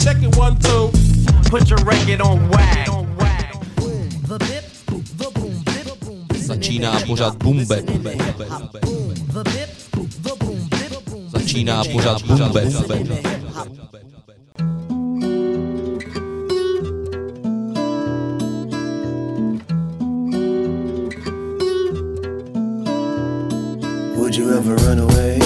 Check 0.00 0.22
it 0.22 0.34
one, 0.36 0.56
two. 0.58 0.90
Put 1.50 1.68
your 1.68 1.78
record 1.84 2.20
on 2.22 2.48
wag. 2.48 2.88
Začíná 6.38 7.00
pořád 7.06 7.36
bumbe. 7.42 7.82
Začíná 11.28 11.84
pořád 11.84 12.22
bumbe. 12.22 12.64
Would 24.16 24.36
you 24.36 24.50
ever 24.50 24.76
run 24.76 25.00
away? 25.00 25.38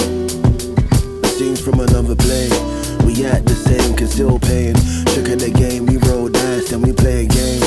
Scenes 1.25 1.59
from 1.59 1.79
another 1.79 2.15
play. 2.15 2.74
We 3.15 3.25
act 3.25 3.45
the 3.45 3.55
same, 3.55 3.95
can 3.95 4.07
still 4.07 4.39
paying. 4.39 4.75
Trick 5.13 5.29
of 5.29 5.39
the 5.39 5.49
game, 5.49 5.85
we 5.85 5.95
roll 6.09 6.27
dice, 6.27 6.69
then 6.69 6.81
we 6.81 6.91
play 6.91 7.23
a 7.23 7.27
game. 7.27 7.61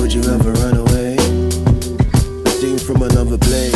Would 0.00 0.10
you 0.10 0.22
ever 0.22 0.52
run 0.52 0.78
away? 0.78 1.18
Scenes 2.48 2.82
from 2.82 3.02
another 3.02 3.36
play. 3.36 3.70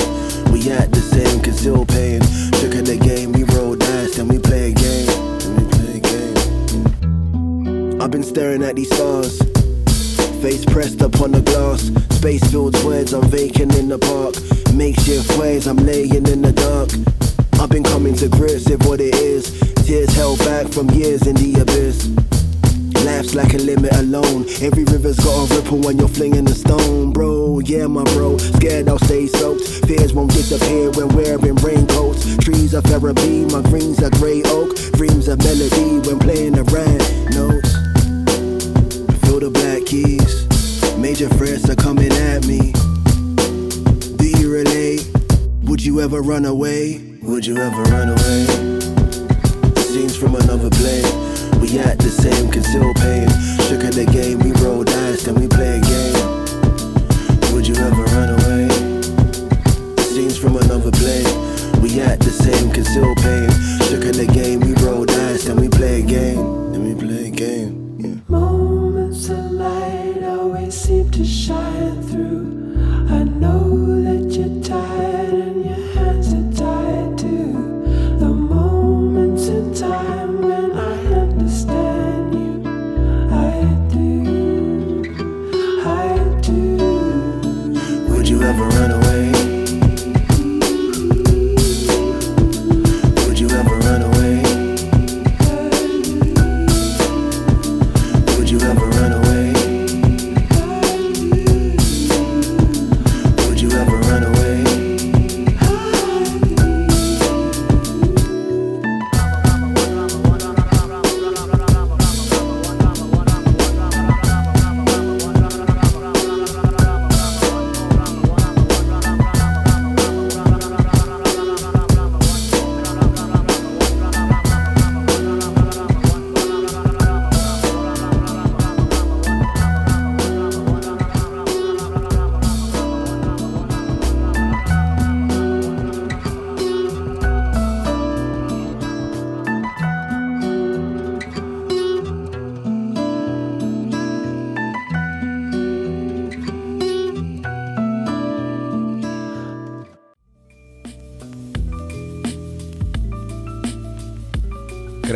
We 0.51 0.71
act 0.73 0.93
the 0.93 1.03
same, 1.03 1.43
can 1.43 1.53
still 1.53 1.85
paying. 1.85 2.23
Trick 2.57 2.75
of 2.75 2.87
the 2.87 2.97
game, 2.97 3.33
we 3.33 3.43
roll 3.53 3.77
dice, 3.77 4.15
then 4.17 4.29
we 4.29 4.39
play 4.39 4.71
a 4.71 4.75
game. 4.75 5.07
Then 5.41 5.57
we 5.57 5.65
play 5.77 5.99
a 5.99 6.01
game. 6.01 8.01
I've 8.01 8.11
been 8.11 8.25
staring 8.25 8.63
at 8.63 8.77
these 8.77 8.89
stars. 8.95 9.40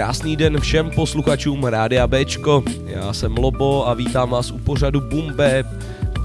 Krásný 0.04 0.37
den 0.37 0.60
všem 0.60 0.91
posluchačům 0.91 1.65
Rádia 1.65 2.06
Bčko. 2.06 2.62
Já 2.87 3.12
jsem 3.12 3.37
Lobo 3.37 3.88
a 3.88 3.94
vítám 3.94 4.31
vás 4.31 4.50
u 4.50 4.59
pořadu 4.59 5.00
Bumbe. 5.00 5.65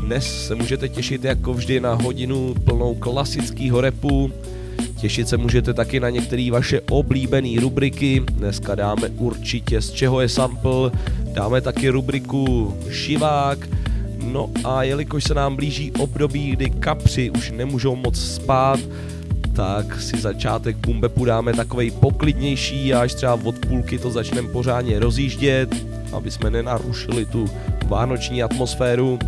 Dnes 0.01 0.47
se 0.47 0.55
můžete 0.55 0.89
těšit 0.89 1.23
jako 1.23 1.53
vždy 1.53 1.79
na 1.79 1.93
hodinu 1.93 2.55
plnou 2.65 2.95
klasického 2.95 3.81
repu. 3.81 4.31
Těšit 5.01 5.27
se 5.27 5.37
můžete 5.37 5.73
taky 5.73 5.99
na 5.99 6.09
některé 6.09 6.51
vaše 6.51 6.81
oblíbené 6.81 7.61
rubriky. 7.61 8.23
Dneska 8.31 8.75
dáme 8.75 9.07
určitě 9.07 9.81
z 9.81 9.91
čeho 9.91 10.21
je 10.21 10.29
sample. 10.29 10.91
Dáme 11.23 11.61
taky 11.61 11.89
rubriku 11.89 12.73
Šivák. 12.91 13.59
No 14.23 14.49
a 14.63 14.83
jelikož 14.83 15.23
se 15.23 15.33
nám 15.33 15.55
blíží 15.55 15.91
období, 15.91 16.51
kdy 16.51 16.69
kapři 16.69 17.29
už 17.29 17.51
nemůžou 17.51 17.95
moc 17.95 18.19
spát, 18.21 18.79
tak 19.59 20.01
si 20.01 20.15
začátek 20.21 20.77
bumbepu 20.87 21.25
dáme 21.25 21.53
takovej 21.53 21.91
poklidnější 21.91 22.93
a 22.93 23.01
až 23.01 23.13
třeba 23.13 23.33
od 23.43 23.59
půlky 23.67 23.99
to 23.99 24.11
začneme 24.11 24.47
pořádně 24.47 24.99
rozjíždět, 24.99 25.75
aby 26.13 26.31
jsme 26.31 26.49
nenarušili 26.49 27.25
tu 27.25 27.45
vánoční 27.87 28.43
atmosféru. 28.43 29.19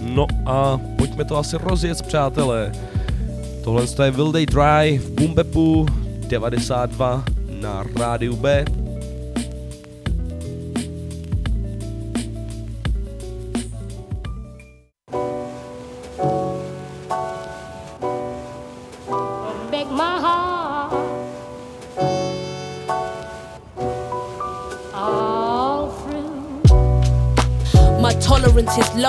No 0.00 0.26
a 0.46 0.80
pojďme 0.96 1.24
to 1.24 1.36
asi 1.36 1.56
rozjet, 1.60 2.02
přátelé. 2.02 2.72
Tohle 3.64 3.84
je 4.04 4.10
Will 4.10 4.32
They 4.32 4.46
Dry 4.46 4.98
v 4.98 5.10
Bumbepu 5.10 5.86
92 6.28 7.24
na 7.60 7.84
rádiu 7.96 8.36
B. 8.36 8.64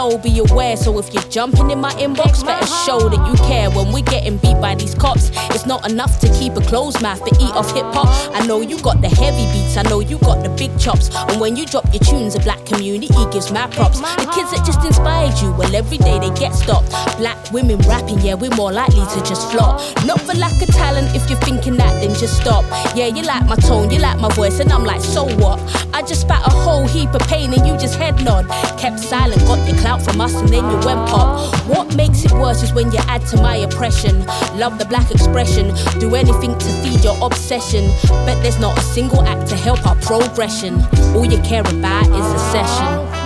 low, 0.09 0.17
be 0.17 0.39
aware. 0.39 0.75
So 0.77 0.97
if 0.99 1.13
you're 1.13 1.23
jumping 1.23 1.71
in 1.71 1.79
my 1.79 1.91
inbox, 1.93 2.43
better 2.43 2.65
show 2.85 3.09
that 3.09 3.27
you 3.27 3.35
care. 3.47 3.69
When 3.69 3.91
we're 3.91 4.03
getting 4.03 4.37
beat 4.37 4.59
by 4.61 4.75
these 4.75 4.95
cops, 4.95 5.31
it's 5.53 5.65
not 5.65 5.89
enough 5.89 6.19
to 6.21 6.27
keep 6.39 6.53
a 6.55 6.61
closed 6.61 7.01
mouth 7.01 7.23
to 7.25 7.31
eat 7.35 7.53
off 7.53 7.73
hip 7.73 7.85
hop. 7.93 8.09
I 8.33 8.45
know 8.45 8.61
you 8.61 8.79
got 8.81 9.01
the 9.01 9.09
heavy 9.09 9.45
beats, 9.53 9.77
I 9.77 9.83
know 9.83 9.99
you 9.99 10.17
got 10.19 10.43
the 10.43 10.49
big 10.49 10.77
chops. 10.79 11.09
And 11.13 11.39
when 11.39 11.55
you 11.55 11.65
drop 11.65 11.85
your 11.93 12.03
tunes, 12.03 12.33
the 12.33 12.39
black 12.39 12.65
community 12.65 13.25
gives 13.31 13.51
mad 13.51 13.71
props. 13.71 13.99
The 13.99 14.29
kids 14.33 14.51
that 14.51 14.65
just 14.65 14.83
inspired 14.85 15.37
you, 15.39 15.51
well, 15.53 15.75
every 15.75 15.97
day 15.97 16.19
they 16.19 16.31
get 16.31 16.53
stopped. 16.53 16.89
Black 17.17 17.37
women 17.51 17.77
rapping, 17.79 18.19
yeah, 18.19 18.33
we're 18.33 18.55
more 18.55 18.71
likely 18.71 19.05
to 19.15 19.19
just 19.23 19.51
flop. 19.51 19.81
Not 20.05 20.21
for 20.21 20.33
lack 20.33 20.61
of 20.61 20.69
talent, 20.69 21.15
if 21.15 21.29
you're 21.29 21.39
thinking 21.39 21.77
that, 21.77 21.93
then 22.01 22.13
just 22.15 22.37
stop. 22.41 22.65
Yeah, 22.95 23.07
you 23.07 23.23
like 23.23 23.45
my 23.45 23.55
tone, 23.55 23.91
you 23.91 23.99
like 23.99 24.19
my 24.19 24.33
voice, 24.33 24.59
and 24.59 24.71
I'm 24.71 24.83
like, 24.83 25.01
so 25.01 25.25
what? 25.37 25.59
I 25.93 26.01
just 26.01 26.21
spat 26.21 26.45
a 26.45 26.51
whole 26.51 26.87
heap 26.87 27.13
of 27.13 27.21
pain 27.27 27.53
and 27.53 27.67
you 27.67 27.77
just 27.77 27.95
head 27.95 28.23
nod. 28.23 28.47
Kept 28.77 28.99
silent, 28.99 29.41
got 29.41 29.67
your 29.67 29.77
clout 29.77 29.98
from 30.01 30.21
us 30.21 30.33
and 30.35 30.49
then 30.49 30.63
you 30.69 30.77
went 30.85 31.07
pop. 31.09 31.53
What 31.67 31.95
makes 31.95 32.25
it 32.25 32.31
worse 32.31 32.63
is 32.63 32.73
when 32.73 32.91
you 32.91 32.99
add 33.07 33.25
to 33.27 33.37
my 33.37 33.57
oppression. 33.57 34.25
Love 34.57 34.79
the 34.79 34.85
black 34.85 35.11
expression, 35.11 35.73
do 35.99 36.15
anything 36.15 36.57
to 36.57 36.69
feed 36.81 37.03
your 37.03 37.17
obsession. 37.23 37.89
But 38.25 38.41
there's 38.41 38.59
not 38.59 38.77
a 38.77 38.81
single 38.81 39.21
act 39.23 39.49
to 39.49 39.55
help 39.55 39.85
our 39.85 39.95
progression. 39.95 40.81
All 41.15 41.25
you 41.25 41.39
care 41.41 41.61
about 41.61 42.07
is 42.07 42.25
a 42.25 42.39
session. 42.51 43.18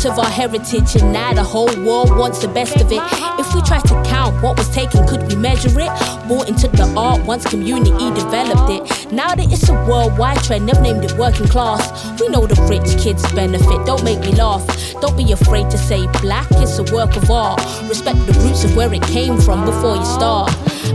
Stripped 0.00 0.18
of 0.18 0.24
our 0.24 0.30
heritage, 0.30 0.96
and 0.96 1.12
now 1.12 1.34
the 1.34 1.42
whole 1.42 1.66
world 1.84 2.16
wants 2.16 2.38
the 2.40 2.48
best 2.48 2.74
of 2.76 2.90
it. 2.90 3.02
If 3.38 3.54
we 3.54 3.60
try 3.60 3.80
to 3.80 4.02
count 4.08 4.42
what 4.42 4.56
was 4.56 4.68
taken, 4.70 5.06
could 5.06 5.28
we 5.28 5.36
measure 5.36 5.68
it? 5.78 5.90
Bought 6.26 6.48
into 6.48 6.68
the 6.68 6.90
art 6.96 7.22
once 7.26 7.44
community 7.44 8.10
developed 8.14 8.70
it. 8.70 9.12
Now 9.12 9.34
that 9.34 9.52
it's 9.52 9.68
a 9.68 9.74
worldwide 9.74 10.42
trend, 10.42 10.68
they've 10.68 10.80
named 10.80 11.04
it 11.04 11.12
working 11.18 11.48
class. 11.48 11.84
We 12.18 12.28
know 12.28 12.46
the 12.46 12.56
rich 12.62 12.98
kids 13.02 13.30
benefit, 13.32 13.84
don't 13.84 14.02
make 14.02 14.20
me 14.20 14.32
laugh. 14.32 14.64
Don't 15.02 15.18
be 15.18 15.32
afraid 15.32 15.70
to 15.70 15.76
say 15.76 16.06
black, 16.22 16.46
it's 16.52 16.78
a 16.78 16.84
work 16.94 17.14
of 17.16 17.30
art. 17.30 17.60
Respect 17.86 18.18
the 18.26 18.32
roots 18.40 18.64
of 18.64 18.74
where 18.76 18.92
it 18.94 19.02
came 19.02 19.38
from 19.38 19.66
before 19.66 19.96
you 19.96 20.04
start. 20.06 20.50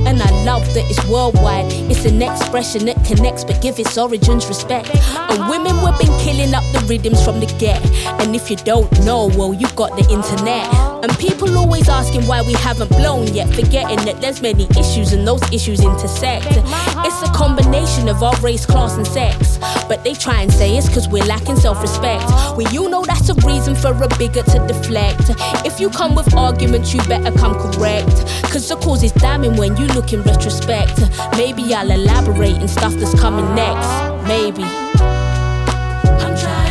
And 0.07 0.21
I 0.21 0.29
love 0.43 0.65
that 0.73 0.85
it's 0.89 1.03
worldwide. 1.07 1.71
It's 1.91 2.05
an 2.05 2.21
expression 2.21 2.85
that 2.85 3.03
connects, 3.05 3.43
but 3.43 3.61
give 3.61 3.79
its 3.79 3.97
origins 3.97 4.47
respect. 4.47 4.89
And 5.29 5.49
women, 5.49 5.75
we've 5.83 5.97
been 5.99 6.17
killing 6.19 6.53
up 6.53 6.63
the 6.73 6.83
rhythms 6.87 7.23
from 7.23 7.39
the 7.39 7.47
get. 7.57 7.81
And 8.21 8.35
if 8.35 8.49
you 8.49 8.57
don't 8.57 8.91
know, 9.05 9.27
well, 9.37 9.53
you've 9.53 9.75
got 9.75 9.95
the 9.97 10.05
internet. 10.11 10.67
And 11.03 11.17
people 11.19 11.57
always 11.57 11.87
asking 11.89 12.23
why 12.25 12.41
we 12.41 12.53
haven't 12.53 12.89
blown 12.89 13.27
yet, 13.33 13.47
forgetting 13.53 14.03
that 14.05 14.21
there's 14.21 14.41
many 14.41 14.67
issues 14.77 15.13
and 15.13 15.27
those 15.27 15.41
issues 15.51 15.79
intersect. 15.81 16.47
It's 16.49 17.21
a 17.21 17.31
combination 17.33 18.09
of 18.09 18.23
our 18.23 18.35
race, 18.41 18.65
class, 18.65 18.97
and 18.97 19.05
sex. 19.05 19.59
But 19.87 20.03
they 20.03 20.13
try 20.13 20.41
and 20.41 20.51
say 20.51 20.75
it's 20.77 20.89
cause 20.89 21.07
we're 21.07 21.25
lacking 21.25 21.57
self 21.57 21.81
respect. 21.81 22.25
Well, 22.57 22.71
you 22.73 22.89
know 22.89 23.03
that's 23.03 23.29
a 23.29 23.35
reason 23.45 23.75
for 23.75 23.91
a 23.91 24.07
bigot 24.17 24.45
to 24.47 24.65
deflect. 24.67 25.29
If 25.65 25.79
you 25.79 25.89
come 25.89 26.15
with 26.15 26.33
arguments, 26.33 26.93
you 26.93 27.01
better 27.03 27.31
come 27.37 27.53
correct. 27.53 28.25
Cause 28.51 28.67
the 28.67 28.75
cause 28.77 29.03
is 29.03 29.11
damning 29.11 29.55
when 29.57 29.77
you 29.77 29.84
look 29.93 30.13
in 30.13 30.21
retrospect. 30.23 30.99
Maybe 31.37 31.73
I'll 31.73 31.91
elaborate 31.91 32.57
in 32.57 32.67
stuff 32.67 32.93
that's 32.93 33.19
coming 33.19 33.45
next. 33.55 33.89
Maybe. 34.27 34.63
I'm 34.63 36.35
trying 36.37 36.64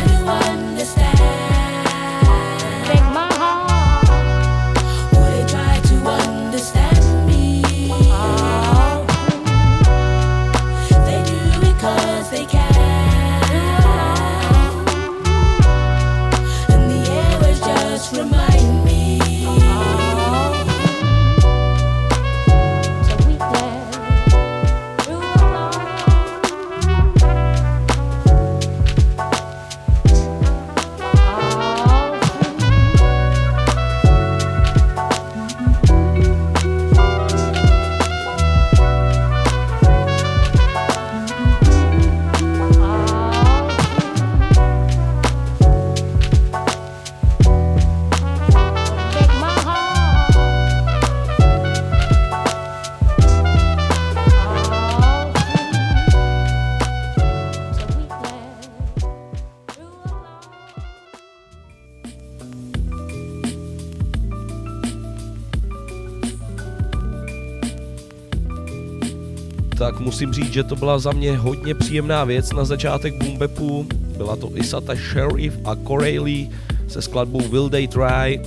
tak 69.85 69.99
musím 69.99 70.33
říct, 70.33 70.53
že 70.53 70.63
to 70.63 70.75
byla 70.75 70.99
za 70.99 71.11
mě 71.11 71.37
hodně 71.37 71.75
příjemná 71.75 72.23
věc 72.23 72.53
na 72.53 72.65
začátek 72.65 73.23
Boombepu. 73.23 73.87
Byla 74.17 74.35
to 74.35 74.49
Isata 74.55 74.95
Sheriff 74.95 75.57
a 75.65 75.75
Corelli 75.75 76.49
se 76.87 77.01
skladbou 77.01 77.47
Will 77.49 77.69
They 77.69 77.87
Try. 77.87 78.41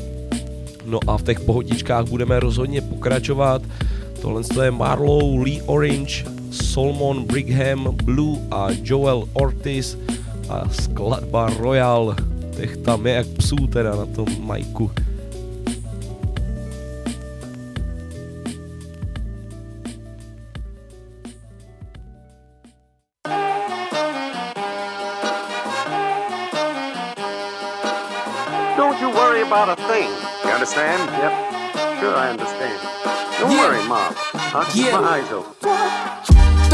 No 0.86 0.98
a 1.06 1.18
v 1.18 1.22
těch 1.22 1.40
pohodičkách 1.40 2.06
budeme 2.06 2.40
rozhodně 2.40 2.80
pokračovat. 2.80 3.62
Tohle 4.22 4.42
je 4.62 4.70
Marlow, 4.70 5.42
Lee 5.42 5.62
Orange, 5.62 6.24
Solomon 6.50 7.24
Brigham, 7.24 7.96
Blue 8.04 8.38
a 8.50 8.68
Joel 8.82 9.28
Ortiz 9.32 9.98
a 10.48 10.68
skladba 10.68 11.50
Royal. 11.58 12.16
Těch 12.56 12.76
tam 12.76 13.06
je 13.06 13.14
jak 13.14 13.26
psů 13.26 13.56
teda 13.56 13.96
na 13.96 14.06
tom 14.06 14.26
majku. 14.40 14.90
Understand? 30.68 31.10
Yep. 31.16 32.00
Sure, 32.00 32.14
I 32.14 32.30
understand. 32.30 32.80
Don't 33.40 33.52
Yeah. 33.52 33.58
worry, 33.58 33.88
Mom. 33.88 34.14
I'll 34.34 34.64
keep 34.66 34.84
Yeah. 34.86 35.00
my 35.00 35.08
eyes 35.08 35.32
open. 35.32 35.67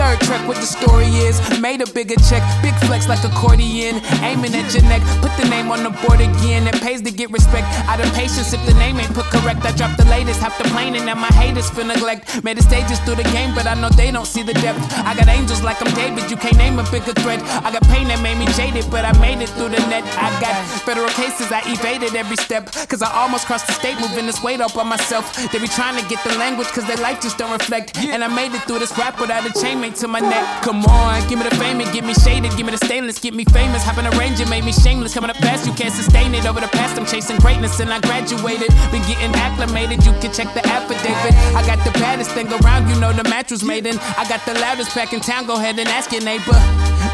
Third 0.05 0.21
track, 0.21 0.47
what 0.47 0.59
the 0.59 0.69
story 0.69 1.09
is. 1.25 1.41
Made 1.61 1.81
a 1.81 1.89
bigger 1.89 2.17
check, 2.29 2.45
big 2.61 2.77
flex 2.85 3.09
like 3.09 3.25
accordion. 3.25 4.05
Aiming 4.21 4.53
at 4.53 4.69
your 4.75 4.85
neck, 4.85 5.01
put 5.25 5.33
the 5.41 5.49
name 5.49 5.73
on 5.73 5.83
the 5.83 5.89
board 6.05 6.21
again. 6.21 6.69
It 6.69 6.77
pays 6.83 7.01
to 7.09 7.11
get 7.11 7.31
respect. 7.31 7.65
Out 7.89 8.05
of 8.05 8.13
patience, 8.13 8.53
if 8.53 8.61
the 8.67 8.75
name 8.75 9.01
ain't 9.01 9.15
put 9.15 9.25
correct, 9.33 9.65
I 9.65 9.73
drop 9.73 9.97
the 9.97 10.05
latest. 10.05 10.41
Half 10.41 10.59
the 10.59 10.65
plane 10.65 10.95
and 10.95 11.07
now 11.07 11.15
my 11.15 11.33
haters 11.33 11.71
feel 11.71 11.87
neglect. 11.87 12.45
Made 12.45 12.59
the 12.59 12.63
stages 12.63 12.99
through 13.01 13.17
the 13.17 13.29
game, 13.33 13.55
but 13.55 13.67
I 13.67 13.73
know 13.81 13.89
they 13.89 14.11
don't 14.11 14.27
see 14.27 14.43
the 14.43 14.53
depth. 14.53 14.79
I 15.09 15.17
got 15.17 15.27
angels 15.29 15.63
like 15.63 15.81
I'm 15.81 15.93
David, 15.95 16.31
you 16.31 16.37
can't 16.37 16.59
name 16.59 16.79
a 16.79 16.85
bigger 16.91 17.15
threat. 17.25 17.41
I 17.65 17.73
got 17.73 17.83
pain 17.89 18.07
that 18.09 18.21
made 18.21 18.37
me 18.37 18.45
jaded, 18.53 18.85
but 18.91 19.07
I 19.07 19.17
made 19.25 19.41
it 19.41 19.49
through 19.57 19.71
the 19.71 19.81
net. 19.89 20.05
I 20.21 20.29
got 20.39 20.53
federal 20.85 21.09
cases, 21.17 21.51
I 21.51 21.65
evaded 21.65 22.15
every 22.15 22.37
step. 22.37 22.71
Cause 22.93 23.01
I 23.01 23.11
almost 23.17 23.47
crossed 23.47 23.69
the 23.69 23.73
state, 23.73 23.99
moving 24.01 24.27
this 24.27 24.43
weight 24.43 24.61
up 24.61 24.77
on 24.77 24.87
myself. 24.87 25.25
They 25.51 25.59
be 25.59 25.67
trying 25.67 25.97
to 25.97 26.07
get 26.11 26.23
the 26.25 26.37
language, 26.37 26.69
cause 26.69 26.87
their 26.87 27.01
life 27.01 27.23
just 27.23 27.39
don't 27.39 27.53
reflect. 27.53 27.97
And 27.97 28.23
I 28.23 28.29
made 28.29 28.53
it 28.53 28.61
through 28.69 28.81
this 28.81 28.93
rap 28.99 29.19
without 29.19 29.49
a 29.49 29.53
chainmate 29.95 30.01
to 30.01 30.09
my 30.09 30.21
neck. 30.21 30.63
Come 30.63 30.85
on, 30.85 31.29
give 31.29 31.39
me 31.39 31.49
the 31.49 31.55
fame 31.57 31.81
and 31.81 31.93
get 31.93 32.05
me 32.05 32.15
shaded. 32.15 32.51
Give 32.57 32.67
me 32.67 32.73
the 32.73 32.85
stainless, 32.85 33.19
get 33.19 33.35
me 33.35 33.45
famous. 33.45 33.83
Having 33.83 34.07
a 34.07 34.11
range 34.19 34.41
and 34.41 34.51
made 34.51 34.65
me 34.65 34.73
shameless. 34.73 35.15
Coming 35.15 35.31
up 35.31 35.37
fast, 35.37 35.67
you 35.67 35.73
can't 35.73 35.93
sustain 35.93 36.35
it. 36.35 36.47
Over 36.47 36.61
the 36.61 36.69
past, 36.69 36.99
I'm 36.99 37.07
chasing 37.07 37.39
greatness 37.39 37.81
and 37.81 37.91
I 37.91 38.01
graduated. 38.01 38.69
Been 38.91 39.03
getting 39.03 39.35
acclimated, 39.35 40.05
you 40.05 40.13
can 40.21 40.33
check 40.33 40.53
the 40.55 40.67
affidavit. 40.67 41.35
I 41.55 41.65
got 41.67 41.83
the 41.85 41.93
baddest 41.99 42.31
thing 42.33 42.49
around, 42.53 42.89
you 42.89 42.99
know 43.01 43.13
the 43.13 43.25
match 43.25 43.51
was 43.51 43.65
made 43.65 43.87
in. 43.87 43.99
I 44.19 44.27
got 44.29 44.45
the 44.47 44.55
loudest 44.55 44.91
pack 44.91 45.13
in 45.13 45.21
town, 45.21 45.47
go 45.47 45.57
ahead 45.57 45.79
and 45.79 45.89
ask 45.89 46.13
your 46.13 46.23
neighbor. 46.23 46.59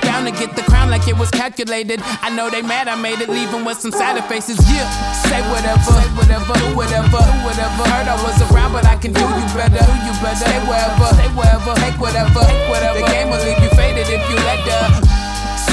Bound 0.02 0.26
to 0.26 0.32
get 0.32 0.56
the 0.56 0.62
crown 0.62 0.90
like 0.90 1.06
it 1.08 1.16
was 1.16 1.30
calculated. 1.30 2.00
I 2.22 2.30
know 2.30 2.48
they 2.50 2.62
mad, 2.62 2.88
I 2.88 2.96
made 2.96 3.20
it, 3.20 3.28
leaving 3.28 3.64
with 3.64 3.78
some 3.78 3.92
sadder 3.92 4.22
faces. 4.22 4.58
Yeah, 4.70 4.86
say 5.26 5.42
whatever, 5.50 5.82
say 5.82 6.08
whatever, 6.16 6.52
do 6.58 6.68
whatever, 6.76 7.18
do 7.18 7.36
whatever. 7.44 7.82
Heard 7.90 8.08
I 8.08 8.16
was 8.22 8.38
around, 8.50 8.72
but 8.72 8.86
I 8.86 8.96
can 8.96 9.12
do 9.12 9.20
you 9.20 9.46
better, 9.52 9.82
do 9.82 9.94
you 10.06 10.14
better. 10.22 10.46
Stay 10.46 10.60
wherever, 10.64 11.06
stay 11.14 11.30
wherever, 11.36 11.74
take 11.82 11.98
whatever, 12.00 12.40
take 12.40 12.68
whatever. 12.68 12.69
The 12.70 13.02
game 13.10 13.30
will 13.30 13.42
leave 13.42 13.58
you 13.58 13.70
faded 13.74 14.06
if 14.06 14.22
you 14.30 14.36
let 14.46 14.62
the. 14.62 14.78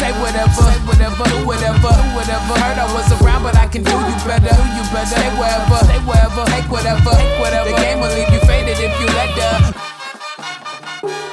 Say 0.01 0.11
whatever, 0.17 0.49
say 0.49 0.77
whatever, 0.85 1.23
do 1.29 1.45
whatever, 1.45 1.89
do 1.93 2.05
whatever. 2.17 2.53
Heard 2.57 2.77
I 2.81 2.85
was 2.93 3.09
around, 3.21 3.43
but 3.43 3.55
I 3.55 3.67
can 3.67 3.83
do 3.83 3.91
you 3.93 4.17
better, 4.25 4.49
do 4.49 4.65
you 4.73 4.83
better. 4.89 5.13
Stay 5.13 5.29
wherever, 5.37 5.77
stay 5.85 6.01
wherever, 6.09 6.43
take 6.49 6.69
whatever, 6.69 7.11
take 7.13 7.39
whatever. 7.39 7.69
The 7.69 7.77
game 7.77 7.99
will 8.01 8.09
leave 8.09 8.29
you 8.33 8.41
faded 8.49 8.77
if 8.81 8.93
you 8.99 9.07
let 9.13 9.29
the. 9.37 9.49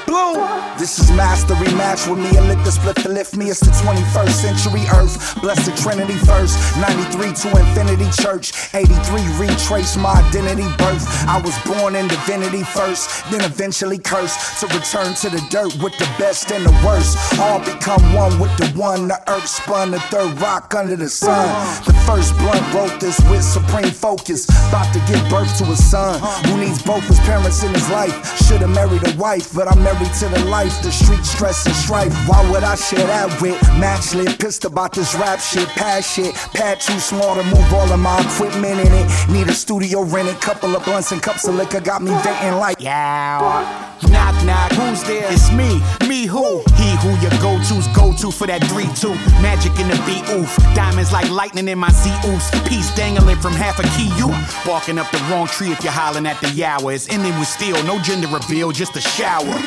Blue. 0.06 0.36
This 0.78 0.98
is 0.98 1.03
mastery 1.16 1.72
match 1.74 2.06
with 2.06 2.18
me 2.18 2.34
lick 2.40 2.62
the 2.64 2.72
split 2.72 2.96
to 2.96 3.08
lift 3.08 3.36
me. 3.36 3.50
It's 3.50 3.60
the 3.60 3.70
21st 3.82 4.30
century 4.30 4.84
earth. 4.92 5.40
Bless 5.40 5.66
the 5.66 5.74
Trinity 5.76 6.14
first. 6.14 6.58
93 6.78 7.32
to 7.32 7.48
infinity 7.58 8.08
church. 8.20 8.52
83 8.74 9.22
retrace 9.38 9.96
my 9.96 10.12
identity 10.28 10.68
birth. 10.78 11.04
I 11.26 11.40
was 11.40 11.56
born 11.64 11.96
in 11.96 12.08
divinity 12.08 12.62
first, 12.62 13.24
then 13.30 13.42
eventually 13.42 13.98
cursed 13.98 14.60
to 14.60 14.66
return 14.74 15.14
to 15.22 15.30
the 15.30 15.42
dirt 15.50 15.74
with 15.82 15.96
the 15.98 16.08
best 16.18 16.50
and 16.52 16.64
the 16.64 16.74
worst. 16.84 17.16
All 17.40 17.58
become 17.60 18.02
one 18.12 18.38
with 18.38 18.54
the 18.56 18.68
one. 18.78 19.08
The 19.08 19.20
earth 19.30 19.48
spun 19.48 19.90
the 19.90 20.00
third 20.12 20.40
rock 20.40 20.74
under 20.74 20.96
the 20.96 21.08
sun. 21.08 21.48
The 21.84 21.94
first 22.06 22.36
blunt 22.38 22.62
wrote 22.74 23.00
this 23.00 23.18
with 23.30 23.42
supreme 23.42 23.90
focus. 23.90 24.48
About 24.68 24.92
to 24.92 25.00
give 25.10 25.22
birth 25.30 25.56
to 25.58 25.64
a 25.70 25.76
son 25.76 26.20
who 26.46 26.58
needs 26.58 26.82
both 26.82 27.04
his 27.04 27.20
parents 27.20 27.62
in 27.62 27.72
his 27.72 27.88
life. 27.90 28.14
Should've 28.46 28.70
married 28.70 29.06
a 29.06 29.16
wife, 29.16 29.52
but 29.54 29.68
I'm 29.68 29.82
married 29.82 30.12
to 30.20 30.28
the 30.28 30.44
life. 30.46 30.82
The 30.82 30.90
street 31.04 31.24
stress 31.24 31.66
and 31.66 31.74
strife. 31.74 32.12
Why 32.28 32.48
would 32.50 32.64
I 32.64 32.74
share 32.74 33.06
that 33.06 33.40
with? 33.40 33.60
Matchlit, 33.82 34.38
pissed 34.40 34.64
about 34.64 34.92
this 34.92 35.14
rap 35.14 35.40
shit. 35.40 35.68
Pass 35.68 36.14
shit. 36.14 36.34
Pad 36.34 36.80
too 36.80 36.98
small 36.98 37.34
to 37.34 37.44
move 37.44 37.72
all 37.72 37.90
of 37.92 38.00
my 38.00 38.20
equipment 38.20 38.80
in 38.80 38.92
it. 38.92 39.28
Need 39.28 39.48
a 39.48 39.54
studio 39.54 40.02
rented. 40.02 40.40
Couple 40.40 40.74
of 40.74 40.84
blunts 40.84 41.12
and 41.12 41.22
cups 41.22 41.46
of 41.46 41.54
liquor 41.54 41.80
got 41.80 42.02
me 42.02 42.10
venting 42.22 42.58
like. 42.58 42.80
Yeah. 42.80 43.93
Knock, 44.10 44.34
knock, 44.44 44.72
who's 44.72 45.02
there? 45.04 45.30
It's 45.32 45.50
me. 45.52 45.80
Me 46.08 46.26
who? 46.26 46.62
He 46.76 46.96
who 47.02 47.10
your 47.20 47.30
go-to's 47.40 47.86
go-to 47.88 48.30
for 48.30 48.46
that 48.46 48.62
3-2. 48.62 49.14
Magic 49.42 49.78
in 49.78 49.88
the 49.88 49.96
beat, 50.06 50.28
oof. 50.30 50.54
Diamonds 50.74 51.12
like 51.12 51.28
lightning 51.30 51.68
in 51.68 51.78
my 51.78 51.90
Z 51.90 52.10
oofs. 52.28 52.50
Peace 52.68 52.94
dangling 52.94 53.38
from 53.38 53.52
half 53.52 53.78
a 53.78 53.82
key, 53.96 54.10
you. 54.18 54.28
Barking 54.64 54.98
up 54.98 55.10
the 55.10 55.18
wrong 55.30 55.46
tree 55.46 55.72
if 55.72 55.82
you're 55.82 55.92
hollering 55.92 56.26
at 56.26 56.40
the 56.40 56.48
yower. 56.50 56.92
It's 56.92 57.08
ending 57.08 57.36
with 57.38 57.48
steel, 57.48 57.82
no 57.84 57.98
gender 58.00 58.28
reveal, 58.28 58.72
just 58.72 58.96
a 58.96 59.00
shower. 59.00 59.58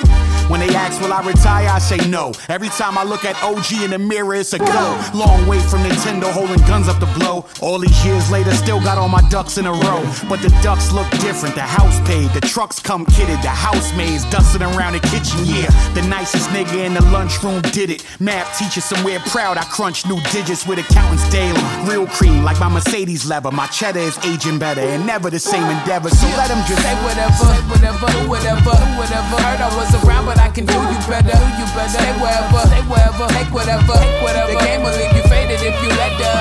When 0.48 0.62
they 0.62 0.74
ask, 0.74 1.02
will 1.02 1.12
I 1.12 1.22
retire? 1.24 1.68
I 1.68 1.80
say 1.80 1.98
no. 2.08 2.32
Every 2.48 2.70
time 2.70 2.98
I 2.98 3.04
look 3.04 3.26
at 3.26 3.36
OG 3.44 3.84
in 3.84 3.92
the 3.92 4.00
mirror, 4.00 4.36
it's 4.36 4.54
a 4.54 4.60
go. 4.60 5.04
Long 5.14 5.46
way 5.46 5.60
from 5.60 5.82
Nintendo 5.84 6.32
holding 6.32 6.66
guns 6.66 6.88
up 6.88 7.00
to 7.00 7.20
blow. 7.20 7.46
All 7.62 7.80
these 7.80 8.06
years 8.06 8.32
later, 8.32 8.54
still 8.54 8.80
got 8.80 8.98
all 8.98 9.10
my 9.10 9.22
ducks 9.30 9.58
in 9.58 9.66
a 9.66 9.72
row. 9.74 10.04
But 10.30 10.42
the 10.42 10.50
ducks 10.64 10.94
look 10.94 11.10
different. 11.20 11.56
The 11.56 11.62
house 11.62 12.00
paid, 12.08 12.30
the 12.32 12.40
trucks 12.40 12.80
come 12.80 13.06
kitted, 13.08 13.42
the 13.42 13.50
housemaids 13.50 14.24
dusting 14.32 14.64
around 14.64 14.94
the 14.94 15.00
kitchen. 15.00 15.46
Yeah, 15.46 15.70
the 15.94 16.02
nicest 16.08 16.50
nigga 16.50 16.86
in 16.86 16.94
the 16.94 17.02
lunchroom 17.12 17.62
did 17.62 17.90
it. 17.90 18.06
Math 18.20 18.58
teacher 18.58 18.82
somewhere 18.82 19.20
proud. 19.28 19.58
I 19.58 19.64
crunch 19.66 20.06
new 20.06 20.20
digits 20.32 20.66
with 20.66 20.80
accountants 20.80 21.30
daily. 21.30 21.62
Real 21.86 22.08
cream 22.08 22.44
like 22.44 22.60
my 22.60 22.70
Mercedes 22.70 23.28
leather. 23.28 23.52
My 23.52 23.68
cheddar 23.68 24.00
is 24.00 24.18
aging 24.26 24.60
better 24.60 24.82
and 24.82 25.06
never 25.06 25.30
the 25.30 25.40
same 25.40 25.64
endeavor. 25.64 26.10
So 26.10 26.28
let 26.38 26.48
them 26.50 26.64
just 26.68 26.82
Say 26.88 26.96
whatever, 27.04 27.34
say 27.34 27.62
whatever, 27.68 28.08
do 28.16 28.30
whatever, 28.30 28.72
do 28.72 28.88
whatever. 28.96 29.36
Heard 29.44 29.60
I 29.60 29.70
was 29.76 29.92
around, 30.06 30.26
but 30.26 30.40
I 30.40 30.50
can 30.50 30.66
do 30.66 30.74
you 30.74 31.00
better. 31.10 31.36
Do 31.36 31.48
you 31.60 31.68
better? 31.76 32.00
Stay 32.00 32.14
wherever, 32.22 32.64
stay 32.70 32.84
wherever, 32.88 33.28
take 33.34 33.52
whatever, 33.52 33.94
take 33.98 34.24
whatever. 34.24 34.54
The 34.54 34.60
game 34.64 34.82
will 34.84 34.96
leave 34.96 35.12
you 35.18 35.24
faded 35.28 35.60
if 35.60 35.76
you 35.84 35.90
let 36.00 36.14
the. 36.16 36.32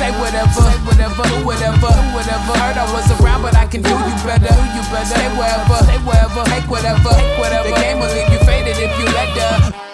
Say 0.00 0.08
whatever, 0.16 0.64
say 0.64 0.80
whatever, 0.88 1.22
do 1.28 1.44
whatever, 1.44 1.92
do 1.92 2.04
whatever. 2.16 2.52
Heard 2.56 2.78
I 2.80 2.86
was 2.94 3.04
around, 3.20 3.42
but 3.42 3.54
I 3.56 3.59
can 3.70 3.82
do 3.82 3.88
you 3.88 4.16
better. 4.26 4.50
Do 4.50 4.66
you 4.74 4.82
better? 4.90 5.06
Stay 5.06 5.28
wherever, 5.38 5.78
stay 5.84 5.98
wherever, 6.02 6.44
take 6.50 6.68
whatever, 6.68 7.10
take 7.10 7.38
whatever. 7.38 7.68
The 7.68 7.74
game 7.76 8.00
will 8.00 8.12
leave 8.12 8.32
you 8.32 8.38
faded 8.40 8.76
if 8.76 8.98
you 8.98 9.06
let 9.06 9.34
the. 9.34 9.89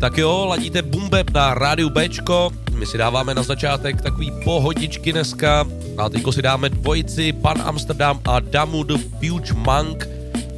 Tak 0.00 0.18
jo, 0.18 0.46
ladíte 0.48 0.82
Bumbeb 0.82 1.30
na 1.30 1.54
rádiu 1.54 1.90
Bčko. 1.90 2.50
My 2.76 2.86
si 2.86 2.98
dáváme 2.98 3.34
na 3.34 3.42
začátek 3.42 4.02
takový 4.02 4.32
pohodičky 4.44 5.12
dneska. 5.12 5.64
A 5.98 6.08
teďko 6.08 6.32
si 6.32 6.42
dáme 6.42 6.68
dvojici 6.68 7.32
Pan 7.32 7.62
Amsterdam 7.64 8.20
a 8.24 8.40
Damu 8.40 8.82
the 8.82 8.94
Fuge 9.20 9.54
Monk. 9.54 10.08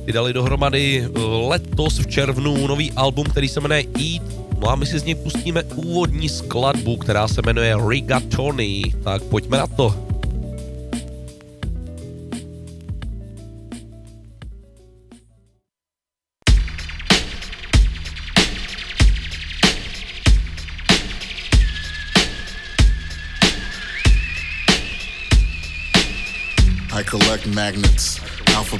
Ty 0.04 0.12
dali 0.12 0.32
dohromady 0.32 1.06
eh, 1.06 1.20
letos 1.48 1.98
v 1.98 2.06
červnu 2.06 2.66
nový 2.66 2.92
album, 2.92 3.26
který 3.26 3.48
se 3.48 3.60
jmenuje 3.60 3.84
Eat. 3.84 4.22
No 4.58 4.68
a 4.68 4.74
my 4.74 4.86
si 4.86 4.98
z 4.98 5.04
něj 5.04 5.14
pustíme 5.14 5.62
úvodní 5.62 6.28
skladbu, 6.28 6.96
která 6.96 7.28
se 7.28 7.42
jmenuje 7.46 7.76
Rigatoni. 7.88 8.82
Tak 9.04 9.22
pojďme 9.22 9.58
na 9.58 9.66
to. 9.66 10.07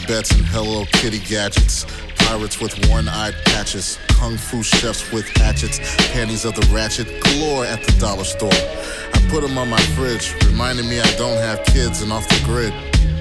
Alphabets, 0.09 0.31
and 0.31 0.47
Hello 0.47 0.87
Kitty 0.87 1.19
gadgets. 1.19 1.85
Pirates 2.17 2.61
with 2.61 2.73
one-eyed 2.89 3.35
patches, 3.45 3.99
kung 4.09 4.39
fu 4.39 4.63
chefs 4.63 5.13
with 5.13 5.29
hatchets, 5.37 5.79
panties 6.13 6.47
of 6.47 6.55
the 6.55 6.67
ratchet, 6.75 7.07
galore 7.25 7.67
at 7.67 7.85
the 7.85 7.93
dollar 8.01 8.25
store. 8.25 8.51
I 8.51 9.29
put 9.29 9.43
them 9.43 9.59
on 9.59 9.69
my 9.69 9.81
fridge, 9.97 10.35
reminding 10.47 10.89
me 10.89 10.99
I 10.99 11.17
don't 11.17 11.37
have 11.37 11.63
kids 11.67 12.01
and 12.01 12.11
off 12.11 12.27
the 12.27 12.41
grid. 12.47 12.73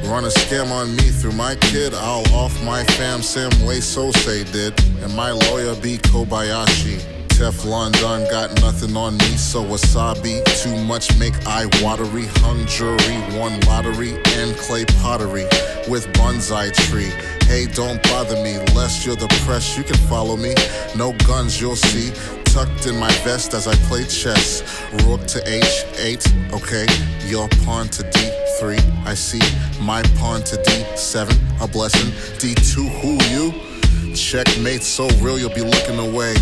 Run 0.10 0.24
a 0.24 0.29
scam 0.29 0.72
on 0.72 0.96
me 0.96 1.12
through 1.12 1.34
my 1.34 1.56
kid, 1.56 1.94
I'll 1.94 2.25
off 2.34 2.53
my 2.63 2.86
fam 2.96 3.22
same 3.22 3.51
way 3.65 3.79
Söze 3.79 4.50
did, 4.53 4.82
and 5.03 5.13
my 5.13 5.32
lawyer 5.32 5.75
be 5.82 5.98
Kobayashi. 5.98 7.16
Teflon 7.38 7.91
done 8.01 8.27
got 8.32 8.50
nothing 8.62 8.98
on 8.98 9.15
me, 9.15 9.38
so 9.38 9.63
wasabi. 9.63 10.44
Too 10.63 10.75
much 10.86 11.15
make 11.20 11.36
eye 11.46 11.67
watery. 11.84 12.25
Hung 12.41 12.65
jury, 12.65 13.38
won 13.38 13.60
lottery, 13.60 14.17
and 14.38 14.58
clay 14.58 14.86
pottery 15.03 15.44
with 15.88 16.08
bonsai 16.13 16.74
tree. 16.89 17.12
Hey, 17.46 17.67
don't 17.67 18.01
bother 18.10 18.41
me, 18.41 18.58
lest 18.74 19.06
you're 19.06 19.15
the 19.15 19.27
press, 19.46 19.77
you 19.77 19.84
can 19.84 19.98
follow 20.10 20.36
me. 20.36 20.56
No 20.96 21.13
guns, 21.27 21.62
you'll 21.62 21.75
see. 21.75 22.12
Tucked 22.46 22.88
in 22.88 22.98
my 23.00 23.12
vest 23.22 23.53
as 23.53 23.67
I 23.67 23.75
play 23.88 24.06
chess. 24.06 24.63
Rook 25.06 25.24
to 25.27 25.39
H8, 25.41 26.53
okay. 26.53 26.88
Your 27.29 27.48
pawn 27.63 27.88
to 27.89 28.03
D3, 28.03 29.06
I 29.06 29.13
see. 29.13 29.41
My 29.79 30.01
pawn 30.17 30.41
to 30.41 30.56
D7, 30.56 31.62
a 31.62 31.67
blessing. 31.67 32.10
D2, 32.39 32.89
who 33.00 33.13
you? 33.29 34.15
Checkmate 34.15 34.82
so 34.82 35.08
real 35.22 35.38
you'll 35.38 35.53
be 35.53 35.62
looking 35.62 36.00
away. 36.00 36.34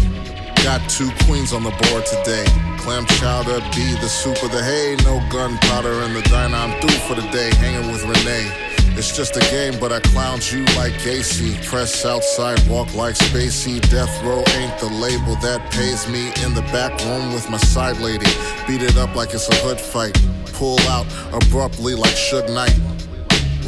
Got 0.65 0.89
two 0.89 1.12
queens 1.27 1.53
on 1.53 1.62
the 1.62 1.69
board 1.69 2.07
today. 2.07 2.43
Clam 2.79 3.05
chowder, 3.22 3.60
be 3.75 3.93
the 4.01 4.10
soup 4.10 4.41
of 4.41 4.51
the 4.51 4.63
hay. 4.63 4.95
No 5.05 5.22
gunpowder 5.29 6.01
in 6.01 6.15
the 6.15 6.24
diner. 6.24 6.55
I'm 6.55 6.81
through 6.81 6.98
for 7.05 7.13
the 7.13 7.22
day, 7.29 7.53
hanging 7.57 7.91
with 7.91 8.01
Renee. 8.01 8.50
It's 8.98 9.15
just 9.15 9.38
a 9.38 9.41
game, 9.51 9.79
but 9.79 9.91
I 9.91 10.00
clowned 10.00 10.51
you 10.51 10.65
like 10.75 10.93
Casey. 10.93 11.55
Press 11.67 12.03
outside, 12.03 12.57
walk 12.67 12.95
like 12.95 13.13
Spacey. 13.13 13.79
Death 13.91 14.10
row 14.24 14.43
ain't 14.57 14.75
the 14.79 14.89
label 14.89 15.36
that 15.45 15.62
pays 15.69 16.10
me. 16.10 16.29
In 16.43 16.55
the 16.55 16.65
back 16.74 17.00
room 17.05 17.31
with 17.31 17.48
my 17.48 17.57
side 17.57 18.00
lady. 18.00 18.25
Beat 18.65 18.81
it 18.81 18.98
up 18.98 19.13
like 19.15 19.36
it's 19.36 19.48
a 19.48 19.55
hood 19.57 19.79
fight. 19.79 20.19
Pull 20.53 20.79
out 20.89 21.05
abruptly 21.31 21.93
like 21.93 22.15
Suge 22.15 22.51
Knight. 22.51 22.75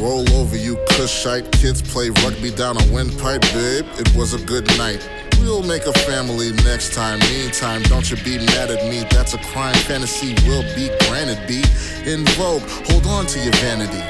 Roll 0.00 0.28
over 0.34 0.56
you 0.56 0.74
Kushite. 0.90 1.52
Kids 1.52 1.80
play 1.80 2.10
rugby 2.24 2.50
down 2.50 2.76
a 2.76 2.84
windpipe, 2.92 3.42
babe. 3.54 3.86
It 4.00 4.12
was 4.16 4.34
a 4.34 4.44
good 4.44 4.66
night. 4.76 5.08
We'll 5.40 5.62
make 5.62 5.86
a 5.86 5.92
family 5.92 6.52
next 6.64 6.92
time. 6.92 7.18
Meantime, 7.20 7.82
don't 7.82 8.10
you 8.10 8.16
be 8.18 8.38
mad 8.38 8.70
at 8.70 8.88
me. 8.88 9.04
That's 9.10 9.34
a 9.34 9.38
crime 9.38 9.74
fantasy. 9.74 10.34
Will 10.46 10.62
be 10.74 10.88
granted, 11.06 11.46
be 11.46 11.62
in 12.10 12.24
vogue. 12.36 12.62
Hold 12.88 13.06
on 13.06 13.26
to 13.26 13.38
your 13.40 13.54
vanity. 13.54 14.02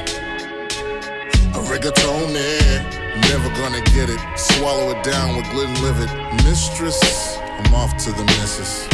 A 1.53 1.61
rigatoni, 1.71 2.35
eh? 2.35 2.99
never 3.29 3.49
gonna 3.49 3.81
get 3.93 4.09
it. 4.09 4.19
Swallow 4.37 4.91
it 4.91 5.03
down 5.03 5.35
with 5.35 5.45
Glenlivet. 5.51 6.09
Mistress, 6.43 7.37
I'm 7.37 7.73
off 7.73 7.95
to 8.05 8.11
the 8.11 8.23
missus. 8.23 8.87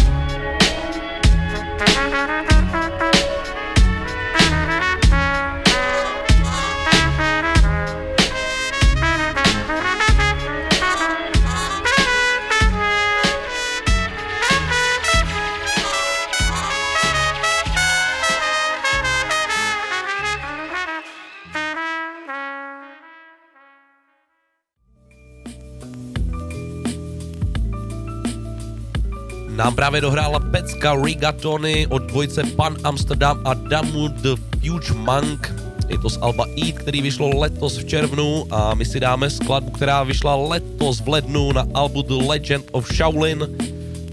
Nám 29.55 29.75
právě 29.75 30.01
dohrála 30.01 30.39
pecka 30.39 30.95
Rigatony 31.03 31.87
od 31.87 32.03
dvojce 32.03 32.43
Pan 32.43 32.75
Amsterdam 32.83 33.41
a 33.45 33.53
Damu 33.53 34.07
The 34.07 34.35
Fuge 34.59 34.93
Monk. 34.93 35.53
Je 35.89 35.97
to 35.97 36.09
z 36.09 36.17
Alba 36.21 36.45
Eat, 36.65 36.75
který 36.75 37.01
vyšlo 37.01 37.39
letos 37.39 37.77
v 37.77 37.85
červnu 37.85 38.45
a 38.51 38.73
my 38.73 38.85
si 38.85 38.99
dáme 38.99 39.29
skladbu, 39.29 39.71
která 39.71 40.03
vyšla 40.03 40.35
letos 40.35 40.99
v 40.99 41.07
lednu 41.07 41.51
na 41.51 41.65
albu 41.73 42.01
The 42.01 42.13
Legend 42.13 42.65
of 42.71 42.93
Shaolin. 42.93 43.47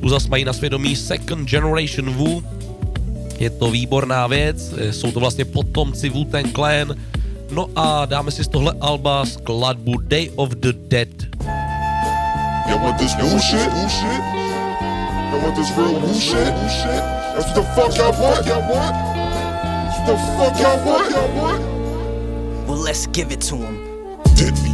Tu 0.00 0.08
zas 0.08 0.26
mají 0.26 0.44
na 0.44 0.52
svědomí 0.52 0.96
Second 0.96 1.48
Generation 1.48 2.10
Wu. 2.10 2.42
Je 3.38 3.50
to 3.50 3.70
výborná 3.70 4.26
věc, 4.26 4.74
jsou 4.90 5.12
to 5.12 5.20
vlastně 5.20 5.44
potomci 5.44 6.10
Wu-Tang 6.10 6.52
Clan. 6.54 6.94
No 7.50 7.68
a 7.76 8.06
dáme 8.06 8.30
si 8.30 8.44
z 8.44 8.48
tohle 8.48 8.74
alba 8.80 9.26
skladbu 9.26 9.96
Day 9.96 10.30
of 10.36 10.48
the 10.50 10.72
Dead. 10.88 11.08
Bullshit? 13.20 14.61
Y'all 15.32 15.40
want 15.40 15.56
this 15.56 15.70
real 15.78 15.98
bullshit? 15.98 16.54
Bullshit? 16.54 17.02
That's 17.32 17.46
what 17.46 17.54
the 17.54 17.62
fuck 17.62 17.96
y'all 17.96 18.12
want? 18.20 18.44
That's 18.44 19.96
what 19.98 20.06
the 20.06 20.16
fuck? 20.36 20.60
Y'all 20.60 21.34
want? 21.34 22.68
Well, 22.68 22.76
let's 22.76 23.06
give 23.06 23.32
it 23.32 23.40
to 23.40 23.56
him. 23.56 23.81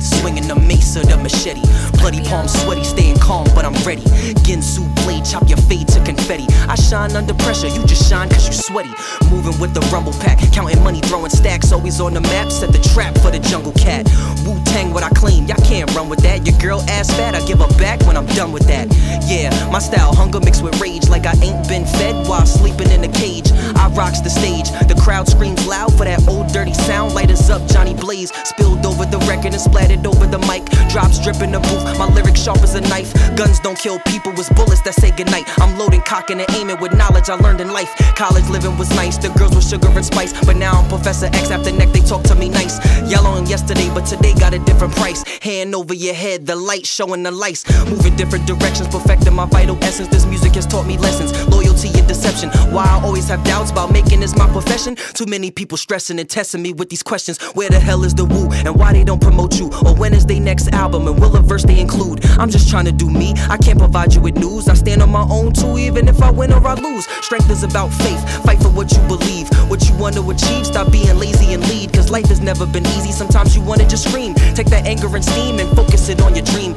Swinging 0.00 0.48
the 0.48 0.54
mace 0.54 0.96
or 0.96 1.04
the 1.04 1.16
machete. 1.16 1.62
Bloody 1.98 2.22
palms 2.24 2.52
sweaty, 2.62 2.84
staying 2.84 3.18
calm, 3.18 3.46
but 3.54 3.64
I'm 3.64 3.74
ready. 3.84 4.02
Ginsu 4.46 4.88
blade, 5.04 5.24
chop 5.24 5.48
your 5.48 5.58
fade 5.68 5.88
to 5.88 6.02
confetti. 6.04 6.46
I 6.68 6.74
shine 6.74 7.12
under 7.16 7.34
pressure, 7.34 7.68
you 7.68 7.84
just 7.86 8.08
shine 8.08 8.28
cause 8.28 8.46
you 8.46 8.52
sweaty. 8.52 8.90
Moving 9.30 9.58
with 9.60 9.74
the 9.74 9.80
rumble 9.92 10.12
pack, 10.14 10.38
counting 10.52 10.82
money, 10.82 11.00
throwing 11.00 11.30
stacks. 11.30 11.72
Always 11.72 12.00
on 12.00 12.14
the 12.14 12.20
map, 12.20 12.50
set 12.50 12.72
the 12.72 12.78
trap 12.94 13.16
for 13.18 13.30
the 13.30 13.38
jungle 13.38 13.72
cat. 13.72 14.08
Wu 14.46 14.58
Tang, 14.64 14.92
what 14.92 15.02
I 15.02 15.10
claim, 15.10 15.46
y'all 15.46 15.62
can't 15.64 15.92
run 15.94 16.08
with 16.08 16.20
that. 16.20 16.46
Your 16.46 16.58
girl 16.58 16.80
ass 16.88 17.10
fat, 17.10 17.34
I 17.34 17.44
give 17.46 17.58
her 17.58 17.68
back 17.78 18.00
when 18.06 18.16
I'm 18.16 18.26
done 18.38 18.52
with 18.52 18.66
that. 18.68 18.88
Yeah, 19.28 19.50
my 19.70 19.78
style, 19.78 20.14
hunger 20.14 20.40
mixed 20.40 20.62
with 20.62 20.80
rage, 20.80 21.08
like 21.08 21.26
I 21.26 21.34
ain't 21.42 21.68
been 21.68 21.84
fed 21.84 22.26
while 22.26 22.46
sleeping 22.46 22.90
in 22.90 23.04
a 23.04 23.08
cage. 23.08 23.50
I 23.76 23.88
rocks 23.94 24.20
the 24.20 24.30
stage, 24.30 24.70
the 24.88 24.98
crowd 25.02 25.28
screams 25.28 25.66
loud 25.66 25.92
for 25.96 26.04
that 26.04 26.26
old 26.28 26.48
dirty 26.48 26.74
sound. 26.74 27.14
Light 27.14 27.30
us 27.30 27.50
up, 27.50 27.66
Johnny 27.68 27.94
Blaze, 27.94 28.32
spilled 28.44 28.86
over 28.86 29.04
the 29.04 29.18
record 29.28 29.54
and 29.58 29.72
splattered 29.72 30.06
over 30.06 30.26
the 30.26 30.38
mic. 30.46 30.64
Drops 30.88 31.18
drip 31.18 31.42
in 31.42 31.52
the 31.52 31.60
booth, 31.60 31.84
my 31.98 32.06
lyrics 32.14 32.40
sharp 32.40 32.62
as 32.62 32.74
a 32.74 32.80
knife. 32.80 33.12
Guns 33.36 33.60
don't 33.60 33.78
kill 33.78 33.98
people, 34.00 34.32
it's 34.32 34.48
bullets 34.50 34.80
that 34.82 34.94
say 34.94 35.10
goodnight. 35.10 35.44
I'm 35.60 35.78
loading, 35.78 36.02
cocking, 36.02 36.40
and 36.40 36.50
aiming 36.54 36.80
with 36.80 36.94
knowledge 36.94 37.28
I 37.28 37.34
learned 37.34 37.60
in 37.60 37.72
life. 37.72 37.90
College 38.16 38.48
living 38.48 38.76
was 38.78 38.90
nice, 38.90 39.18
the 39.18 39.28
girls 39.30 39.54
were 39.54 39.60
sugar 39.60 39.88
and 39.88 40.04
spice. 40.04 40.32
But 40.46 40.56
now 40.56 40.72
I'm 40.80 40.88
Professor 40.88 41.26
X 41.26 41.50
after 41.50 41.72
neck, 41.72 41.92
they 41.92 42.00
talk 42.00 42.22
to 42.24 42.34
me 42.34 42.48
nice. 42.48 42.78
Yellow 43.10 43.30
on 43.30 43.46
yesterday, 43.46 43.88
but 43.92 44.06
today 44.06 44.34
got 44.34 44.54
a 44.54 44.58
different 44.60 44.94
price. 44.94 45.22
Hand 45.42 45.74
over 45.74 45.94
your 45.94 46.14
head, 46.14 46.46
the 46.46 46.56
light 46.56 46.86
showing 46.86 47.22
the 47.22 47.30
lights. 47.30 47.64
Moving 47.86 48.16
different 48.16 48.46
directions, 48.46 48.88
perfecting 48.88 49.34
my 49.34 49.46
vital 49.46 49.76
essence. 49.82 50.08
This 50.08 50.24
music 50.26 50.54
has 50.54 50.66
taught 50.66 50.86
me 50.86 50.98
lessons, 50.98 51.32
loyalty 51.48 51.90
and 51.98 52.06
deception. 52.06 52.50
Why 52.72 52.84
I 52.84 53.00
always 53.04 53.28
have 53.28 53.42
doubts 53.44 53.70
about 53.70 53.92
making 53.92 54.20
this 54.20 54.36
my 54.36 54.48
profession. 54.48 54.96
Too 55.14 55.26
many 55.26 55.50
people 55.50 55.76
stressing 55.76 56.18
and 56.18 56.28
testing 56.28 56.62
me 56.62 56.72
with 56.72 56.90
these 56.90 57.02
questions. 57.02 57.38
Where 57.54 57.68
the 57.68 57.80
hell 57.80 58.04
is 58.04 58.14
the 58.14 58.24
woo? 58.24 58.48
And 58.64 58.76
why 58.78 58.92
they 58.92 59.04
don't 59.04 59.20
promote 59.20 59.37
you? 59.46 59.70
Or 59.86 59.94
when 59.94 60.12
is 60.14 60.26
their 60.26 60.40
next 60.40 60.68
album? 60.72 61.06
And 61.06 61.20
will 61.20 61.34
a 61.36 61.40
verse 61.40 61.64
they 61.64 61.78
include? 61.78 62.24
I'm 62.38 62.50
just 62.50 62.68
trying 62.68 62.86
to 62.86 62.92
do 62.92 63.08
me. 63.08 63.34
I 63.48 63.56
can't 63.56 63.78
provide 63.78 64.14
you 64.14 64.20
with 64.20 64.36
news. 64.36 64.68
I 64.68 64.74
stand 64.74 65.02
on 65.02 65.10
my 65.10 65.26
own 65.30 65.52
too, 65.52 65.78
even 65.78 66.08
if 66.08 66.20
I 66.22 66.30
win 66.30 66.52
or 66.52 66.66
I 66.66 66.74
lose. 66.74 67.06
Strength 67.24 67.50
is 67.50 67.62
about 67.62 67.88
faith. 67.88 68.44
Fight 68.44 68.58
for 68.58 68.70
what 68.70 68.90
you 68.92 69.00
believe. 69.06 69.48
What 69.70 69.88
you 69.88 69.96
want 69.96 70.16
to 70.16 70.30
achieve. 70.30 70.66
Stop 70.66 70.90
being 70.90 71.16
lazy 71.18 71.52
and 71.54 71.66
lead. 71.68 71.92
Cause 71.92 72.10
life 72.10 72.26
has 72.26 72.40
never 72.40 72.66
been 72.66 72.86
easy. 72.86 73.12
Sometimes 73.12 73.56
you 73.56 73.62
wanna 73.62 73.88
just 73.88 74.08
scream. 74.08 74.34
Take 74.54 74.68
that 74.68 74.86
anger 74.86 75.14
and 75.14 75.24
steam 75.24 75.58
and 75.58 75.68
focus 75.76 76.08
it 76.08 76.20
on 76.20 76.34
your 76.34 76.44
dream. 76.44 76.74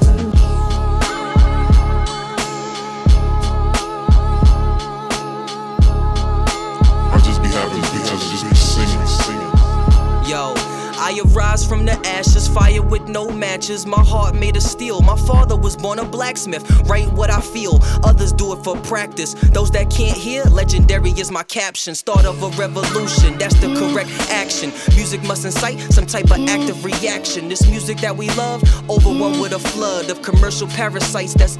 I 11.11 11.19
arise 11.25 11.67
from 11.67 11.85
the 11.85 11.91
ashes, 12.07 12.47
fire 12.47 12.81
with 12.81 13.09
no 13.09 13.29
matches. 13.29 13.85
My 13.85 14.01
heart 14.01 14.33
made 14.33 14.55
of 14.55 14.63
steel. 14.63 15.01
My 15.01 15.17
father 15.17 15.57
was 15.57 15.75
born 15.75 15.99
a 15.99 16.05
blacksmith. 16.05 16.63
Write 16.87 17.11
what 17.11 17.29
I 17.29 17.41
feel, 17.41 17.79
others 18.05 18.31
do 18.31 18.53
it 18.53 18.63
for 18.63 18.77
practice. 18.77 19.33
Those 19.33 19.69
that 19.71 19.89
can't 19.89 20.15
hear, 20.15 20.45
legendary 20.45 21.09
is 21.11 21.29
my 21.29 21.43
caption. 21.43 21.95
Start 21.95 22.23
of 22.23 22.41
a 22.41 22.47
revolution, 22.57 23.37
that's 23.37 23.55
the 23.55 23.75
correct 23.75 24.09
action. 24.29 24.71
Music 24.95 25.21
must 25.23 25.43
incite 25.43 25.81
some 25.91 26.05
type 26.05 26.31
of 26.31 26.47
active 26.47 26.85
reaction. 26.85 27.49
This 27.49 27.69
music 27.69 27.97
that 27.97 28.15
we 28.15 28.29
love, 28.35 28.63
overwhelmed 28.89 29.41
with 29.41 29.51
a 29.51 29.59
flood 29.59 30.09
of 30.09 30.21
commercial 30.21 30.69
parasites. 30.69 31.33
That's 31.33 31.57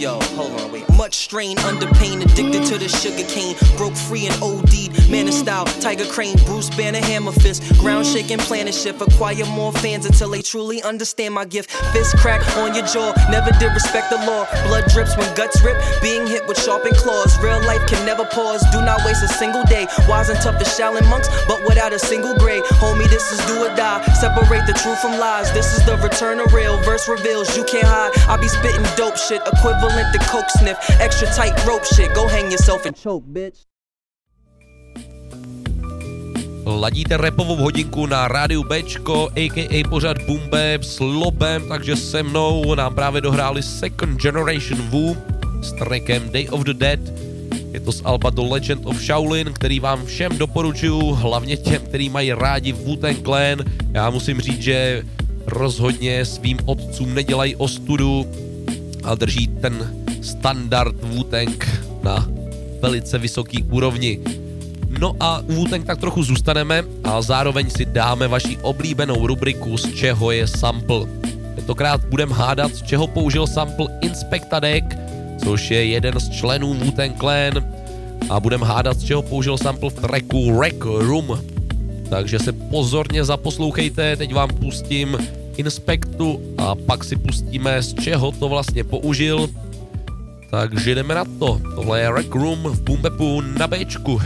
yo, 0.00 0.20
hold 0.36 0.52
on, 0.60 0.70
wait. 0.70 0.88
Much 0.90 1.14
strain, 1.14 1.58
under 1.60 1.88
pain, 1.94 2.22
addicted 2.22 2.64
to 2.66 2.78
the 2.78 2.88
sugar 2.88 3.26
cane. 3.28 3.56
Broke 3.76 3.96
free 3.96 4.28
and 4.28 4.40
OD'd. 4.40 5.10
Man 5.10 5.26
of 5.26 5.34
style, 5.34 5.64
Tiger 5.64 6.06
Crane, 6.06 6.36
Bruce 6.46 6.70
Banner, 6.70 7.00
Hammer 7.00 7.32
Fist. 7.32 7.76
Ground 7.80 8.06
shaking, 8.06 8.38
planet 8.38 8.74
shift. 8.84 9.00
Acquire 9.00 9.46
more 9.46 9.72
fans 9.72 10.04
until 10.04 10.28
they 10.28 10.42
truly 10.42 10.82
understand 10.82 11.32
my 11.34 11.44
gift. 11.44 11.70
Fist 11.92 12.16
crack 12.18 12.40
on 12.58 12.74
your 12.74 12.86
jaw, 12.86 13.12
never 13.30 13.50
did 13.58 13.72
respect 13.72 14.10
the 14.10 14.18
law. 14.28 14.44
Blood 14.68 14.84
drips 14.92 15.16
when 15.16 15.28
guts 15.34 15.62
rip, 15.64 15.76
being 16.02 16.26
hit 16.26 16.46
with 16.46 16.60
sharpened 16.60 16.96
claws. 16.96 17.32
Real 17.42 17.60
life 17.64 17.84
can 17.88 18.04
never 18.04 18.24
pause, 18.26 18.62
do 18.72 18.80
not 18.82 19.00
waste 19.04 19.24
a 19.24 19.28
single 19.28 19.64
day. 19.64 19.86
Wise 20.08 20.28
and 20.28 20.38
tough 20.40 20.60
as 20.60 20.68
Shaolin 20.68 21.08
monks, 21.08 21.28
but 21.48 21.62
without 21.66 21.92
a 21.92 21.98
single 21.98 22.36
grade. 22.36 22.62
Homie, 22.80 23.08
this 23.08 23.32
is 23.32 23.40
do 23.46 23.64
or 23.64 23.74
die. 23.74 24.04
Separate 24.20 24.66
the 24.66 24.74
truth 24.74 25.00
from 25.00 25.18
lies. 25.18 25.52
This 25.52 25.76
is 25.76 25.84
the 25.86 25.96
return 25.98 26.40
of 26.40 26.52
real. 26.52 26.76
Verse 26.82 27.08
reveals 27.08 27.56
you 27.56 27.64
can't 27.64 27.86
hide. 27.86 28.12
I 28.28 28.36
be 28.36 28.48
spitting 28.48 28.84
dope 28.96 29.16
shit, 29.16 29.40
equivalent 29.46 30.12
to 30.12 30.18
coke 30.28 30.50
sniff. 30.50 30.78
Extra 31.00 31.28
tight 31.28 31.54
rope 31.64 31.84
shit. 31.84 32.14
Go 32.14 32.28
hang 32.28 32.50
yourself 32.50 32.84
and 32.84 32.94
choke, 32.94 33.24
bitch. 33.24 33.64
Ladíte 36.66 37.16
repovou 37.16 37.56
hodinku 37.56 38.06
na 38.06 38.28
rádiu 38.28 38.64
Bčko, 38.64 39.28
a.k.a. 39.36 39.88
pořad 39.88 40.16
Bumbe 40.26 40.78
s 40.82 41.00
Lobem, 41.00 41.68
takže 41.68 41.96
se 41.96 42.22
mnou 42.22 42.74
nám 42.74 42.94
právě 42.94 43.20
dohráli 43.20 43.62
Second 43.62 44.20
Generation 44.20 44.82
Wu 44.88 45.16
s 45.62 45.72
trackem 45.72 46.30
Day 46.32 46.48
of 46.50 46.64
the 46.64 46.72
Dead. 46.72 47.00
Je 47.72 47.80
to 47.80 47.92
z 47.92 48.02
Alba 48.04 48.30
The 48.30 48.40
Legend 48.40 48.86
of 48.86 48.96
Shaolin, 48.96 49.52
který 49.52 49.80
vám 49.80 50.06
všem 50.06 50.38
doporučuju, 50.38 51.12
hlavně 51.12 51.56
těm, 51.56 51.82
který 51.82 52.08
mají 52.08 52.32
rádi 52.32 52.72
Wu-Tang 52.72 53.22
Clan. 53.22 53.58
Já 53.92 54.10
musím 54.10 54.40
říct, 54.40 54.62
že 54.62 55.04
rozhodně 55.46 56.24
svým 56.24 56.58
otcům 56.64 57.14
nedělají 57.14 57.56
ostudu 57.56 58.26
a 59.04 59.14
drží 59.14 59.48
ten 59.48 60.04
standard 60.22 60.96
Wu-Tang 60.96 61.66
na 62.02 62.28
velice 62.80 63.18
vysoký 63.18 63.62
úrovni. 63.62 64.20
No 65.00 65.16
a 65.20 65.40
u 65.40 65.52
Wu-Tang 65.52 65.84
tak 65.84 65.98
trochu 65.98 66.22
zůstaneme 66.22 66.84
a 67.04 67.22
zároveň 67.22 67.70
si 67.70 67.84
dáme 67.84 68.28
vaši 68.28 68.58
oblíbenou 68.62 69.26
rubriku 69.26 69.76
z 69.76 69.94
čeho 69.94 70.30
je 70.30 70.46
sample. 70.46 71.06
Tentokrát 71.54 72.04
budeme 72.04 72.34
hádat, 72.34 72.74
z 72.74 72.82
čeho 72.82 73.06
použil 73.06 73.46
sample 73.46 73.86
Inspecta 74.00 74.60
Deck, 74.60 74.86
což 75.44 75.70
je 75.70 75.84
jeden 75.84 76.20
z 76.20 76.30
členů 76.30 76.74
Wu-Tang 76.74 77.18
Clan 77.18 77.64
a 78.30 78.40
budeme 78.40 78.66
hádat, 78.66 78.96
z 78.96 79.04
čeho 79.04 79.22
použil 79.22 79.58
sample 79.58 79.90
v 79.90 79.94
tracku 79.94 80.60
Rec 80.60 80.74
Room. 80.80 81.40
Takže 82.10 82.38
se 82.38 82.52
pozorně 82.52 83.24
zaposlouchejte, 83.24 84.16
teď 84.16 84.34
vám 84.34 84.48
pustím 84.48 85.18
Inspektu 85.56 86.40
a 86.58 86.74
pak 86.74 87.04
si 87.04 87.16
pustíme, 87.16 87.82
z 87.82 87.94
čeho 87.94 88.32
to 88.32 88.48
vlastně 88.48 88.84
použil. 88.84 89.48
Takže 90.50 90.94
jdeme 90.94 91.14
na 91.14 91.24
to. 91.24 91.60
Tohle 91.74 92.00
je 92.00 92.12
Rec 92.12 92.26
Room 92.30 92.62
v 92.62 92.80
Bumbepu 92.80 93.40
na 93.40 93.66
Bčku. 93.66 94.20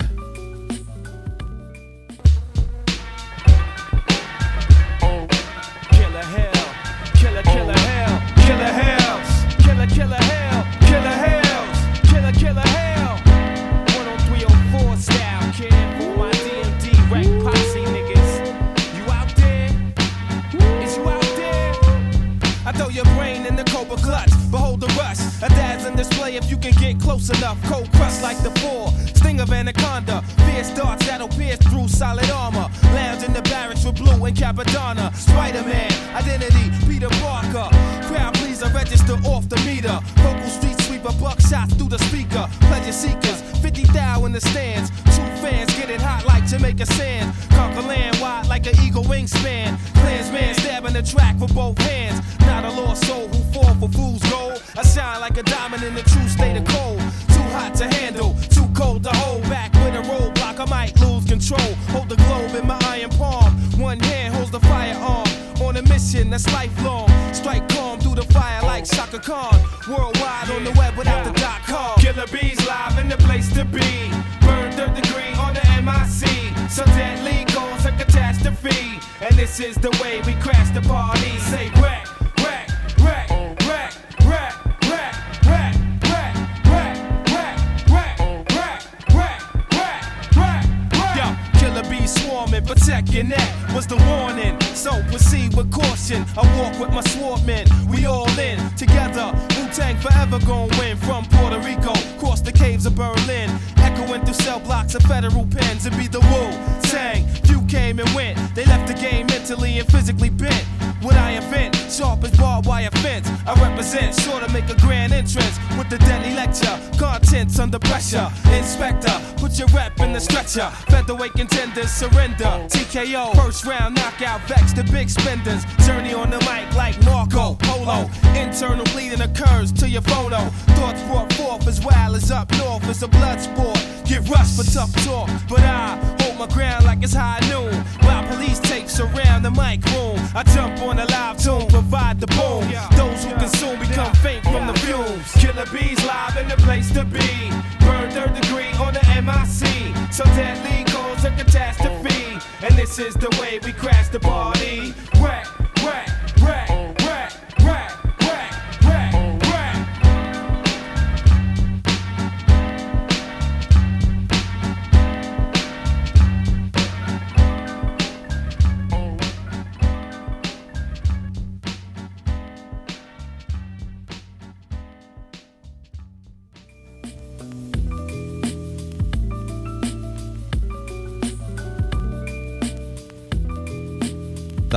TKO, 122.99 123.33
first 123.37 123.65
round 123.65 123.95
knockout, 123.95 124.41
vex 124.49 124.73
the 124.73 124.83
big 124.83 125.09
spenders. 125.09 125.65
Journey 125.87 126.13
on 126.15 126.31
the 126.31 126.39
mic 126.41 126.75
like 126.75 127.01
Marco 127.05 127.55
Polo. 127.55 128.11
Internal 128.35 128.85
bleeding 128.87 129.21
occurs 129.21 129.71
to 129.73 129.89
your 129.89 130.03
photo. 130.03 130.39
Thoughts 130.75 131.01
brought 131.03 131.33
forth 131.35 131.69
as 131.69 131.81
wild 131.85 132.17
as 132.17 132.33
up 132.33 132.51
north. 132.59 132.89
It's 132.89 133.03
a 133.03 133.09
blood 133.09 133.41
sport. 133.41 133.79
Get 134.05 134.29
rushed 134.29 134.57
for 134.57 134.65
tough 134.65 134.93
talk, 135.05 135.31
but 135.49 135.61
I 135.61 135.97
hold 136.23 136.39
my 136.39 136.47
ground 136.53 136.87
like 136.87 137.03
it's 137.05 137.13
high 137.13 137.39
noon. 137.49 137.73
While 138.03 138.27
police 138.27 138.59
tapes 138.59 138.95
surround 138.95 139.45
the 139.45 139.53
mic 139.53 139.85
room, 139.95 140.19
I 140.35 140.43
jump 140.55 140.83
on 140.83 140.99
a 140.99 141.05
live 141.07 141.39
tune, 141.39 141.69
provide 141.69 142.19
the 142.19 142.27
boom. 142.27 142.67
Those 142.97 143.25
who 143.25 143.33
consume 143.37 143.79
become 143.79 144.13
faint 144.15 144.43
from 144.43 144.67
the 144.67 144.75
fumes. 144.81 145.33
Killer 145.35 145.67
bees 145.67 146.05
live 146.05 146.37
in 146.37 146.49
the 146.49 146.57
place 146.67 146.91
to 146.95 147.05
be. 147.05 147.51
Burn 147.79 148.11
third 148.11 148.35
degree 148.35 148.73
on 148.83 148.93
the 148.93 149.05
MIC. 149.23 150.13
So 150.13 150.25
deadly 150.35 150.85
cause 150.93 151.25
a 151.25 151.31
catastrophe. 151.31 152.28
And 152.63 152.75
this 152.75 152.99
is 152.99 153.15
the 153.15 153.31
way 153.41 153.59
we 153.65 153.73
crash 153.73 154.09
the 154.09 154.21
party. 154.21 154.95
Whack, 155.21 155.47
whack, 155.83 156.09
whack, 156.43 156.88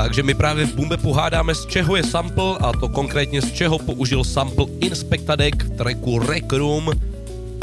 Takže 0.02 0.24
my 0.24 0.34
právě 0.34 0.66
v 0.66 0.76
Bumbe 0.76 0.98
pohádáme, 0.98 1.56
z 1.56 1.66
čeho 1.66 1.96
je 1.96 2.04
sample, 2.04 2.58
a 2.62 2.72
to 2.72 2.90
konkrétně 2.90 3.42
z 3.42 3.52
čeho 3.52 3.80
použil 3.80 4.24
sample 4.24 4.66
Inspectadek 4.80 5.64
v 5.64 5.78
tracku 5.78 6.20
Rec 6.20 6.44
Room. 6.52 6.92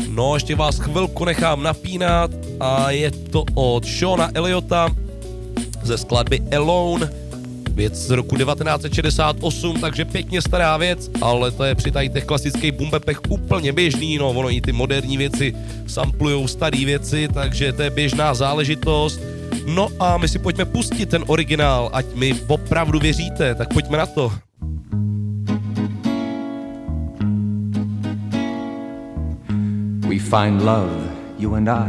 No, 0.08 0.34
ještě 0.34 0.54
vás 0.54 0.78
chvilku 0.78 1.24
nechám 1.24 1.62
napínat 1.62 2.30
a 2.60 2.90
je 2.90 3.10
to 3.10 3.44
od 3.54 3.86
Shona 3.86 4.30
Eliota 4.34 4.88
ze 5.82 5.98
skladby 5.98 6.40
Alone, 6.56 7.10
věc 7.74 7.94
z 7.94 8.10
roku 8.10 8.36
1968, 8.36 9.80
takže 9.80 10.04
pěkně 10.04 10.42
stará 10.42 10.76
věc, 10.76 11.10
ale 11.20 11.50
to 11.50 11.64
je 11.64 11.74
při 11.74 11.90
tady 11.90 12.08
těch 12.08 12.24
klasických 12.24 12.72
bumbepech 12.72 13.20
úplně 13.28 13.72
běžný, 13.72 14.18
no 14.18 14.30
ono 14.30 14.50
i 14.50 14.60
ty 14.60 14.72
moderní 14.72 15.16
věci 15.16 15.54
samplujou 15.86 16.48
staré 16.48 16.84
věci, 16.84 17.28
takže 17.34 17.72
to 17.72 17.82
je 17.82 17.90
běžná 17.90 18.34
záležitost. 18.34 19.20
No 19.68 19.88
a 20.00 20.16
my 20.16 20.28
si 20.28 20.38
pojďme 20.38 20.64
pustit 20.64 21.06
ten 21.06 21.24
originál, 21.26 21.90
ať 21.92 22.14
mi 22.14 22.34
opravdu 22.48 22.98
věříte, 22.98 23.54
tak 23.54 23.74
pojďme 23.74 23.98
na 23.98 24.06
to. 24.06 24.32
We 30.08 30.18
find 30.18 30.62
love, 30.62 31.12
you 31.38 31.54
and 31.54 31.68
I. 31.68 31.88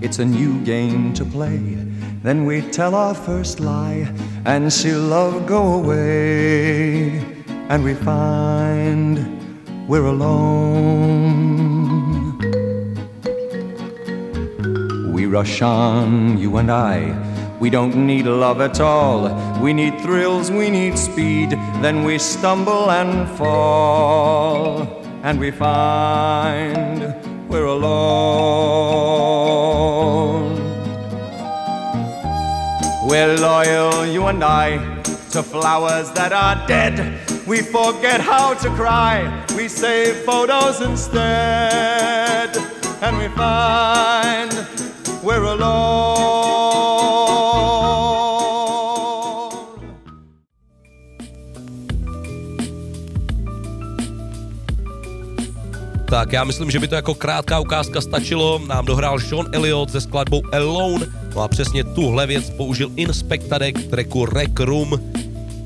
It's 0.00 0.18
a 0.18 0.24
new 0.24 0.58
game 0.64 1.12
to 1.12 1.24
play. 1.24 1.78
Then 2.22 2.46
we 2.46 2.62
tell 2.62 2.94
our 2.94 3.14
first 3.14 3.60
lie 3.60 4.08
and 4.44 4.72
see 4.72 4.96
love 4.96 5.46
go 5.46 5.80
away. 5.80 7.22
And 7.68 7.84
we 7.84 7.94
find 7.94 9.22
we're 9.86 10.06
alone. 10.06 11.53
Rush 15.34 15.62
on, 15.62 16.38
you 16.38 16.56
and 16.58 16.70
I. 16.70 16.98
We 17.58 17.68
don't 17.68 17.96
need 18.06 18.26
love 18.26 18.60
at 18.60 18.78
all. 18.80 19.20
We 19.60 19.72
need 19.72 20.00
thrills, 20.00 20.48
we 20.52 20.70
need 20.70 20.96
speed. 20.96 21.50
Then 21.82 22.04
we 22.04 22.18
stumble 22.18 22.88
and 22.88 23.28
fall. 23.36 24.86
And 25.24 25.40
we 25.40 25.50
find 25.50 27.16
we're 27.48 27.66
alone. 27.66 28.14
We're 33.08 33.36
loyal, 33.36 34.06
you 34.06 34.26
and 34.26 34.44
I, 34.44 34.78
to 35.32 35.42
flowers 35.42 36.12
that 36.12 36.32
are 36.32 36.64
dead. 36.68 36.96
We 37.44 37.58
forget 37.58 38.20
how 38.20 38.54
to 38.54 38.68
cry, 38.76 39.44
we 39.56 39.66
save 39.66 40.14
photos 40.24 40.80
instead. 40.80 42.56
And 43.02 43.18
we 43.18 43.26
find 43.36 44.83
we're 45.24 45.44
alone. 45.44 46.34
Tak 56.14 56.32
já 56.32 56.44
myslím, 56.44 56.70
že 56.70 56.78
by 56.78 56.88
to 56.88 56.94
jako 56.94 57.14
krátká 57.14 57.60
ukázka 57.60 58.00
stačilo. 58.00 58.60
Nám 58.66 58.86
dohrál 58.86 59.20
Sean 59.20 59.46
Elliott 59.52 59.90
se 59.90 60.00
skladbou 60.00 60.42
Alone. 60.52 61.06
No 61.34 61.42
a 61.42 61.48
přesně 61.48 61.84
tuhle 61.84 62.26
věc 62.26 62.50
použil 62.50 62.90
Inspectadek 62.96 63.86
tracku 63.86 64.26
Rec 64.26 64.50
Room. 64.58 65.00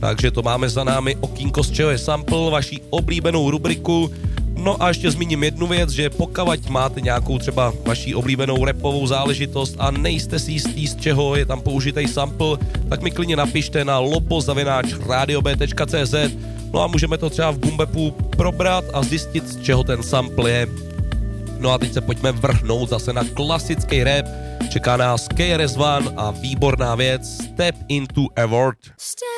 Takže 0.01 0.31
to 0.31 0.43
máme 0.43 0.69
za 0.69 0.85
námi 0.85 1.17
okýnko 1.21 1.63
z 1.63 1.71
čeho 1.71 1.91
je 1.91 1.99
sample, 1.99 2.51
vaší 2.51 2.81
oblíbenou 2.91 3.51
rubriku. 3.51 4.11
No 4.59 4.83
a 4.83 4.89
ještě 4.89 5.11
zmíním 5.11 5.45
jednu 5.45 5.67
věc, 5.67 5.91
že 5.91 6.11
pokud 6.11 6.69
máte 6.69 7.01
nějakou 7.01 7.39
třeba 7.39 7.73
vaší 7.87 8.15
oblíbenou 8.15 8.65
repovou 8.65 9.07
záležitost 9.07 9.77
a 9.79 9.91
nejste 9.91 10.39
si 10.39 10.53
jistý, 10.53 10.87
z 10.87 10.97
čeho 10.97 11.37
je 11.37 11.47
tam 11.47 11.61
použitý 11.61 12.09
sample, 12.09 12.59
tak 12.89 13.03
mi 13.03 13.11
klidně 13.11 13.37
napište 13.37 13.85
na 13.85 13.99
lopozavináč.radiob.cz 13.99 16.15
No 16.73 16.83
a 16.83 16.87
můžeme 16.87 17.19
to 17.19 17.31
třeba 17.31 17.51
v 17.51 17.59
Bumbepu 17.59 18.11
probrat 18.11 18.85
a 18.93 19.03
zjistit, 19.03 19.49
z 19.49 19.63
čeho 19.63 19.85
ten 19.85 20.03
sample 20.03 20.51
je. 20.51 20.67
No 21.59 21.71
a 21.71 21.79
teď 21.79 21.93
se 21.93 22.01
pojďme 22.01 22.33
vrhnout 22.33 22.89
zase 22.89 23.13
na 23.13 23.25
klasický 23.35 24.05
rap. 24.05 24.27
Čeká 24.71 24.97
nás 24.97 25.29
KRS-One 25.29 26.13
a 26.17 26.31
výborná 26.31 26.95
věc 26.95 27.27
Step 27.27 27.75
into 27.89 28.27
a 28.37 28.47
World. 28.47 28.79
Step 28.99 29.38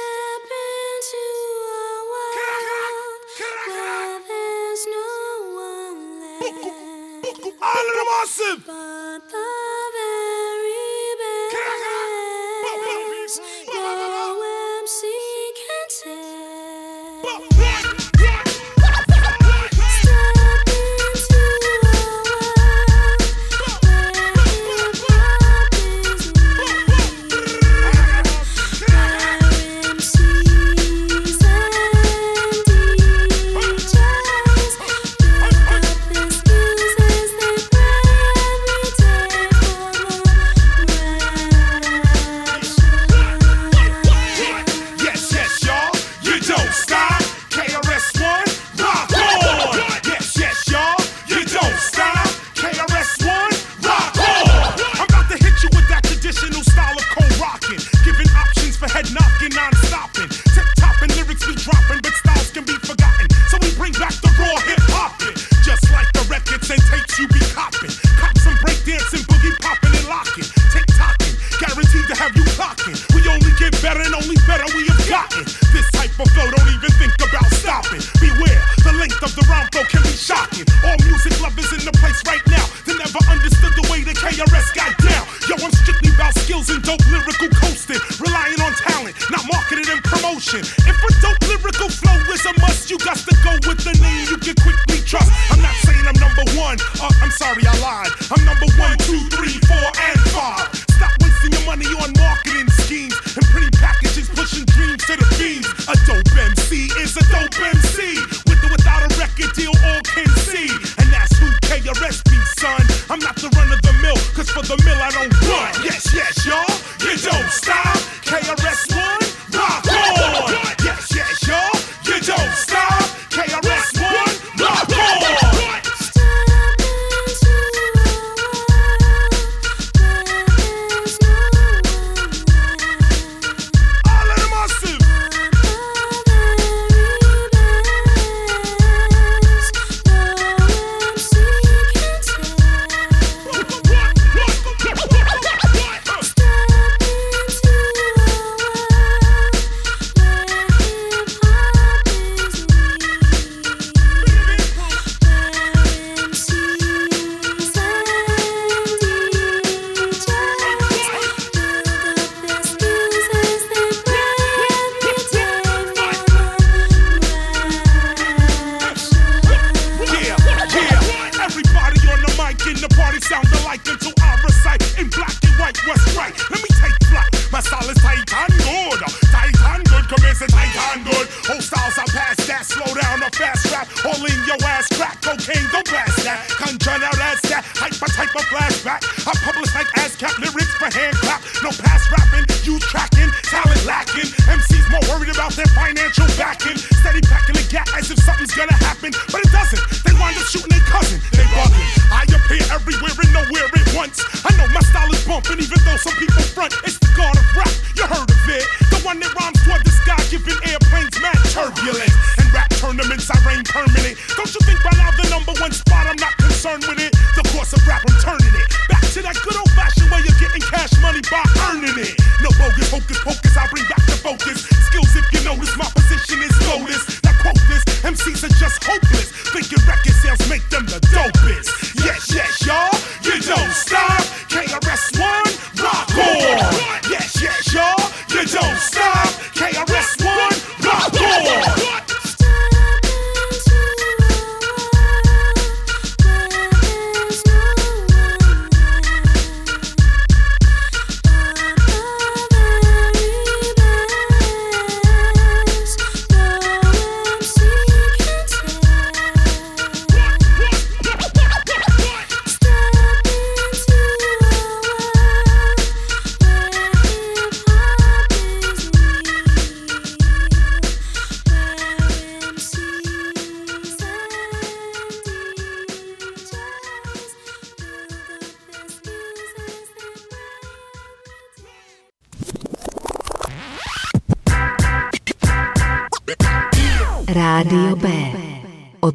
awesome. 8.23 8.90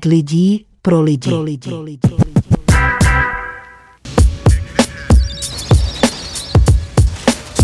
Od 0.05 0.09
lidí 0.09 0.65
pro 0.81 1.01
lidi. 1.01 1.29
Pro 1.29 1.41
lidi. 1.41 1.69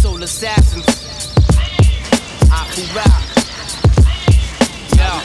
Soul 0.02 0.24
assassins. 0.24 0.86
Aku 2.50 2.82
rap. 2.96 3.22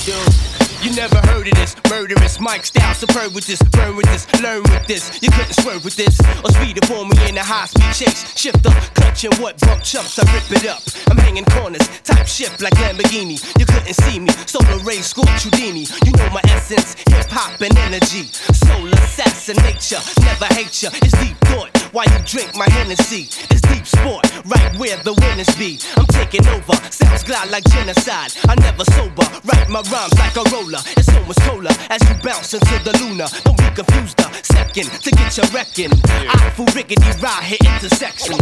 Yo. 0.07 0.56
You 0.87 0.95
never 0.95 1.19
heard 1.27 1.49
of 1.49 1.55
this 1.55 1.75
murderous 1.91 2.39
mic 2.39 2.65
style, 2.65 2.95
superb 2.95 3.35
with 3.35 3.45
this, 3.45 3.61
burn 3.75 3.97
with 3.97 4.07
this, 4.07 4.23
learn 4.41 4.63
with 4.63 4.87
this. 4.87 5.19
You 5.21 5.33
couldn't 5.33 5.55
swerve 5.55 5.85
with 5.85 5.97
this, 5.97 6.21
or 6.45 6.51
speed 6.53 6.79
up 6.79 6.89
on 6.93 7.09
me 7.09 7.17
in 7.29 7.37
a 7.37 7.43
high 7.43 7.67
speed 7.67 7.91
chase. 7.93 8.23
Shift 8.39 8.65
up, 8.65 8.73
clutching 8.95 9.35
what 9.43 9.59
bump 9.63 9.83
chumps, 9.83 10.17
I 10.17 10.23
rip 10.33 10.63
it 10.63 10.69
up. 10.71 10.81
I'm 11.11 11.17
hanging 11.17 11.45
corners, 11.47 11.83
type 12.05 12.29
shift 12.29 12.63
like 12.63 12.73
Lamborghini. 12.75 13.35
You 13.59 13.67
couldn't 13.67 13.95
see 13.95 14.21
me, 14.21 14.31
solar 14.47 14.79
rays, 14.85 15.07
scorch 15.07 15.43
Houdini. 15.43 15.91
You 16.07 16.13
know 16.13 16.31
my 16.31 16.43
essence, 16.55 16.95
hip 17.11 17.27
hop 17.35 17.61
and 17.61 17.77
energy. 17.79 18.31
Soul 18.55 18.87
assassin 18.87 19.57
nature, 19.67 19.99
never 20.23 20.47
hate 20.55 20.71
ya. 20.81 20.91
It's 21.03 21.19
deep 21.19 21.37
thought, 21.51 21.75
why 21.91 22.05
you 22.05 22.23
drink 22.23 22.55
my 22.55 22.71
Hennessy. 22.71 23.27
It's 23.51 23.61
deep 23.63 23.87
sport, 23.87 24.23
right 24.47 24.71
where 24.79 24.97
the 25.03 25.15
winners 25.19 25.51
be. 25.57 25.81
I'm 25.99 26.07
taking 26.07 26.47
over, 26.47 26.79
sounds 26.95 27.25
glide 27.25 27.51
like 27.51 27.65
genocide. 27.75 28.39
I 28.47 28.55
never 28.55 28.85
sober, 28.95 29.27
write 29.43 29.69
my 29.69 29.83
rhymes 29.91 30.15
like 30.15 30.37
a 30.37 30.47
roller. 30.55 30.76
It's 30.97 31.07
so 31.07 31.21
much 31.25 31.39
cola 31.49 31.71
as 31.91 32.01
you 32.09 32.15
bounce 32.23 32.55
into 32.55 32.77
the 32.85 32.93
lunar. 33.01 33.29
Don't 33.45 33.57
be 33.57 33.69
confused 33.75 34.21
a 34.21 34.29
second 34.45 34.91
to 35.03 35.11
get 35.11 35.37
your 35.37 35.47
wrecking. 35.55 35.93
I 36.29 36.51
fool 36.55 36.67
rickety 36.75 37.11
ride 37.23 37.45
hit 37.45 37.63
intersection. 37.65 38.39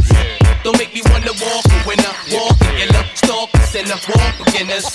Don't 0.62 0.79
make 0.79 0.94
me 0.94 1.03
wanna 1.11 1.33
walk 1.44 1.66
a 1.66 1.79
winner, 1.87 2.12
walk 2.33 2.57
a 2.64 2.70
iller, 2.83 3.05
stalk 3.14 3.51
a 3.55 3.61
sinner, 3.68 3.99
walk 4.09 4.35
beginners. 4.44 4.88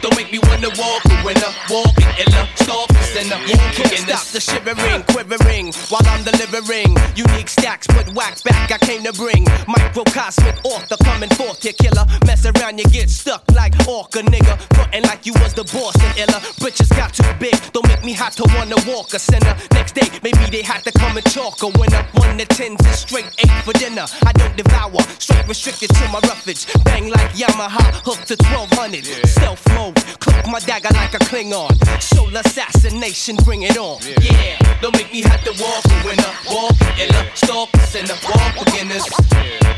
Don't 0.00 0.16
make 0.16 0.32
me 0.32 0.38
wanna 0.48 0.70
walk 0.78 1.04
a 1.04 1.16
winner, 1.24 1.52
walk 1.68 1.96
a 2.00 2.08
iller, 2.22 2.46
stalk 2.56 2.90
a 2.90 3.02
sinner, 3.12 3.36
walk 3.36 3.76
beginners. 3.76 4.08
Stop 4.08 4.26
the 4.32 4.40
shivering, 4.40 5.02
quivering 5.12 5.72
while 5.88 6.06
I'm 6.06 6.24
delivering. 6.24 6.96
Unique 7.16 7.48
stacks, 7.48 7.86
put 7.86 8.12
wax 8.14 8.42
back, 8.42 8.72
I 8.72 8.78
came 8.78 9.02
to 9.04 9.12
bring. 9.12 9.44
Microcosmic 9.68 10.56
author 10.64 10.96
coming 11.04 11.30
forth 11.30 11.62
here, 11.62 11.72
killer. 11.72 12.06
Mess 12.26 12.46
around, 12.46 12.78
you 12.78 12.84
get 12.86 13.10
stuck 13.10 13.44
like 13.52 13.74
orca 13.86 14.20
nigga. 14.20 14.56
Frontin' 14.74 15.04
like 15.04 15.26
you 15.26 15.32
was 15.40 15.52
the 15.54 15.64
boss 15.64 15.96
and 16.00 16.18
illa. 16.18 16.40
Britches 16.58 16.88
got 16.88 17.12
too 17.12 17.24
big, 17.38 17.54
don't 17.72 17.86
make 17.88 18.04
me 18.04 18.12
have 18.12 18.34
to 18.36 18.44
wanna 18.56 18.76
walk 18.86 19.14
a 19.14 19.18
center. 19.18 19.54
Next 19.72 19.94
day, 19.94 20.08
maybe 20.22 20.44
they 20.50 20.62
had 20.62 20.82
to 20.84 20.92
come 20.92 21.16
and 21.16 21.26
talk. 21.26 21.62
Or 21.62 21.70
when 21.78 21.92
up 21.94 22.06
one 22.14 22.38
to 22.38 22.46
ten 22.46 22.76
to 22.76 22.88
straight 22.92 23.26
eight 23.38 23.50
for 23.64 23.72
dinner. 23.72 24.06
I 24.24 24.32
don't 24.32 24.56
devour, 24.56 25.00
straight 25.18 25.46
restricted 25.48 25.90
to 25.90 26.08
my 26.08 26.20
roughage. 26.28 26.66
Bang 26.84 27.08
like 27.08 27.32
Yamaha, 27.32 27.84
hooked 28.04 28.28
to 28.28 28.36
1200. 28.54 29.04
Stealth 29.26 29.66
mode, 29.74 29.96
cook 30.20 30.46
my 30.46 30.60
dagger 30.60 30.92
like 30.94 31.14
a 31.14 31.18
Klingon. 31.18 31.72
Soul 32.02 32.34
assassination, 32.36 33.36
bring 33.44 33.62
it 33.62 33.76
on. 33.76 33.98
Yeah, 34.20 34.58
don't 34.80 34.96
make 34.96 35.12
me 35.12 35.22
have 35.22 35.42
to 35.44 35.52
walk 35.62 35.84
a 35.84 36.06
winner. 36.06 36.32
Walk 36.50 36.76
illa, 36.98 37.26
stalk, 37.34 37.70
send 37.86 38.10
up, 38.10 38.22
walk 38.24 38.64
beginners. 38.64 39.04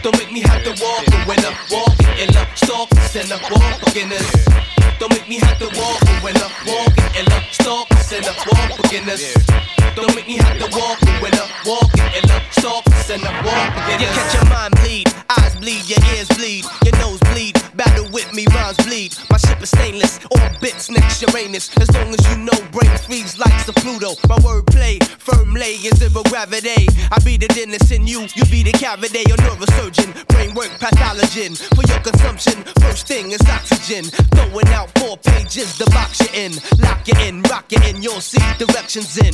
Don't 0.02 0.16
make 0.18 0.32
me 0.32 0.40
have 0.40 0.62
to 0.64 0.70
walk 0.82 1.06
a 1.08 1.28
winner. 1.28 1.52
Walk 1.70 1.98
illa, 2.18 2.46
stalk, 2.54 2.92
send 3.10 3.32
up, 3.32 3.42
walk 3.50 3.84
beginners. 3.84 4.75
Don't 4.98 5.11
make 5.11 5.28
me 5.28 5.38
have 5.40 5.59
to 5.59 5.66
walk 5.78 6.00
a 6.02 6.24
winner. 6.24 6.48
Walk 6.66 6.96
illa, 7.16 7.42
stalk, 7.50 7.92
send 7.98 8.26
up, 8.26 8.37
walk 8.46 8.82
beginners. 8.82 9.86
Don't 9.96 10.14
make 10.14 10.28
me 10.28 10.37
have 10.37 10.59
to 10.59 10.68
walk 10.76 11.00
a 11.00 11.22
winner. 11.22 11.48
Walk 11.64 11.88
illa, 12.12 12.42
stalk, 12.50 12.85
send 13.09 13.24
up, 13.24 13.32
walk 13.46 13.72
beginners. 13.88 14.12
You 14.12 14.20
catch 14.20 14.35
your 14.35 14.44
mind 14.52 14.74
bleed, 14.85 15.09
eyes 15.40 15.56
bleed, 15.56 15.88
your 15.88 15.98
ears 16.12 16.28
bleed, 16.37 16.64
your 16.85 16.96
nose 17.00 17.18
bleed. 17.32 17.56
Battle 17.74 18.04
with 18.12 18.28
me, 18.35 18.44
rhymes 18.52 18.76
bleed. 18.85 19.16
My 19.30 19.38
ship 19.38 19.62
is 19.62 19.70
stainless, 19.70 20.20
all 20.30 20.50
bits 20.61 20.90
next 20.90 21.22
Uranus. 21.22 21.74
As 21.80 21.88
long 21.96 22.12
as 22.12 22.20
you 22.28 22.37
know, 22.44 22.59
brain 22.72 22.92
freeze 23.09 23.38
like 23.38 23.56
the 23.64 23.72
Pluto. 23.72 24.20
My 24.28 24.37
wordplay, 24.44 25.02
firm 25.02 25.54
lay 25.54 25.76
in 25.76 25.96
zero 25.96 26.22
gravity. 26.28 26.88
I 27.11 27.18
be 27.24 27.38
the 27.38 27.48
dentist 27.48 27.90
in 27.90 28.06
you, 28.06 28.28
you 28.37 28.44
be 28.52 28.62
the 28.62 28.72
cavity, 28.72 29.24
your 29.26 29.38
neurosurgeon. 29.38 30.12
Brain 30.28 30.52
work 30.54 30.76
pathologen 30.76 31.56
for 31.74 31.85
your 31.88 32.00
consumption. 32.00 32.64
First 32.85 33.09
thing 33.09 33.32
is 33.32 33.40
oxygen. 33.48 34.04
Throwing 34.37 34.68
out 34.76 34.92
four 34.98 35.16
pages, 35.16 35.78
the 35.78 35.87
box 35.96 36.20
you're 36.20 36.37
in. 36.37 36.52
Lock 36.85 37.09
you 37.09 37.16
in, 37.24 37.40
rock 37.48 37.64
you 37.72 37.80
in, 37.88 38.02
you'll 38.02 38.20
see 38.20 38.44
directions 38.59 39.16
in. 39.16 39.32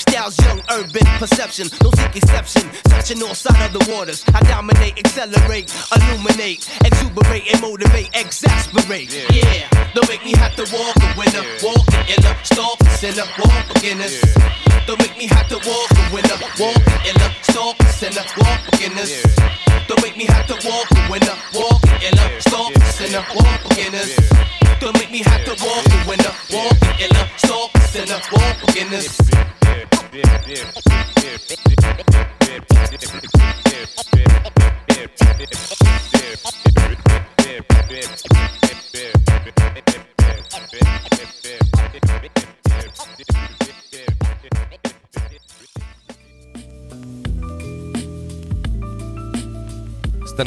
Lifestyles, 0.00 0.40
young 0.44 0.60
urban 0.70 1.04
perception, 1.18 1.68
no 1.82 1.90
seek 1.90 2.16
exception. 2.16 2.62
Touching 2.84 3.22
all 3.22 3.34
side 3.34 3.66
of 3.66 3.72
the 3.72 3.92
waters. 3.92 4.24
I 4.34 4.40
dominate, 4.40 4.96
accelerate, 4.98 5.68
illuminate, 5.94 6.64
exuberate, 6.84 7.44
and 7.52 7.60
motivate, 7.60 8.08
exasperate. 8.14 9.12
Yeah, 9.12 9.68
don't 9.94 10.08
make 10.08 10.24
me 10.24 10.32
have 10.36 10.56
to 10.56 10.64
walk 10.72 10.96
a 10.96 11.08
winner, 11.18 11.44
walk 11.62 11.84
an 11.92 12.06
illa, 12.16 12.32
stalk 12.44 12.80
a 12.80 12.90
sinner, 12.96 13.28
walk 13.44 13.74
beginners. 13.74 14.20
Don't 14.86 14.98
make 15.00 15.16
me 15.18 15.26
have 15.26 15.48
to 15.48 15.56
walk 15.68 15.90
a 15.92 16.14
winner, 16.14 16.38
walk 16.58 16.80
an 16.80 17.00
illa, 17.04 17.28
stalk 17.42 17.76
a 17.80 17.92
sinner, 17.92 18.24
walk 18.38 18.60
beginners. 18.72 19.12
Don't 19.86 20.00
make 20.02 20.16
me 20.16 20.24
have 20.24 20.46
to 20.48 20.56
walk 20.64 20.88
a 20.96 21.10
winner, 21.10 21.36
walk 21.52 21.84
an 21.84 22.00
illa, 22.08 22.40
stalk 22.40 22.74
a 22.74 22.84
sinner, 22.96 23.24
walk 23.36 23.68
beginners. 23.68 24.16
Don't 24.80 24.96
make 24.96 25.10
me 25.10 25.20
have 25.28 25.44
to 25.44 25.52
walk 25.60 25.84
a 25.84 25.98
winner, 26.08 26.32
walk 26.52 26.78
an 26.88 26.96
illa, 27.04 27.28
stalk 27.36 27.70
a 27.74 27.80
sinner, 27.92 28.20
walk 28.32 28.56
beginners. 28.66 29.59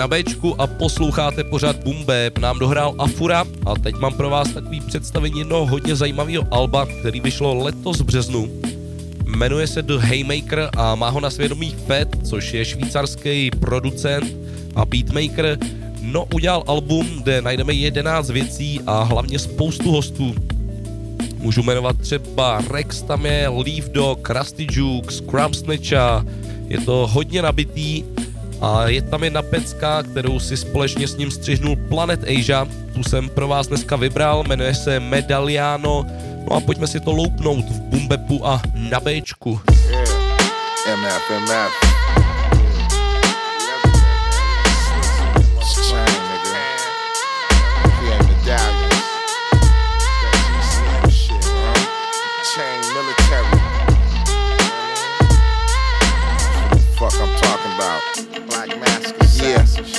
Na 0.03 0.07
Bčku 0.07 0.61
a 0.61 0.67
posloucháte 0.67 1.43
pořád 1.43 1.75
Bumbeb. 1.83 2.37
Nám 2.37 2.59
dohrál 2.59 2.95
Afura 2.97 3.45
a 3.65 3.75
teď 3.75 3.95
mám 3.95 4.13
pro 4.13 4.29
vás 4.29 4.53
takový 4.53 4.81
představení 4.81 5.39
jednoho 5.39 5.65
hodně 5.65 5.95
zajímavého 5.95 6.43
alba, 6.51 6.85
který 6.85 7.19
vyšlo 7.19 7.63
letos 7.63 7.99
v 7.99 8.03
březnu. 8.03 8.62
Jmenuje 9.35 9.67
se 9.67 9.81
The 9.81 9.97
Haymaker 9.97 10.69
a 10.77 10.95
má 10.95 11.09
ho 11.09 11.19
na 11.19 11.29
svědomí 11.29 11.75
Fed, 11.87 12.09
což 12.23 12.53
je 12.53 12.65
švýcarský 12.65 13.51
producent 13.51 14.37
a 14.75 14.85
beatmaker. 14.85 15.57
No, 16.01 16.25
udělal 16.33 16.63
album, 16.67 17.07
kde 17.23 17.41
najdeme 17.41 17.73
11 17.73 18.29
věcí 18.29 18.81
a 18.87 19.03
hlavně 19.03 19.39
spoustu 19.39 19.91
hostů. 19.91 20.35
Můžu 21.37 21.63
jmenovat 21.63 21.97
třeba 21.97 22.61
Rex 22.71 23.01
tam 23.01 23.25
je, 23.25 23.47
Leaf 23.47 23.89
Dog, 23.89 24.21
Krusty 24.21 24.67
Juke, 24.71 25.11
Scrum 25.11 25.53
Snatcha. 25.53 26.25
Je 26.67 26.79
to 26.81 27.09
hodně 27.11 27.41
nabitý 27.41 28.03
a 28.61 28.87
je 28.87 29.01
tam 29.01 29.23
jedna 29.23 29.41
pecka, 29.41 30.03
kterou 30.03 30.39
si 30.39 30.57
společně 30.57 31.07
s 31.07 31.17
ním 31.17 31.31
střihnul 31.31 31.75
Planet 31.75 32.19
Asia. 32.23 32.67
Tu 32.93 33.03
jsem 33.03 33.29
pro 33.29 33.47
vás 33.47 33.67
dneska 33.67 33.95
vybral, 33.95 34.43
jmenuje 34.47 34.75
se 34.75 34.99
Medaliano. 34.99 36.05
No 36.53 36.61
a 36.61 36.61
pojďme 36.61 36.85
si 36.85 37.01
to 37.01 37.09
loupnout 37.09 37.65
v 37.65 37.79
Bumbepu 37.89 38.37
a 38.45 38.61
na 38.77 39.01
Bčku. 39.01 39.57
MF, 40.85 41.25
MF. 41.49 41.73
Assassin 59.33 59.92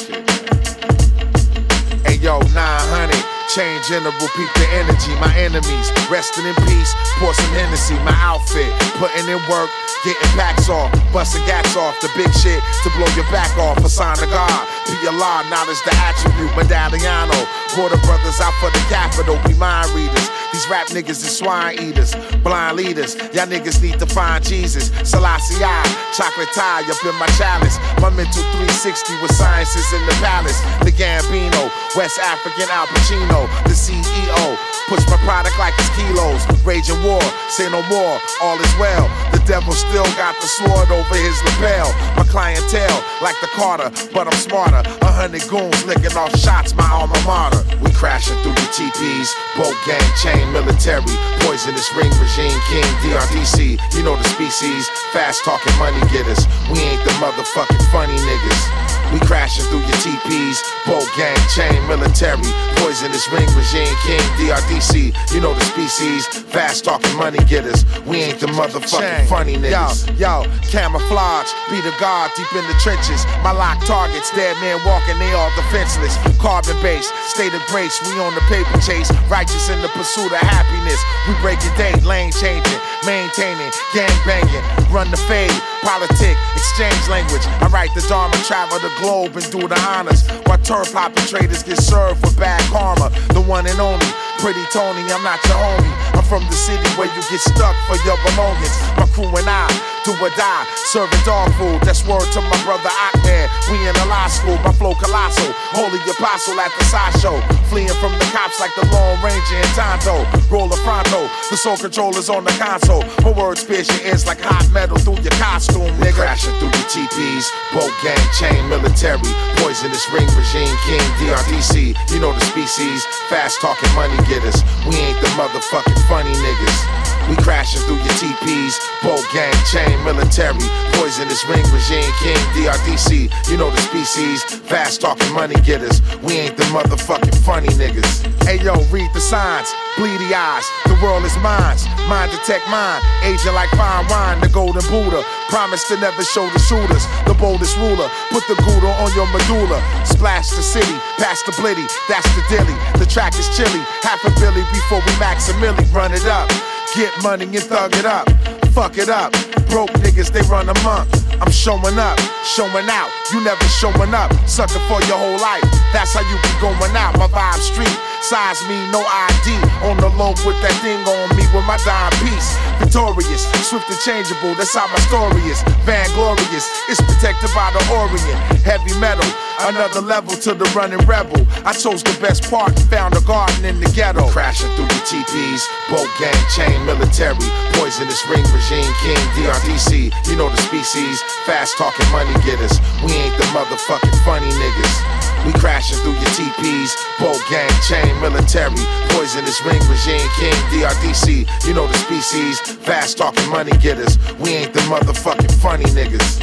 900. 3.57 3.83
Chain 3.83 3.83
general, 3.87 4.29
peep 4.35 4.51
the 4.55 4.67
energy. 4.75 5.15
My 5.21 5.35
enemies 5.37 5.91
resting 6.11 6.47
in 6.47 6.55
peace. 6.67 6.95
Pour 7.19 7.35
some 7.35 7.51
Hennessy. 7.55 7.95
My 8.05 8.15
outfit 8.19 8.73
putting 8.99 9.29
in 9.29 9.41
work. 9.49 9.71
Getting 10.05 10.37
packs 10.37 10.69
off, 10.69 10.93
busting 11.17 11.41
gats 11.49 11.81
off, 11.81 11.97
the 12.05 12.13
big 12.13 12.29
shit 12.37 12.61
to 12.85 12.91
blow 12.93 13.09
your 13.17 13.25
back 13.33 13.49
off. 13.57 13.81
A 13.81 13.89
sign 13.89 14.21
of 14.21 14.29
God, 14.29 14.61
be 14.85 15.01
Allah, 15.09 15.41
knowledge 15.49 15.81
the 15.81 15.97
attribute. 15.97 16.53
Medalliano, 16.53 17.33
Border 17.75 17.99
brothers 18.07 18.39
out 18.41 18.55
for 18.63 18.71
the 18.71 18.79
capital, 18.87 19.35
be 19.49 19.55
mind 19.59 19.91
readers. 19.99 20.31
These 20.55 20.69
rap 20.71 20.87
niggas 20.95 21.19
is 21.27 21.37
swine 21.37 21.75
eaters, 21.83 22.15
blind 22.47 22.77
leaders. 22.77 23.17
Y'all 23.35 23.51
niggas 23.51 23.83
need 23.83 23.99
to 23.99 24.07
find 24.07 24.45
Jesus. 24.45 24.95
Selassie 25.03 25.59
I, 25.59 25.83
chocolate 26.15 26.55
tie 26.55 26.87
up 26.87 27.03
in 27.03 27.19
my 27.19 27.27
chalice. 27.35 27.75
My 27.99 28.15
mental 28.15 28.47
360 28.63 29.19
with 29.21 29.35
sciences 29.35 29.91
in 29.91 30.07
the 30.07 30.15
palace. 30.23 30.61
The 30.87 30.95
Gambino, 30.95 31.67
West 31.99 32.21
African 32.23 32.71
Al 32.71 32.87
Pacino, 32.87 33.51
the 33.67 33.75
CEO. 33.75 34.55
Push 34.87 35.03
my 35.09 35.17
product 35.27 35.59
like 35.59 35.75
it's 35.79 35.91
kilos. 35.97 36.45
Raging 36.63 37.03
war, 37.03 37.23
say 37.49 37.67
no 37.71 37.83
more, 37.91 38.21
all 38.43 38.61
is 38.61 38.75
well. 38.79 39.11
The 39.33 39.43
devil 39.49 39.73
still 39.73 40.07
got 40.15 40.39
the 40.39 40.47
sword 40.47 40.91
over 40.93 41.17
his 41.17 41.35
lapel. 41.43 41.91
My 42.15 42.25
clientele, 42.29 43.03
like 43.23 43.35
the 43.41 43.49
Carter, 43.57 43.91
but 44.13 44.29
I'm 44.29 44.39
smarter. 44.39 44.87
A 45.03 45.11
hundred 45.11 45.49
goons 45.49 45.85
licking 45.87 46.15
off 46.17 46.37
shots, 46.39 46.75
my 46.77 46.87
alma 46.87 47.19
mater. 47.27 47.64
We 47.81 47.91
crashing 47.93 48.37
through 48.43 48.55
the 48.55 48.69
TPs, 48.73 49.33
boat 49.57 49.77
gang, 49.87 50.05
chain, 50.21 50.45
military, 50.53 51.15
poisonous 51.41 51.89
ring 51.95 52.13
regime, 52.21 52.59
king, 52.69 52.89
DRDC. 53.01 53.81
You 53.97 54.03
know 54.03 54.17
the 54.17 54.29
species, 54.29 54.89
fast 55.13 55.45
talking 55.45 55.75
money 55.79 56.01
getters. 56.13 56.45
We 56.71 56.81
ain't 56.81 57.03
the 57.05 57.15
motherfucking 57.23 57.83
funny 57.91 58.17
niggas. 58.17 58.85
We 59.13 59.21
crashing 59.21 59.65
through 59.67 59.87
your 59.87 60.01
TPs, 60.03 60.59
boat 60.87 61.07
gang, 61.17 61.39
chain, 61.55 61.87
military, 61.87 62.43
poisonous 62.83 63.31
ring 63.31 63.47
regime, 63.55 63.95
king, 64.03 64.21
DRDC. 64.41 65.15
You 65.33 65.41
know 65.41 65.55
the 65.55 65.65
species, 65.65 66.27
fast 66.27 66.85
talking 66.85 67.15
money 67.17 67.39
getters. 67.45 67.85
We 68.07 68.23
ain't 68.27 68.41
the 68.41 68.49
motherfucking 68.49 69.29
funny 69.29 69.57
niggas. 69.57 70.09
Yo, 70.19 70.43
yo, 70.43 70.51
camouflage, 70.67 71.51
be 71.71 71.81
the 71.81 71.95
guard 72.01 72.33
deep 72.37 72.51
in 72.55 72.67
the 72.67 72.75
trenches. 72.83 73.25
My 73.47 73.53
lock 73.53 73.79
targets, 73.87 74.35
dead 74.35 74.57
men 74.61 74.83
walking, 74.85 75.19
they 75.19 75.33
all 75.33 75.51
defenseless. 75.55 76.17
Carbon 76.39 76.77
base, 76.83 77.07
state 77.31 77.54
grace, 77.69 77.95
we 78.09 78.19
on 78.19 78.35
the 78.35 78.45
paper 78.49 78.79
chase. 78.81 79.11
Righteous 79.29 79.69
in 79.69 79.83
the 79.83 79.89
pursuit 79.93 80.33
of 80.33 80.43
happiness. 80.43 81.01
We 81.29 81.35
breaking 81.43 81.75
day, 81.77 81.95
lane 82.03 82.33
changing, 82.33 82.81
maintaining, 83.05 83.71
gang 83.93 84.15
banging, 84.25 84.65
run 84.91 85.11
the 85.11 85.21
fade, 85.29 85.55
politic, 85.83 86.37
exchange 86.55 87.03
language. 87.09 87.45
I 87.61 87.69
write 87.69 87.93
the 87.95 88.03
Dharma, 88.09 88.37
travel 88.45 88.79
the 88.81 88.93
globe 89.01 89.37
and 89.37 89.47
do 89.51 89.69
the 89.69 89.79
honors. 89.85 90.27
While 90.47 90.59
turf 90.59 90.93
perpetrators 90.93 91.63
get 91.63 91.79
served 91.79 92.25
with 92.25 92.39
bad 92.39 92.61
karma. 92.73 93.11
The 93.33 93.41
one 93.41 93.67
and 93.67 93.81
only, 93.81 94.09
pretty 94.39 94.65
Tony, 94.73 95.05
I'm 95.13 95.23
not 95.23 95.43
your 95.45 95.59
homie. 95.59 95.95
I'm 96.17 96.25
from 96.25 96.45
the 96.47 96.57
city 96.57 96.89
where 96.97 97.09
you 97.09 97.23
get 97.29 97.41
stuck 97.41 97.77
for 97.87 97.97
your 98.07 98.19
belongings. 98.25 98.77
My 98.97 99.04
crew 99.15 99.31
and 99.31 99.47
I 99.47 99.71
do 100.03 100.13
or 100.19 100.29
die. 100.35 100.67
Serving 100.91 101.23
dog 101.25 101.49
food, 101.55 101.81
that's 101.87 102.03
word 102.05 102.27
to 102.35 102.41
my 102.43 102.59
brother 102.67 102.91
Ahmed. 102.91 103.49
We 103.71 103.79
in 103.87 103.95
the 103.95 104.07
law 104.11 104.27
school, 104.27 104.59
my 104.67 104.75
flow 104.75 104.93
colossal. 104.99 105.55
Holy 105.73 106.03
apostle 106.11 106.59
at 106.61 106.75
the 106.77 106.85
side 106.91 107.15
show. 107.23 107.39
Fleeing 107.71 107.95
from 108.03 108.13
the 108.19 108.27
cops 108.35 108.59
like 108.59 108.75
the 108.75 108.85
Lone 108.91 109.17
Ranger 109.23 109.57
and 109.57 109.73
Tonto. 109.79 110.27
Roll 110.51 110.69
a 110.69 110.77
pronto, 110.83 111.31
the 111.49 111.57
soul 111.57 111.79
controllers 111.79 112.29
on 112.29 112.45
the 112.45 112.53
console. 112.59 113.07
My 113.23 113.33
words 113.33 113.65
pierce 113.65 113.89
your 113.89 114.11
ears 114.11 114.27
like 114.27 114.43
hot 114.43 114.69
metal 114.75 114.99
through 114.99 115.23
your 115.23 115.37
costume, 115.39 115.95
nigga. 116.03 116.27
Crashing 116.27 116.53
through 116.59 116.75
your 116.75 116.89
TPs, 116.91 117.47
boat 117.73 117.95
gang, 118.03 118.27
chain 118.35 118.69
military. 118.69 119.23
Poisonous 119.63 120.05
ring 120.11 120.29
regime, 120.35 120.75
king, 120.85 121.07
DRDC. 121.23 121.95
You 122.11 122.19
know 122.19 122.35
the 122.35 122.45
species, 122.51 123.07
fast 123.31 123.63
talking 123.63 123.89
money 123.95 124.19
getters. 124.29 124.59
We 124.85 124.99
ain't 124.99 125.21
the 125.23 125.31
motherfucking 125.39 126.03
funny 126.11 126.35
niggas. 126.35 127.14
We 127.29 127.37
crashing 127.37 127.81
through 127.89 128.03
your 128.05 128.17
TPs, 128.21 128.77
boat 129.03 129.25
gang, 129.33 129.55
chain 129.73 129.97
military, 130.05 130.61
poisonous 130.93 131.45
ring 131.49 131.65
regime, 131.73 132.13
king, 132.21 132.37
DRDC. 132.53 133.33
You 133.51 133.57
know 133.57 133.71
the 133.71 133.81
species, 133.81 134.45
fast 134.45 135.01
talking 135.01 135.33
money 135.33 135.57
getters. 135.65 136.01
We 136.21 136.35
ain't 136.35 136.57
the 136.57 136.65
motherfucking 136.65 137.37
funny 137.45 137.69
niggas. 137.81 138.25
Hey 138.45 138.61
yo, 138.63 138.77
read 138.93 139.09
the 139.15 139.21
signs, 139.21 139.73
bleedy 139.97 140.33
eyes. 140.33 140.67
The 140.85 140.99
world 141.03 141.25
is 141.25 141.37
mine, 141.39 141.77
mind 142.09 142.31
detect 142.31 142.69
mine. 142.69 143.01
Aging 143.25 143.55
like 143.55 143.71
fine 143.71 144.05
wine, 144.09 144.41
the 144.41 144.49
golden 144.49 144.85
Buddha. 144.93 145.25
Promise 145.49 145.89
to 145.89 145.97
never 146.01 146.23
show 146.25 146.45
the 146.51 146.59
shooters, 146.59 147.07
the 147.25 147.35
boldest 147.35 147.77
ruler. 147.79 148.09
Put 148.31 148.45
the 148.49 148.57
Gouda 148.61 148.91
on 149.01 149.11
your 149.17 149.27
medulla. 149.33 149.81
Splash 150.05 150.51
the 150.51 150.63
city, 150.63 150.97
past 151.17 151.47
the 151.47 151.53
blitty, 151.53 151.89
that's 152.09 152.29
the 152.37 152.45
dilly. 152.53 152.77
The 153.01 153.07
track 153.07 153.33
is 153.39 153.49
chilly, 153.57 153.81
half 154.05 154.21
a 154.25 154.31
billy 154.41 154.63
before 154.73 155.01
we 155.01 155.13
max 155.19 155.49
a 155.49 155.53
milli. 155.55 155.85
Run 155.93 156.13
it 156.13 156.25
up, 156.27 156.51
get 156.95 157.11
money 157.23 157.45
and 157.45 157.59
thug 157.59 157.95
it 157.97 158.07
up. 158.07 158.29
Fuck 158.73 158.99
it 158.99 159.09
up, 159.09 159.33
broke 159.71 159.91
niggas 160.03 160.31
they 160.33 160.43
run 160.51 160.69
amok. 160.69 161.07
I'm 161.41 161.51
showing 161.51 161.99
up, 161.99 162.19
showing 162.43 162.89
out. 162.91 163.11
You 163.33 163.43
never 163.43 163.65
showing 163.79 164.15
up, 164.15 164.33
sucker 164.49 164.83
for 164.91 165.03
your 165.07 165.19
whole 165.19 165.39
life. 165.39 165.63
That's 165.93 166.15
how 166.15 166.23
you 166.27 166.37
be 166.43 166.53
going 166.61 166.95
out. 166.97 167.19
My 167.19 167.27
vibe 167.27 167.63
street, 167.63 167.95
size 168.25 168.57
me 168.65 168.81
no 168.89 169.05
ID. 169.05 169.53
On 169.85 170.01
the 170.01 170.09
low 170.17 170.33
with 170.49 170.57
that 170.65 170.73
thing 170.81 171.05
on 171.05 171.29
me 171.37 171.45
with 171.53 171.67
my 171.69 171.77
dime 171.85 172.13
piece. 172.25 172.57
Victorious, 172.81 173.45
swift 173.69 173.85
and 173.93 174.01
changeable. 174.01 174.57
That's 174.57 174.73
how 174.73 174.89
my 174.89 175.01
story 175.05 175.45
is. 175.53 175.61
Vanglorious, 175.85 176.65
it's 176.89 177.05
protected 177.05 177.53
by 177.53 177.69
the 177.77 177.85
Orient. 177.93 178.41
Heavy 178.65 178.97
metal, 178.97 179.29
another 179.69 180.01
level 180.01 180.33
to 180.41 180.57
the 180.57 180.65
running 180.73 181.05
rebel. 181.05 181.37
I 181.69 181.77
chose 181.77 182.01
the 182.01 182.17
best 182.17 182.49
part, 182.49 182.73
found 182.89 183.13
a 183.13 183.21
garden 183.29 183.65
in 183.69 183.77
the 183.77 183.93
ghetto. 183.93 184.25
Crashing 184.33 184.73
through 184.73 184.89
the 184.89 185.03
TPs, 185.05 185.69
boat 185.93 186.09
gang, 186.17 186.41
chain 186.57 186.81
military, 186.89 187.45
poisonous 187.77 188.25
ring 188.25 188.45
regime, 188.57 188.89
king, 189.05 189.21
DRDC. 189.37 190.17
You 190.33 190.37
know 190.41 190.49
the 190.49 190.61
species, 190.65 191.21
fast 191.45 191.77
talking 191.77 192.09
money 192.09 192.33
getters. 192.41 192.81
We 193.05 193.13
ain't 193.13 193.37
the 193.37 193.45
motherfucking 193.53 194.17
funny 194.25 194.49
niggas. 194.49 195.24
We 195.45 195.53
crashing 195.61 195.99
through 195.99 196.15
your 196.15 196.33
TPs, 196.33 196.97
boat 197.21 197.43
gang, 197.51 197.69
chain 197.87 198.19
military, 198.21 198.81
poisonous 199.11 199.61
ring 199.65 199.81
regime, 199.89 200.27
king, 200.41 200.55
DRDC. 200.73 201.47
You 201.67 201.75
know 201.75 201.87
the 201.87 201.99
species, 201.99 202.61
fast 202.61 203.19
talking 203.19 203.49
money 203.51 203.73
getters. 203.79 204.17
We 204.39 204.51
ain't 204.51 204.73
the 204.73 204.81
motherfucking 204.81 205.53
funny 205.61 205.85
niggas. 205.93 206.41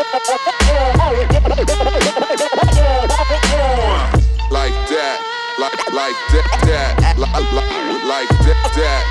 Like 4.52 4.76
that. 4.92 5.18
Like, 5.60 5.92
like 5.94 6.16
that, 6.32 6.48
that, 6.66 7.18
like, 7.20 7.32
like, 8.04 8.30
that, 8.30 8.58
that, 8.76 9.04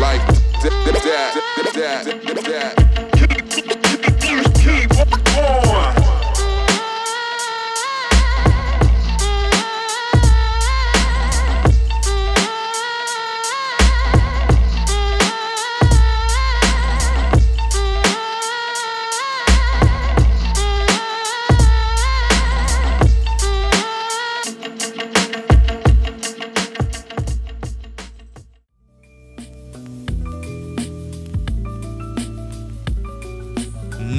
like 0.00 0.26
that, 0.62 0.72
that, 1.04 1.47
that, 1.78 2.44
that. 2.44 2.77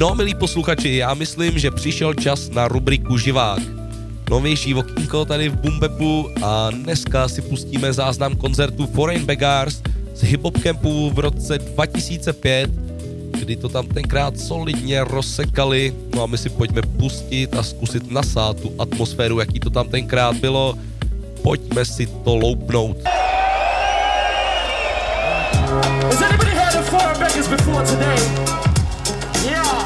No, 0.00 0.14
milí 0.14 0.34
posluchači, 0.34 0.96
já 0.96 1.14
myslím, 1.14 1.58
že 1.58 1.70
přišel 1.70 2.14
čas 2.14 2.50
na 2.50 2.68
rubriku 2.68 3.18
Živák. 3.18 3.58
Novější 4.30 4.74
okýnko 4.74 5.24
tady 5.24 5.48
v 5.48 5.56
Bumbepu 5.56 6.30
a 6.42 6.70
dneska 6.70 7.28
si 7.28 7.42
pustíme 7.42 7.92
záznam 7.92 8.36
koncertu 8.36 8.86
Foreign 8.86 9.24
Beggars 9.26 9.82
z 10.14 10.22
Hip 10.22 10.42
Hop 10.42 10.58
Campu 10.58 11.10
v 11.10 11.18
roce 11.18 11.58
2005, 11.58 12.70
kdy 13.30 13.56
to 13.56 13.68
tam 13.68 13.86
tenkrát 13.86 14.40
solidně 14.40 15.04
rozsekali. 15.04 15.94
No 16.14 16.22
a 16.22 16.26
my 16.26 16.38
si 16.38 16.48
pojďme 16.48 16.82
pustit 16.82 17.56
a 17.56 17.62
zkusit 17.62 18.10
nasát 18.10 18.60
tu 18.60 18.72
atmosféru, 18.78 19.40
jaký 19.40 19.60
to 19.60 19.70
tam 19.70 19.88
tenkrát 19.88 20.36
bylo. 20.36 20.78
Pojďme 21.42 21.84
si 21.84 22.06
to 22.06 22.36
loupnout. 22.36 22.96
Has 26.02 26.22
anybody 26.22 26.50
heard 26.50 26.74
of 26.74 26.88
foreign 26.90 27.18
beggars 27.18 27.48
before 27.48 27.84
today? 27.86 28.16
Yeah. 29.44 29.79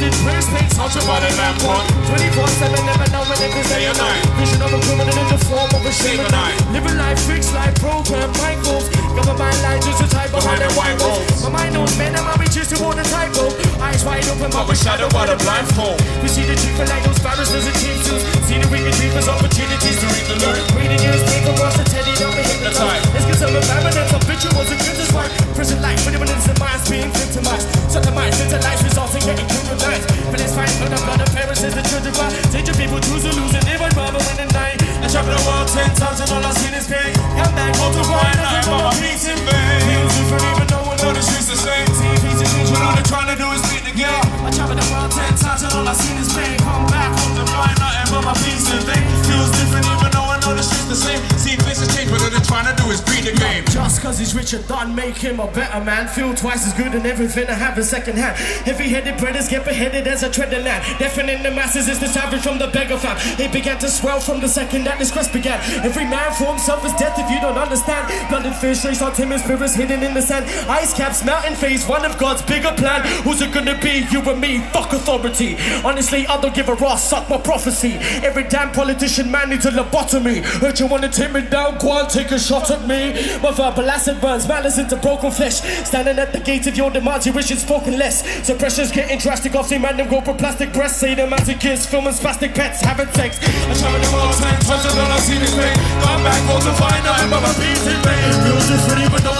Frosted, 0.00 0.24
press 0.24 0.48
paints, 0.48 0.78
out 0.78 0.94
your 0.94 1.04
body 1.04 1.28
lamp 1.36 1.60
on. 1.64 1.84
24 2.08 2.48
7, 2.48 2.86
never 2.86 3.10
know 3.12 3.22
when 3.28 3.38
it 3.44 3.52
is 3.52 3.68
day 3.68 3.86
or 3.86 3.94
night. 3.94 4.24
Vision 4.40 4.62
of 4.62 4.72
a 4.72 4.80
criminal 4.80 5.12
in 5.12 5.28
the 5.28 5.38
form 5.44 5.68
of 5.68 5.84
a 5.84 6.30
night. 6.30 6.56
Living 6.72 6.96
life, 6.96 7.20
fixed 7.26 7.52
life, 7.52 7.74
program, 7.76 8.30
Michaels. 8.40 8.88
Governed 9.14 9.38
by 9.38 9.52
light, 9.62 9.82
just 9.82 10.02
a 10.02 10.08
type 10.08 10.30
behind 10.30 10.60
that 10.62 10.72
white 10.72 10.96
robe. 11.00 11.24
My 11.44 11.50
mind 11.50 11.74
knows, 11.74 11.96
man, 11.98 12.16
I'm 12.16 12.26
out 12.26 12.49
just 12.50 12.74
to 12.74 12.76
want 12.82 12.98
a 12.98 13.06
typo. 13.06 13.46
Eyes 13.78 14.02
wide 14.04 14.26
open, 14.26 14.50
but 14.50 14.66
we're 14.66 14.78
shadowed 14.78 15.14
by 15.14 15.26
the 15.26 15.38
blindfold. 15.38 16.02
We 16.20 16.28
see 16.28 16.42
the 16.42 16.58
truth 16.58 16.82
like 16.82 17.02
those 17.06 17.18
barristers 17.22 17.64
and 17.64 17.76
team 17.78 17.96
suits. 18.02 18.26
See 18.50 18.58
the 18.58 18.66
wicked 18.68 18.94
dreamers, 18.98 19.30
opportunities 19.30 19.96
to 20.02 20.06
read 20.10 20.26
the 20.26 20.36
loot. 20.42 20.58
Reading 20.74 21.00
newspaper, 21.00 21.54
watch 21.62 21.78
the 21.78 21.86
teddy, 21.86 22.12
don't 22.18 22.34
be 22.34 22.42
hypnotized. 22.42 23.06
Let's 23.14 23.26
get 23.30 23.38
some 23.38 23.54
evidence 23.54 24.10
of 24.10 24.22
rituals 24.26 24.68
and 24.68 24.80
goodness 24.82 25.10
right. 25.14 25.30
Prison 25.54 25.78
life, 25.78 26.02
for 26.02 26.10
the 26.10 26.18
minutes 26.18 26.46
and 26.50 26.58
minds 26.58 26.84
being 26.90 27.10
victimized. 27.14 27.66
Set 27.86 28.02
the 28.02 28.12
minds 28.12 28.38
into 28.42 28.58
life, 28.58 28.82
results 28.82 29.14
in 29.14 29.22
getting 29.22 29.46
criminalized. 29.46 30.04
But 30.30 30.42
it's 30.42 30.54
fine, 30.54 30.74
for 30.74 30.90
the 30.90 30.98
blood 31.06 31.22
of 31.22 31.30
parents 31.30 31.62
is 31.62 31.74
the 31.74 31.84
children 31.86 32.14
right. 32.18 32.34
Teaching 32.50 32.74
people 32.74 32.98
choose 32.98 33.22
to 33.26 33.32
lose 33.38 33.54
and 33.54 33.64
live 33.70 33.82
on 33.82 34.14
in 34.18 34.36
the 34.42 34.48
night. 34.52 34.78
I 35.00 35.06
travel 35.06 35.32
the 35.34 35.42
world 35.46 35.68
ten 35.68 35.90
times 35.94 36.20
and 36.20 36.30
all 36.32 36.44
I 36.44 36.52
seen 36.56 36.74
is 36.74 36.86
pain. 36.86 37.14
Come 37.36 37.54
back, 37.54 37.72
go 37.78 37.92
to 37.94 38.02
one 38.10 38.36
night, 38.36 38.64
but 38.66 38.82
my 38.84 38.92
peace 38.98 39.26
in 39.28 39.38
vain. 39.44 39.80
Feels 39.86 40.12
different, 40.18 40.44
even 40.50 40.66
though 40.66 40.84
we 40.88 40.94
know 40.98 41.12
the 41.12 41.22
streets 41.22 41.49
same. 41.60 41.86
TV's 42.00 42.40
and 42.40 42.50
things, 42.56 42.70
what 42.72 42.82
all 42.82 42.94
they're 42.96 43.04
trying 43.04 43.28
to 43.28 43.36
do 43.36 43.46
is 43.52 43.60
beat 43.68 43.84
the 43.84 43.92
game. 43.92 44.24
I 44.40 44.50
travel 44.50 44.76
the 44.76 44.86
world 44.88 45.12
ten 45.12 45.36
times 45.36 45.62
and 45.62 45.72
all 45.76 45.86
I 45.86 45.92
seen 45.92 46.16
is 46.16 46.32
pain. 46.32 46.56
Come 46.64 46.86
back, 46.88 47.12
home 47.12 47.36
to 47.36 47.44
find 47.52 47.76
nothing 47.76 48.08
but 48.08 48.22
my 48.24 48.34
peace 48.40 48.64
in 48.72 48.80
vain. 48.88 49.04
Feels 49.28 49.50
different, 49.52 49.86
even 49.86 50.10
though 50.10 50.28
I 50.32 50.40
know 50.40 50.56
the 50.56 50.64
streets 50.64 50.88
the 50.88 50.96
same. 50.96 51.20
See 51.36 51.56
faces 51.60 51.92
change, 51.94 52.08
but 52.10 52.24
all 52.24 52.32
they're 52.32 52.48
trying 52.48 52.66
to 52.66 52.74
do 52.80 52.88
is 52.90 53.00
beat 53.04 53.28
the 53.28 53.36
game. 53.36 53.64
Just 53.68 54.00
cause 54.00 54.18
he's 54.18 54.34
rich 54.34 54.52
and 54.56 54.66
done, 54.66 54.94
make 54.96 55.16
him 55.16 55.38
a 55.38 55.46
better 55.52 55.84
man. 55.84 56.08
Feel 56.08 56.34
twice 56.34 56.66
as 56.66 56.72
good 56.74 56.94
in 56.94 57.04
everything 57.04 57.46
I 57.48 57.54
have 57.54 57.76
in 57.76 57.84
second 57.84 58.16
hand. 58.16 58.36
Heavy 58.64 58.88
headed 58.88 59.20
brothers 59.20 59.48
get 59.48 59.64
beheaded 59.64 60.06
as 60.08 60.22
a 60.22 60.30
tread 60.30 60.50
the 60.50 60.58
land. 60.60 60.82
Deafening 60.98 61.42
the 61.42 61.50
masses 61.50 61.88
is 61.88 62.00
the 62.00 62.08
savage 62.08 62.42
from 62.42 62.58
the 62.58 62.68
beggar 62.68 62.98
fam. 62.98 63.16
It 63.38 63.52
began 63.52 63.78
to 63.78 63.88
swell 63.88 64.20
from 64.20 64.40
the 64.40 64.48
second 64.48 64.84
that 64.84 64.98
this 64.98 65.10
quest 65.12 65.32
began. 65.32 65.60
Every 65.84 66.04
man 66.04 66.32
for 66.32 66.46
himself 66.46 66.84
is 66.84 66.92
death 66.94 67.18
if 67.18 67.30
you 67.30 67.40
don't 67.40 67.58
understand. 67.58 68.08
Blooded 68.28 68.54
fish, 68.56 68.82
chased 68.82 69.02
on 69.02 69.12
timid 69.12 69.40
spirits 69.40 69.74
hidden 69.74 70.02
in 70.02 70.14
the 70.14 70.22
sand. 70.22 70.46
Ice 70.68 70.92
caps, 70.94 71.24
phase, 71.54 71.86
one 71.86 72.04
of 72.04 72.18
God's 72.18 72.42
bigger 72.42 72.72
plan. 72.72 73.02
Who's 73.24 73.40
it 73.40 73.52
gonna 73.52 73.78
be? 73.80 74.06
You 74.10 74.20
and 74.22 74.40
me, 74.40 74.58
fuck 74.72 74.92
authority. 74.92 75.56
Honestly, 75.84 76.26
I 76.26 76.40
don't 76.40 76.54
give 76.54 76.68
a 76.68 76.76
ass, 76.86 77.08
suck 77.08 77.28
my 77.28 77.38
prophecy. 77.38 77.94
Every 78.24 78.44
damn 78.44 78.72
politician 78.72 79.30
man 79.30 79.50
needs 79.50 79.66
a 79.66 79.70
lobotomy. 79.70 80.42
Heard 80.60 80.78
you 80.80 80.86
wanna 80.86 81.08
take 81.08 81.32
me 81.32 81.42
down, 81.42 81.78
go 81.78 81.90
on, 81.90 82.08
take 82.08 82.30
a 82.30 82.38
shot 82.38 82.70
at 82.70 82.86
me. 82.86 83.12
My 83.40 83.52
verbal 83.52 83.90
acid 83.90 84.20
burns. 84.20 84.46
Malice 84.48 84.78
into 84.78 84.96
broken 84.96 85.30
flesh. 85.30 85.60
Standing 85.84 86.18
at 86.18 86.32
the 86.32 86.40
gate 86.40 86.66
of 86.66 86.76
your 86.76 86.90
demands, 86.90 87.26
your 87.26 87.34
wishes 87.34 87.62
spoken 87.62 87.98
less. 87.98 88.24
So 88.46 88.56
pressure's 88.56 88.90
getting 88.90 89.18
drastic. 89.18 89.54
I've 89.54 89.66
seen 89.66 89.82
man 89.82 89.96
them 89.96 90.08
go 90.08 90.20
for 90.20 90.34
plastic 90.34 90.72
breasts. 90.72 91.00
Say 91.00 91.14
them 91.14 91.32
as 91.32 91.48
kids, 91.58 91.86
filming 91.86 92.12
spastic 92.12 92.54
pets, 92.54 92.80
having 92.80 93.08
sex. 93.12 93.38
I 93.40 93.74
travel 93.74 94.00
them 94.00 94.14
all 94.14 94.32
ten 94.32 94.58
times 94.60 94.84
and 94.84 94.98
all 94.98 95.12
I 95.12 95.18
see 95.18 95.36
is 95.36 95.54
pain. 95.54 95.74
Come 96.02 96.22
back 96.22 96.42
home 96.48 96.62
to 96.62 96.72
find 96.76 97.06
out 97.06 97.30
but 97.30 97.42
my 97.42 97.52
peace 97.54 97.86
in 97.86 98.00
vain. 98.02 98.32
Feels 98.44 98.68
different, 98.68 99.12
but 99.12 99.22
no 99.24 99.39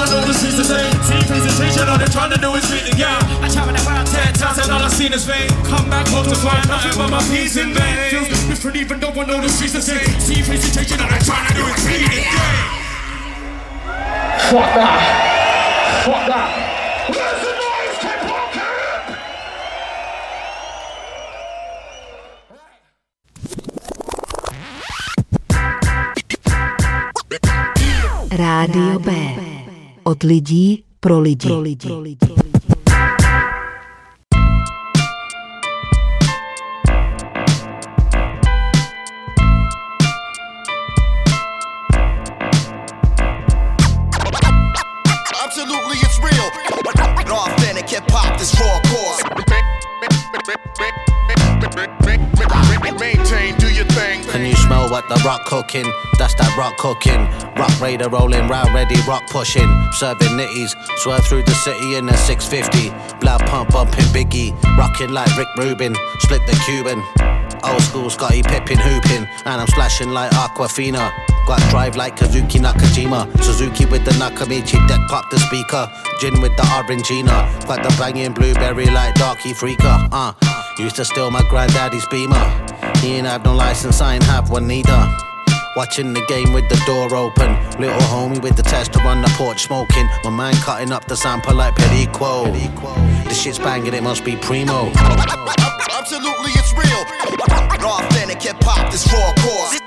seen 5.01 5.13
is 5.15 5.25
vain. 5.25 5.49
Come 5.65 5.89
back 5.89 6.07
home 6.09 6.25
to 6.25 6.37
find 6.37 6.69
nothing 6.69 6.93
but 6.99 7.11
my 7.11 7.23
peace 7.33 7.57
in 7.57 7.73
vain. 7.73 8.11
Feels 8.11 8.29
different, 8.49 8.77
even 8.77 9.01
though 9.01 9.13
I 9.21 9.25
know 9.25 9.41
the 9.41 9.49
streets 9.49 9.73
the 9.73 9.81
same. 9.81 10.21
See 10.21 10.43
presentation, 10.43 11.01
all 11.01 11.09
they're 11.09 11.19
trying 11.21 11.47
to 11.49 11.55
do 11.55 11.65
is 11.73 11.85
beat 11.87 12.01
the 12.05 12.11
game. 12.11 12.25
Fuck 14.51 14.71
that. 14.77 15.01
Fuck 16.05 16.25
that. 16.29 16.49
Where's 17.13 17.41
the 17.47 17.53
noise, 17.65 17.99
hip-hop? 18.05 18.51
Rádio 28.31 28.99
B. 28.99 29.11
Od 30.03 30.23
lidí 30.23 30.85
pro 31.01 31.21
lidi. 31.21 31.49
Pro 31.49 31.61
lidi. 31.61 32.50
Absolutely, 45.51 45.97
it's 45.97 46.17
real. 46.21 46.47
Authentic 47.27 47.91
hip 47.91 48.05
hop, 48.07 48.39
this 48.39 48.55
raw 48.61 48.79
course. 48.87 49.21
Maintain, 53.01 53.57
do 53.57 53.67
your 53.75 53.85
thing. 53.87 54.23
Can 54.31 54.47
you 54.47 54.55
smell 54.55 54.89
what 54.89 55.09
the 55.09 55.21
rock 55.25 55.45
cooking? 55.47 55.91
That's 56.21 56.35
that 56.35 56.57
rock 56.57 56.77
cooking. 56.77 57.27
Rock 57.57 57.81
raider 57.81 58.09
rolling 58.09 58.47
round, 58.47 58.73
ready, 58.73 58.95
rock 59.09 59.25
pushing. 59.29 59.67
Serving 59.91 60.39
nitties, 60.39 60.71
swerve 60.99 61.25
through 61.25 61.43
the 61.43 61.55
city 61.55 61.97
in 61.97 62.09
a 62.09 62.17
650. 62.17 63.19
Blood 63.19 63.41
pump 63.47 63.71
bumping 63.71 64.05
Biggie, 64.15 64.55
rocking 64.79 65.11
like 65.11 65.37
Rick 65.37 65.49
Rubin. 65.57 65.97
Split 66.21 66.47
the 66.47 66.55
Cuban. 66.65 67.50
Old 67.65 67.83
school 67.83 68.11
Scottie 68.11 68.43
Pippen 68.43 68.79
hooping, 68.79 69.27
and 69.45 69.61
I'm 69.61 69.67
splashing 69.69 70.11
like 70.11 70.31
Aquafina. 70.33 71.13
Got 71.47 71.61
drive 71.71 71.97
like 71.97 72.17
Kazuki 72.17 72.61
Nakajima. 72.61 73.27
Suzuki 73.43 73.87
with 73.87 74.05
the 74.05 74.13
Nakamichi 74.13 74.79
deck, 74.89 75.01
pop 75.09 75.29
the 75.31 75.39
speaker. 75.39 75.91
Gin 76.21 76.41
with 76.41 76.57
the 76.57 76.63
Orangina. 76.63 77.67
Got 77.67 77.83
the 77.83 77.95
banging 77.99 78.33
blueberry 78.33 78.87
like 78.87 79.15
Darky 79.15 79.53
Freaker. 79.53 80.09
Uh, 80.13 80.33
used 80.79 80.97
to 80.97 81.05
steal 81.05 81.31
my 81.31 81.43
granddaddy's 81.49 82.07
beamer. 82.07 82.39
He 82.99 83.15
ain't 83.15 83.27
have 83.27 83.45
no 83.45 83.55
license, 83.55 84.01
I 84.01 84.15
ain't 84.15 84.25
have 84.25 84.51
one 84.51 84.67
neither. 84.67 85.30
Watching 85.77 86.13
the 86.13 86.25
game 86.27 86.53
with 86.53 86.69
the 86.69 86.75
door 86.85 87.15
open. 87.15 87.55
Little 87.79 88.01
homie 88.11 88.43
with 88.43 88.57
the 88.57 88.63
tester 88.63 89.01
on 89.03 89.23
the 89.23 89.29
porch 89.39 89.63
smoking. 89.63 90.09
My 90.25 90.31
man 90.31 90.55
cutting 90.55 90.91
up 90.91 91.05
the 91.05 91.17
sample 91.17 91.55
like 91.55 91.77
Perico. 91.77 92.51
The 92.51 93.35
shit's 93.35 93.59
banging, 93.59 93.95
it 93.95 94.03
must 94.03 94.25
be 94.25 94.35
primo. 94.35 94.91
Absolutely, 94.97 96.51
it's 96.59 96.73
real. 96.75 97.05
Raw, 97.79 97.99
Authentic 98.03 98.43
hip 98.43 98.57
hop, 98.63 98.91
this 98.91 99.07
raw 99.13 99.33
course. 99.47 99.79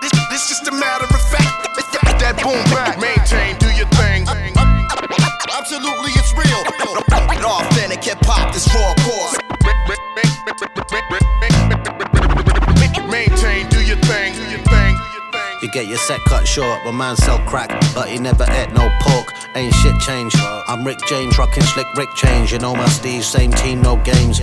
This, 0.00 0.12
this 0.30 0.48
just 0.48 0.66
a 0.68 0.72
matter 0.72 1.04
of 1.04 1.22
fact. 1.28 1.68
That 2.18 2.40
boom 2.42 2.64
back. 2.72 2.98
Maintain, 2.98 3.56
do 3.58 3.68
your 3.76 3.88
thing. 4.00 4.24
Absolutely, 5.52 6.12
it's 6.16 6.32
real. 6.32 6.64
Raw, 7.44 7.60
Authentic 7.60 8.02
hip 8.02 8.18
hop, 8.22 8.54
this 8.54 8.66
raw 8.74 8.94
course. 9.04 9.36
Get 15.72 15.86
your 15.86 15.98
set 15.98 16.20
cut 16.24 16.46
short, 16.46 16.84
my 16.84 16.90
man 16.90 17.16
sell 17.16 17.38
crack, 17.46 17.68
but 17.94 18.08
he 18.08 18.18
never 18.18 18.44
ate 18.48 18.72
no 18.72 18.90
pork. 19.00 19.32
Ain't 19.54 19.74
shit 19.74 19.98
changed. 20.00 20.36
I'm 20.68 20.86
Rick 20.86 20.98
James, 21.08 21.36
rocking 21.36 21.62
slick 21.64 21.86
Rick 21.96 22.10
change. 22.14 22.52
You 22.52 22.58
know 22.58 22.74
my 22.74 22.86
Steve, 22.88 23.24
same 23.24 23.52
team, 23.52 23.82
no 23.82 23.96
games. 23.96 24.38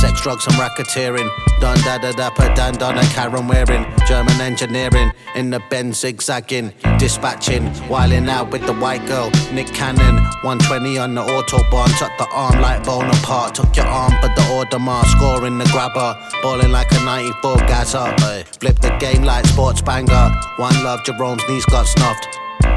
Sex, 0.00 0.20
drugs, 0.20 0.46
and 0.46 0.56
racketeering. 0.56 1.28
Dun 1.60 1.78
da 1.78 1.98
da 1.98 2.12
da 2.12 2.30
pa 2.30 2.52
dan 2.54 2.76
a 2.98 3.02
Karen 3.14 3.46
wearing. 3.48 3.86
German 4.06 4.40
engineering 4.40 5.12
in 5.34 5.50
the 5.50 5.60
Benz 5.70 6.00
zigzagging, 6.00 6.72
dispatching, 6.98 7.66
whiling 7.88 8.28
out 8.28 8.50
with 8.50 8.66
the 8.66 8.74
white 8.74 9.04
girl. 9.06 9.30
Nick 9.52 9.68
Cannon, 9.68 10.16
120 10.42 10.98
on 10.98 11.14
the 11.14 11.22
autobahn, 11.22 11.88
tuck 11.98 12.16
the 12.18 12.26
arm 12.32 12.60
like 12.60 12.84
Bonaparte. 12.84 13.54
Took 13.54 13.76
your 13.76 13.86
arm, 13.86 14.12
but 14.20 14.34
the 14.36 14.42
Audemars, 14.42 15.06
scoring 15.16 15.58
the 15.58 15.64
grabber, 15.66 16.14
balling 16.42 16.70
like 16.70 16.90
a 16.92 17.04
94 17.04 17.56
gasser. 17.68 18.14
Flip 18.60 18.78
the 18.80 18.96
game 18.98 19.22
like 19.22 19.46
sports 19.46 19.80
banger. 19.80 20.30
Love, 20.82 21.04
Jerome's 21.04 21.42
knees 21.48 21.64
got 21.66 21.86
snuffed. 21.86 22.26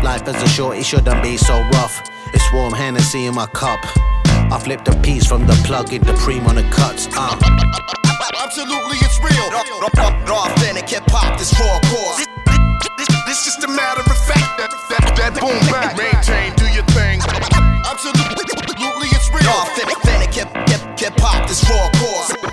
Life 0.03 0.27
as 0.27 0.41
a 0.41 0.47
shorty 0.47 0.83
shouldn't 0.83 1.21
be 1.23 1.37
so 1.37 1.61
rough. 1.73 2.01
It's 2.33 2.43
warm 2.53 2.73
Hennessy 2.73 3.25
in 3.25 3.35
my 3.35 3.45
cup. 3.47 3.79
I 4.51 4.59
flipped 4.63 4.87
a 4.87 4.95
piece 5.01 5.25
from 5.25 5.45
the 5.45 5.53
plug 5.65 5.93
into 5.93 6.13
cream 6.13 6.45
on 6.45 6.55
the 6.55 6.63
cuts. 6.63 7.07
Uh. 7.15 7.37
Absolutely, 8.37 8.97
it's 8.99 9.19
real. 9.19 9.49
Authentic 10.29 10.89
hip 10.89 11.03
hop, 11.07 11.37
this 11.37 11.53
raw 11.59 11.79
course. 11.89 12.25
This, 12.97 13.07
this 13.25 13.45
just 13.45 13.63
a 13.63 13.67
matter 13.67 14.01
of 14.01 14.17
fact. 14.27 14.57
That, 14.57 14.71
that, 14.89 15.15
that 15.17 15.39
boom 15.39 15.59
back. 15.71 15.97
Maintain, 15.97 16.53
do 16.55 16.65
your 16.73 16.85
thing. 16.91 17.19
Absolutely, 17.85 19.07
it's 19.09 19.29
real. 19.31 19.49
Authentic 19.49 20.33
hip, 20.33 20.49
hip, 20.69 20.99
hip 20.99 21.19
hop, 21.19 21.47
this 21.47 21.63
raw 21.69 21.89
course. 21.99 22.43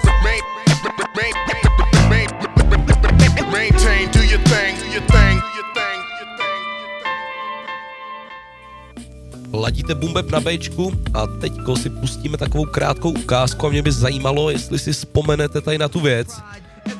Ladíte 9.52 9.94
Bumbeb 9.94 10.30
na 10.30 10.40
Bčku 10.40 10.92
a 11.14 11.26
teďko 11.26 11.76
si 11.76 11.90
pustíme 11.90 12.36
takovou 12.38 12.64
krátkou 12.64 13.10
ukázku 13.10 13.66
a 13.66 13.70
mě 13.70 13.82
by 13.82 13.92
zajímalo, 13.92 14.50
jestli 14.50 14.78
si 14.78 14.92
vzpomenete 14.92 15.60
tady 15.60 15.78
na 15.78 15.88
tu 15.88 16.00
věc. 16.00 16.40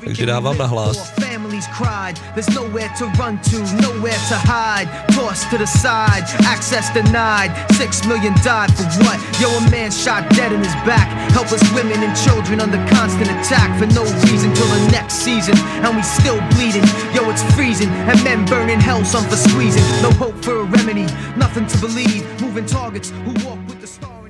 Takže 0.05 0.25
dávám 0.25 0.57
na 0.57 0.65
hlas. 0.65 1.13
Families 1.61 1.77
cried, 1.77 2.15
there's 2.35 2.49
nowhere 2.55 2.89
to 2.97 3.05
run 3.19 3.39
to, 3.41 3.59
nowhere 3.81 4.17
to 4.29 4.37
hide. 4.49 4.87
Tossed 5.11 5.49
to 5.51 5.57
the 5.57 5.67
side, 5.67 6.23
access 6.45 6.89
denied. 6.93 7.51
Six 7.73 8.05
million 8.05 8.33
died 8.43 8.71
for 8.73 8.83
what? 9.03 9.19
Yo, 9.39 9.49
a 9.49 9.61
man 9.69 9.91
shot 9.91 10.29
dead 10.31 10.51
in 10.51 10.59
his 10.59 10.73
back. 10.85 11.07
Helpless 11.31 11.61
women 11.73 12.01
and 12.03 12.15
children 12.17 12.59
under 12.61 12.77
constant 12.89 13.29
attack 13.29 13.77
for 13.77 13.85
no 13.93 14.03
reason 14.29 14.53
till 14.53 14.67
the 14.67 14.89
next 14.91 15.15
season. 15.15 15.57
And 15.83 15.95
we 15.95 16.03
still 16.03 16.39
bleeding. 16.51 16.85
Yo, 17.13 17.29
it's 17.29 17.43
freezing. 17.53 17.89
And 18.09 18.23
men 18.23 18.45
burning 18.45 18.79
hell, 18.79 19.03
some 19.05 19.25
for 19.25 19.37
squeezing. 19.37 19.83
No 20.01 20.11
hope 20.11 20.43
for 20.43 20.61
a 20.61 20.63
remedy, 20.63 21.05
nothing 21.37 21.67
to 21.67 21.77
believe. 21.77 22.23
Moving 22.41 22.65
targets 22.65 23.11
who 23.25 23.33
walk 23.45 23.59
with 23.67 23.81
the 23.81 23.87
star. 23.87 24.21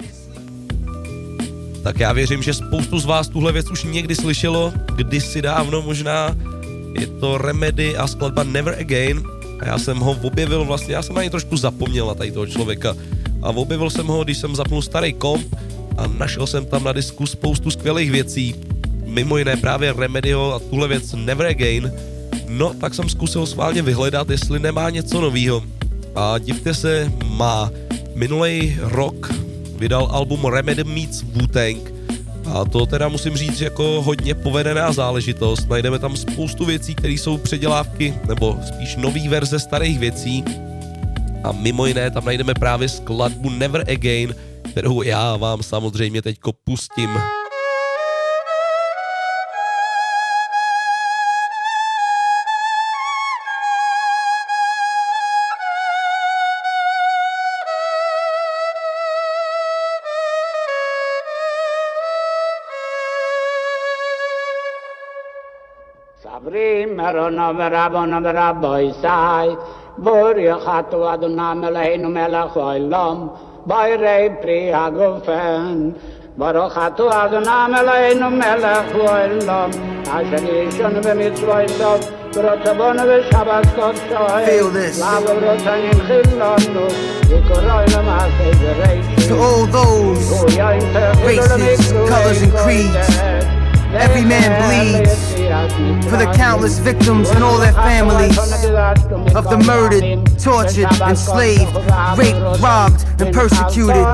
Tak 1.84 2.00
já 2.00 2.14
věřím, 2.14 2.44
že 2.44 2.54
spoustu 2.54 3.00
z 3.00 3.06
vás 3.06 3.28
tuhle 3.28 3.52
věc 3.52 3.72
už 3.72 3.84
někdy 3.84 4.16
slyšelo, 4.16 4.74
kdysi 4.96 5.42
dávno 5.42 5.82
možná. 5.82 6.36
Je 7.00 7.08
to 7.08 7.38
Remedy 7.38 7.98
a 7.98 8.08
skladba 8.08 8.44
Never 8.44 8.76
Again. 8.80 9.24
A 9.60 9.66
já 9.66 9.78
jsem 9.78 9.98
ho 9.98 10.18
objevil 10.22 10.66
vlastně, 10.66 10.96
já 10.96 11.02
jsem 11.02 11.16
něj 11.16 11.30
trošku 11.30 11.58
zapomněl 11.58 12.08
na 12.08 12.14
tady 12.14 12.32
toho 12.32 12.48
člověka. 12.48 12.96
A 13.42 13.50
objevil 13.50 13.90
jsem 13.90 14.08
ho, 14.08 14.24
když 14.24 14.38
jsem 14.38 14.56
zapnul 14.56 14.82
starý 14.82 15.14
komp 15.14 15.56
a 15.98 16.08
našel 16.08 16.48
jsem 16.48 16.66
tam 16.66 16.84
na 16.84 16.94
disku 16.94 17.26
spoustu 17.26 17.72
skvělých 17.72 18.12
věcí. 18.12 18.56
Mimo 19.06 19.38
jiné 19.38 19.58
právě 19.58 19.94
Remedyho 19.94 20.54
a 20.54 20.60
tuhle 20.60 20.88
věc 20.88 21.14
Never 21.14 21.48
Again. 21.48 21.92
No, 22.48 22.74
tak 22.74 22.94
jsem 22.94 23.10
zkusil 23.10 23.46
sválně 23.46 23.82
vyhledat, 23.82 24.30
jestli 24.30 24.60
nemá 24.60 24.90
něco 24.90 25.22
novýho. 25.22 25.64
A 26.16 26.38
divte 26.38 26.74
se, 26.74 27.12
má. 27.26 27.72
Minulý 28.16 28.78
rok 28.82 29.34
vydal 29.78 30.08
album 30.12 30.46
Remedy 30.46 30.84
Meets 30.84 31.24
Wu-Tang 31.24 31.82
a 32.46 32.66
to 32.66 32.86
teda 32.86 33.08
musím 33.08 33.38
říct 33.38 33.62
jako 33.62 34.02
hodně 34.02 34.36
povedená 34.36 34.92
záležitost. 34.92 35.70
Najdeme 35.70 36.00
tam 36.00 36.18
spoustu 36.18 36.66
věcí, 36.66 36.96
které 36.96 37.14
jsou 37.14 37.38
předělávky, 37.38 38.14
nebo 38.28 38.60
spíš 38.68 38.96
nový 38.96 39.28
verze 39.28 39.60
starých 39.60 40.00
věcí. 40.00 40.44
A 41.44 41.52
mimo 41.52 41.86
jiné 41.86 42.12
tam 42.12 42.26
najdeme 42.26 42.54
právě 42.54 42.90
skladbu 42.90 43.50
Never 43.50 43.82
Again, 43.92 44.36
kterou 44.72 45.02
já 45.02 45.38
vám 45.38 45.64
samozřejmě 45.64 46.22
teďko 46.22 46.52
pustím. 46.64 47.10
Sabri 66.72 66.86
merona 66.96 67.54
verabona 67.54 68.20
veraboy 68.22 68.94
sai. 69.02 69.56
Bor 69.98 70.36
yachatu 70.36 71.00
adonam 71.12 71.64
Eloheinu 71.64 72.12
melech 72.12 72.54
olam. 72.54 73.38
Bayrei 73.68 74.42
pri 74.42 74.72
hagofen. 74.72 75.96
Baruch 76.38 76.74
atu 76.74 77.10
Adonam 77.10 77.74
Eloheinu 77.76 78.30
melech 78.40 78.94
olam. 78.94 79.72
Asher 80.08 80.46
yishon 80.48 80.96
v'mitzvoytov. 81.04 82.02
V'rotzavonu 82.32 83.04
v'shabbat 83.10 83.66
kodshoi. 83.76 84.46
Feel 84.46 84.70
this. 84.70 85.00
Lavo 85.00 85.34
v'rotzanim 85.40 86.00
chilonu. 86.08 86.86
V'koroinu 87.30 88.02
ma'aseh 88.08 88.54
v'reishi. 88.62 89.28
To 89.28 89.36
all 89.38 89.66
those 89.68 90.32
races, 91.26 91.92
colors, 92.10 92.42
and 92.42 92.54
creeds, 92.54 93.20
every 93.94 94.24
man 94.24 94.50
bleeds 94.64 95.41
for 95.52 96.16
the 96.16 96.32
countless 96.34 96.80
victims 96.80 97.30
and 97.30 97.44
all 97.44 97.58
their 97.58 97.74
families 97.74 98.38
of 99.36 99.50
the 99.50 99.62
murdered, 99.68 100.26
tortured, 100.40 100.90
enslaved, 101.02 101.76
raped, 102.18 102.62
robbed, 102.62 103.06
and 103.20 103.34
persecuted. 103.36 104.06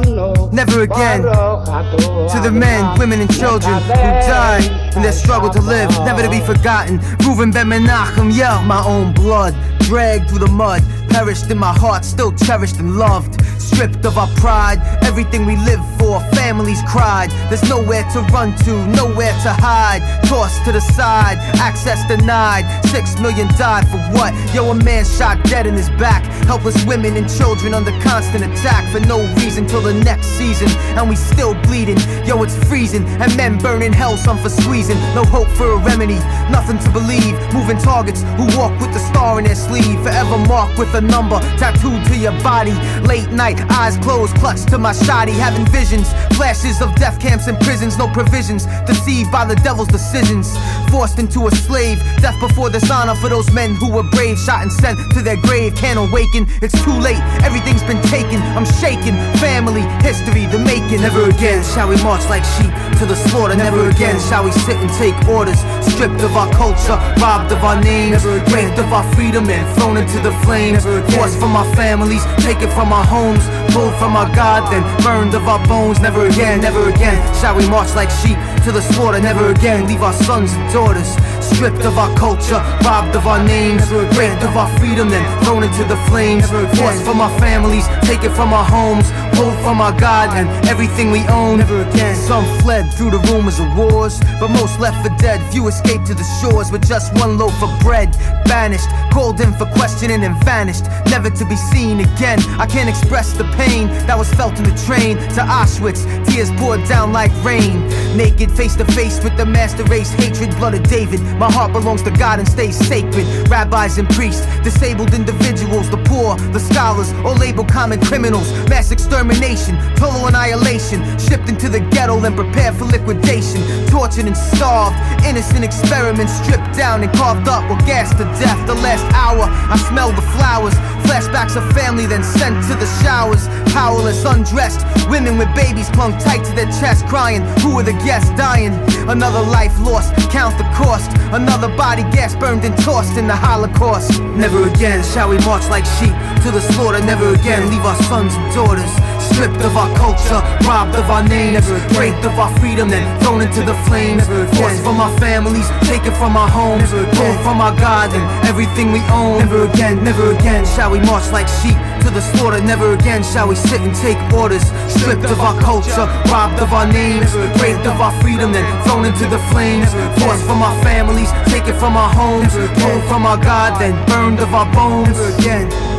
Never 0.52 0.82
again 0.82 1.22
to 1.22 2.40
the 2.42 2.52
men, 2.52 2.98
women, 2.98 3.22
and 3.22 3.32
children 3.32 3.76
who 3.82 3.88
died 4.26 4.96
in 4.96 5.04
their 5.04 5.12
struggle 5.12 5.52
to 5.52 5.62
live, 5.62 5.90
never 6.06 6.24
to 6.24 6.30
be 6.30 6.40
forgotten. 6.40 6.98
Reuven 7.20 7.54
Ben 7.54 7.68
Menachem, 7.68 8.36
yeah, 8.36 8.66
my 8.66 8.84
own 8.84 9.14
blood, 9.14 9.56
dragged 9.82 10.30
through 10.30 10.40
the 10.40 10.48
mud, 10.48 10.82
perished 11.10 11.52
in 11.52 11.58
my 11.60 11.74
heart, 11.74 12.04
still 12.04 12.32
cherished 12.32 12.78
and 12.78 12.98
loved. 12.98 13.40
Stripped 13.68 14.06
of 14.06 14.18
our 14.18 14.30
pride, 14.38 14.80
everything 15.04 15.46
we 15.46 15.56
live 15.58 15.80
for, 16.00 16.20
families 16.34 16.82
cried. 16.88 17.30
There's 17.50 17.68
nowhere 17.70 18.04
to 18.14 18.22
run 18.34 18.56
to, 18.64 18.88
nowhere 18.88 19.34
to 19.44 19.52
hide. 19.52 20.02
Tossed 20.26 20.64
to 20.66 20.72
the 20.72 20.80
side, 20.80 21.27
access 21.60 22.06
denied. 22.08 22.64
Six 22.88 23.20
million 23.20 23.48
died 23.58 23.88
for 23.90 23.98
what? 24.16 24.34
Yo, 24.54 24.70
a 24.72 24.76
man 24.76 25.04
shot 25.04 25.44
dead 25.44 25.68
in 25.68 25.74
his 25.74 25.90
back. 25.92 26.24
Helpless 26.46 26.84
women 26.86 27.16
and 27.18 27.30
children 27.30 27.74
under 27.74 27.92
constant 28.02 28.44
attack 28.44 28.90
for 28.92 29.00
no 29.02 29.20
reason 29.36 29.68
till 29.68 29.82
the 29.82 29.94
next 29.94 30.28
season. 30.38 30.70
And 30.98 31.10
we 31.10 31.16
still 31.16 31.54
bleeding. 31.64 31.98
Yo, 32.26 32.42
it's 32.44 32.56
freezing. 32.68 33.06
And 33.22 33.36
men 33.36 33.58
burning 33.58 33.94
hell, 33.94 34.18
some 34.18 34.38
for 34.38 34.50
squeezing. 34.50 34.98
No 35.16 35.24
hope 35.24 35.50
for 35.50 35.72
a 35.72 35.78
remedy, 35.78 36.20
nothing 36.50 36.80
to 36.80 36.90
believe. 36.92 37.36
Moving 37.54 37.78
targets 37.78 38.22
who 38.38 38.46
walk 38.58 38.72
with 38.80 38.94
the 38.94 39.00
star 39.00 39.40
in 39.40 39.46
their 39.46 39.56
sleeve. 39.56 40.02
Forever 40.02 40.38
marked 40.48 40.78
with 40.78 40.94
a 40.96 41.02
number 41.02 41.40
tattooed 41.58 42.06
to 42.06 42.18
your 42.18 42.34
body. 42.44 42.74
Late 43.02 43.30
night, 43.32 43.60
eyes 43.72 43.98
closed, 43.98 44.36
clutched 44.38 44.70
to 44.70 44.78
my 44.78 44.94
shoddy. 44.94 45.32
Having 45.34 45.66
visions, 45.68 46.08
flashes 46.36 46.82
of 46.82 46.94
death 46.96 47.20
camps 47.20 47.48
and 47.48 47.60
prisons. 47.60 47.98
No 47.98 48.08
provisions, 48.08 48.66
deceived 48.86 49.32
by 49.32 49.46
the 49.46 49.56
devil's 49.56 49.88
decisions. 49.88 50.58
Forced 50.90 51.17
into 51.18 51.48
a 51.48 51.52
slave, 51.52 52.00
death 52.22 52.40
before 52.40 52.70
dishonor 52.70 53.16
for 53.16 53.30
those 53.30 53.52
men 53.52 53.76
who 53.76 53.92
were 53.92 54.04
brave. 54.04 54.38
Shot 54.38 54.62
and 54.62 54.72
sent 54.72 54.98
to 55.14 55.22
their 55.22 55.38
grave, 55.38 55.76
can't 55.76 56.00
awaken. 56.00 56.48
It's 56.62 56.78
too 56.84 56.94
late, 56.94 57.22
everything's 57.44 57.84
been 57.84 58.02
taken. 58.04 58.42
I'm 58.58 58.66
shaken, 58.66 59.16
family, 59.38 59.82
history, 60.04 60.46
the 60.46 60.60
making. 60.60 61.02
Never 61.02 61.30
again 61.30 61.64
shall 61.64 61.90
we 61.90 61.98
march 62.04 62.26
like 62.30 62.44
sheep 62.58 62.72
to 63.00 63.06
the 63.06 63.16
slaughter. 63.16 63.56
Never 63.56 63.90
again 63.90 64.20
shall 64.30 64.44
we 64.44 64.52
sit 64.52 64.78
and 64.78 64.90
take 64.98 65.16
orders. 65.28 65.60
Stripped 65.82 66.22
of 66.22 66.36
our 66.36 66.52
culture, 66.54 66.98
robbed 67.22 67.52
of 67.52 67.64
our 67.64 67.80
names, 67.82 68.26
raped 68.54 68.78
of 68.80 68.92
our 68.94 69.06
freedom 69.14 69.50
and 69.50 69.66
thrown 69.78 69.98
into 69.98 70.20
the 70.20 70.32
flames. 70.46 70.84
Forced 71.16 71.40
from 71.40 71.56
our 71.56 71.68
families, 71.76 72.24
taken 72.44 72.70
from 72.72 72.94
our 72.94 73.06
homes, 73.06 73.44
pulled 73.74 73.96
from 73.96 74.16
our 74.16 74.30
God, 74.36 74.72
then 74.72 74.84
burned 75.04 75.34
of 75.34 75.48
our 75.48 75.62
bones. 75.68 76.00
Never 76.00 76.28
again, 76.28 76.62
never 76.62 76.90
again 76.90 77.18
shall 77.36 77.56
we 77.56 77.68
march 77.70 77.94
like 77.96 78.10
sheep 78.10 78.38
to 78.68 78.74
the 78.74 78.82
slaughter. 78.82 79.20
Never 79.22 79.52
again 79.52 79.88
leave 79.88 80.02
our 80.02 80.12
sons 80.12 80.52
and 80.52 80.74
daughters 80.74 81.16
stripped 81.54 81.86
of 81.86 81.98
our 81.98 82.14
culture, 82.16 82.60
robbed 82.84 83.16
of 83.16 83.26
our 83.28 83.44
names, 83.44 83.90
raped 84.18 84.44
of 84.44 84.56
our 84.58 84.70
freedom, 84.80 85.10
then 85.10 85.24
thrown 85.44 85.64
into 85.64 85.84
the 85.86 85.98
flames. 86.10 86.50
Forced 86.78 87.04
from 87.04 87.22
our 87.22 87.34
families, 87.40 87.88
taken 88.04 88.32
from 88.34 88.54
our 88.54 88.66
homes, 88.66 89.10
pulled 89.36 89.58
from 89.66 89.82
our 89.82 89.98
God 89.98 90.30
and 90.38 90.48
everything 90.68 91.12
we 91.12 91.22
own. 91.28 91.60
Never 91.60 91.82
again. 91.82 92.16
Some 92.16 92.46
fled 92.62 92.94
through 92.94 93.12
the 93.12 93.20
rumors 93.30 93.60
of 93.60 93.68
wars, 93.78 94.20
but 94.40 94.50
most 94.50 94.80
left 94.80 95.06
for 95.06 95.14
dead. 95.18 95.40
Few 95.52 95.68
escaped 95.68 96.06
to 96.08 96.14
the 96.14 96.28
shores 96.42 96.72
with 96.72 96.88
just 96.88 97.14
one 97.20 97.38
loaf 97.38 97.58
of 97.64 97.72
bread. 97.80 98.12
Banished, 98.46 98.90
called 99.12 99.40
in 99.40 99.54
for 99.54 99.66
questioning 99.78 100.24
and 100.24 100.36
vanished, 100.44 100.86
never 101.10 101.30
to 101.30 101.46
be 101.46 101.56
seen 101.56 102.00
again. 102.00 102.40
I 102.60 102.66
can't 102.66 102.90
express 102.90 103.34
the 103.34 103.46
pain 103.56 103.88
that 104.08 104.18
was 104.18 104.32
felt 104.34 104.58
in 104.58 104.64
the 104.64 104.78
train 104.86 105.18
to 105.36 105.42
Auschwitz. 105.42 106.04
Tears 106.28 106.52
poured 106.52 106.84
down 106.86 107.12
like 107.14 107.32
rain. 107.44 107.88
Naked, 108.16 108.52
face 108.52 108.76
to 108.76 108.86
face 108.86 109.24
with 109.24 109.36
the 109.38 109.46
master 109.46 109.84
race, 109.86 110.12
hatred, 110.12 110.50
blood 110.58 110.74
of 110.74 110.84
David. 110.90 111.20
My 111.38 111.52
heart 111.52 111.72
belongs 111.72 112.02
to 112.04 112.12
God 112.12 112.40
and 112.40 112.48
stays 112.48 112.76
sacred. 112.76 113.26
Rabbis 113.48 113.98
and 113.98 114.10
priests, 114.10 114.46
disabled 114.64 115.14
individuals, 115.14 115.90
the 115.90 116.02
poor, 116.06 116.36
the 116.52 116.60
scholars, 116.60 117.12
all 117.24 117.36
labeled 117.36 117.70
common 117.70 118.02
criminals. 118.02 118.52
Mass 118.70 118.92
extermination, 118.92 119.78
total 119.96 120.26
annihilation. 120.28 121.04
Shipped 121.20 121.48
into 121.48 121.70
the 121.70 121.80
ghetto 121.92 122.18
and 122.26 122.36
prepared 122.36 122.76
for 122.76 122.86
liquidation. 122.86 123.62
Tortured 123.88 124.26
and 124.26 124.36
starved, 124.38 124.98
innocent 125.26 125.64
experiments 125.64 126.34
stripped 126.42 126.76
down 126.76 127.04
and 127.04 127.14
carved 127.14 127.48
up 127.48 127.70
or 127.70 127.78
gassed 127.86 128.18
to 128.18 128.26
death. 128.42 128.58
The 128.66 128.76
last 128.76 129.06
hour, 129.14 129.46
I 129.46 129.78
smell 129.90 130.12
the 130.12 130.26
flowers. 130.34 130.74
Flashbacks 131.08 131.56
of 131.56 131.64
family, 131.74 132.06
then 132.06 132.24
sent 132.24 132.62
to 132.68 132.76
the 132.76 132.86
showers. 133.02 133.48
Powerless, 133.72 134.26
undressed, 134.26 134.86
women 135.08 135.38
with 135.38 135.48
babies 135.56 135.90
clung 135.90 136.12
tight 136.20 136.44
to 136.44 136.54
their 136.54 136.70
chest, 136.80 137.06
crying, 137.08 137.42
Who 137.62 137.80
are 137.80 137.84
the 137.84 137.98
guests 138.04 138.30
dying? 138.32 138.74
Another 139.08 139.42
life 139.42 139.72
lost, 139.80 140.14
count 140.30 140.58
the 140.58 140.68
cost. 140.76 141.10
Another 141.32 141.70
body 141.78 142.04
gas 142.12 142.36
burned 142.36 142.66
and 142.66 142.78
tossed 142.80 143.18
in 143.18 143.26
the 143.26 143.36
Holocaust. 143.36 144.22
Never 144.36 144.68
again 144.68 145.02
shall 145.04 145.30
we 145.30 145.38
march 145.46 145.68
like 145.70 145.86
sheep 145.98 146.16
to 146.44 146.52
the 146.52 146.62
slaughter. 146.74 147.00
Never 147.00 147.34
again 147.34 147.70
leave 147.70 147.86
our 147.86 147.96
sons 148.04 148.34
and 148.36 148.54
daughters 148.54 149.17
stripped 149.34 149.62
of 149.64 149.76
our 149.76 149.92
culture, 149.96 150.40
robbed 150.68 150.96
of 150.96 151.10
our 151.10 151.24
names, 151.28 151.70
raped 151.98 152.24
of 152.26 152.38
our 152.40 152.52
freedom, 152.60 152.90
then 152.90 153.04
thrown 153.22 153.42
into 153.42 153.62
the 153.62 153.76
flames. 153.88 154.26
Forced 154.58 154.84
from 154.84 155.00
our 155.00 155.14
families, 155.20 155.68
taken 155.84 156.14
from 156.16 156.38
our 156.38 156.50
homes, 156.50 156.92
pulled 157.18 157.40
from 157.44 157.62
our 157.62 157.76
God 157.78 158.14
and 158.14 158.24
everything 158.48 158.92
we 158.92 159.02
own. 159.12 159.40
Never 159.40 159.66
again, 159.66 160.04
never 160.04 160.32
again 160.32 160.66
shall 160.66 160.92
we 160.92 161.00
march 161.00 161.30
like 161.32 161.48
sheep 161.48 161.78
to 162.02 162.10
the 162.10 162.22
slaughter. 162.22 162.62
Never 162.62 162.94
again 162.94 163.24
shall 163.24 163.48
we 163.48 163.56
sit 163.56 163.82
and 163.82 163.94
take 163.96 164.18
orders. 164.34 164.64
Stripped 164.88 165.26
of 165.26 165.40
our 165.40 165.60
culture, 165.62 166.08
robbed 166.32 166.60
of 166.62 166.74
our 166.74 166.88
names, 166.88 167.34
raped 167.62 167.86
of 167.86 168.00
our 168.00 168.14
freedom, 168.22 168.52
then 168.52 168.66
thrown 168.84 169.06
into 169.06 169.28
the 169.28 169.40
flames. 169.52 169.92
Forced 170.22 170.46
from 170.46 170.62
our 170.62 170.76
families, 170.84 171.30
taken 171.48 171.76
from 171.78 171.98
our 171.98 172.14
homes, 172.14 172.54
pulled 172.82 173.04
from 173.06 173.26
our 173.26 173.38
God, 173.38 173.80
then 173.80 173.94
burned 174.08 174.40
of 174.40 174.54
our 174.54 174.68
bones. 174.74 175.18
Never 175.18 175.38
again. 175.38 175.97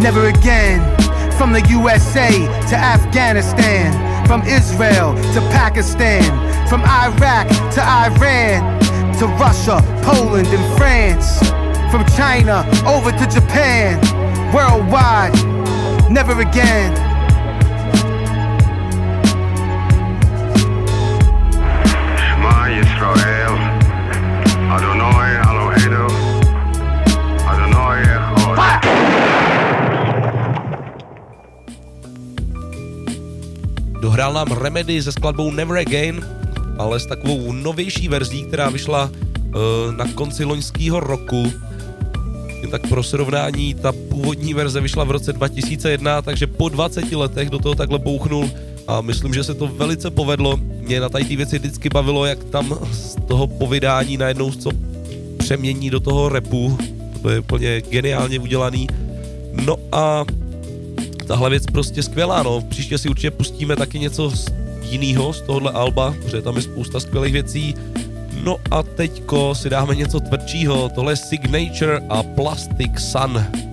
Never 0.00 0.28
again. 0.28 0.80
From 1.38 1.52
the 1.52 1.60
USA 1.68 2.30
to 2.68 2.76
Afghanistan, 2.76 3.92
from 4.26 4.42
Israel 4.42 5.14
to 5.34 5.40
Pakistan, 5.52 6.24
from 6.68 6.82
Iraq 6.82 7.48
to 7.74 7.82
Iran, 7.82 8.80
to 9.18 9.26
Russia, 9.38 9.80
Poland, 10.02 10.48
and 10.48 10.78
France, 10.78 11.38
from 11.90 12.04
China 12.16 12.66
over 12.86 13.12
to 13.12 13.26
Japan, 13.26 14.00
worldwide. 14.52 15.34
Never 16.10 16.40
again. 16.40 17.05
Dohrál 34.16 34.32
nám 34.32 34.58
Remedy 34.58 35.02
se 35.02 35.12
skladbou 35.12 35.50
Never 35.50 35.78
Again, 35.78 36.26
ale 36.78 37.00
s 37.00 37.06
takovou 37.06 37.52
novější 37.52 38.08
verzí, 38.08 38.42
která 38.42 38.70
vyšla 38.70 39.10
uh, 39.10 39.96
na 39.96 40.04
konci 40.14 40.44
loňského 40.44 41.00
roku. 41.00 41.52
Jen 42.60 42.70
tak 42.70 42.88
pro 42.88 43.02
srovnání, 43.02 43.74
ta 43.74 43.92
původní 43.92 44.54
verze 44.54 44.80
vyšla 44.80 45.04
v 45.04 45.10
roce 45.10 45.32
2001, 45.32 46.22
takže 46.22 46.46
po 46.46 46.68
20 46.68 47.12
letech 47.12 47.50
do 47.50 47.58
toho 47.58 47.74
takhle 47.74 47.98
bouchnul 47.98 48.50
a 48.88 49.00
myslím, 49.00 49.34
že 49.34 49.44
se 49.44 49.54
to 49.54 49.66
velice 49.66 50.10
povedlo. 50.10 50.56
Mě 50.56 51.00
na 51.00 51.08
tady 51.08 51.24
ty 51.24 51.36
věci 51.36 51.58
vždycky 51.58 51.88
bavilo, 51.88 52.26
jak 52.26 52.44
tam 52.44 52.78
z 52.92 53.16
toho 53.28 53.46
povídání 53.46 54.16
najednou 54.16 54.50
co 54.50 54.70
přemění 55.38 55.90
do 55.90 56.00
toho 56.00 56.28
repu. 56.28 56.78
To 57.22 57.30
je 57.30 57.40
úplně 57.40 57.80
geniálně 57.80 58.38
udělaný. 58.38 58.86
No 59.52 59.76
a 59.92 60.24
tahle 61.26 61.50
věc 61.50 61.66
prostě 61.72 62.02
skvělá, 62.02 62.42
no. 62.42 62.60
Příště 62.60 62.98
si 62.98 63.08
určitě 63.08 63.30
pustíme 63.30 63.76
taky 63.76 63.98
něco 63.98 64.30
z 64.30 64.46
jinýho 64.82 65.32
z 65.32 65.40
tohohle 65.40 65.70
alba, 65.70 66.14
protože 66.22 66.42
tam 66.42 66.56
je 66.56 66.62
spousta 66.62 67.00
skvělých 67.00 67.32
věcí. 67.32 67.74
No 68.44 68.56
a 68.70 68.82
teďko 68.82 69.54
si 69.54 69.70
dáme 69.70 69.94
něco 69.94 70.20
tvrdšího, 70.20 70.88
tohle 70.88 71.12
je 71.12 71.16
Signature 71.16 72.00
a 72.08 72.22
Plastic 72.22 72.92
Sun. 72.98 73.65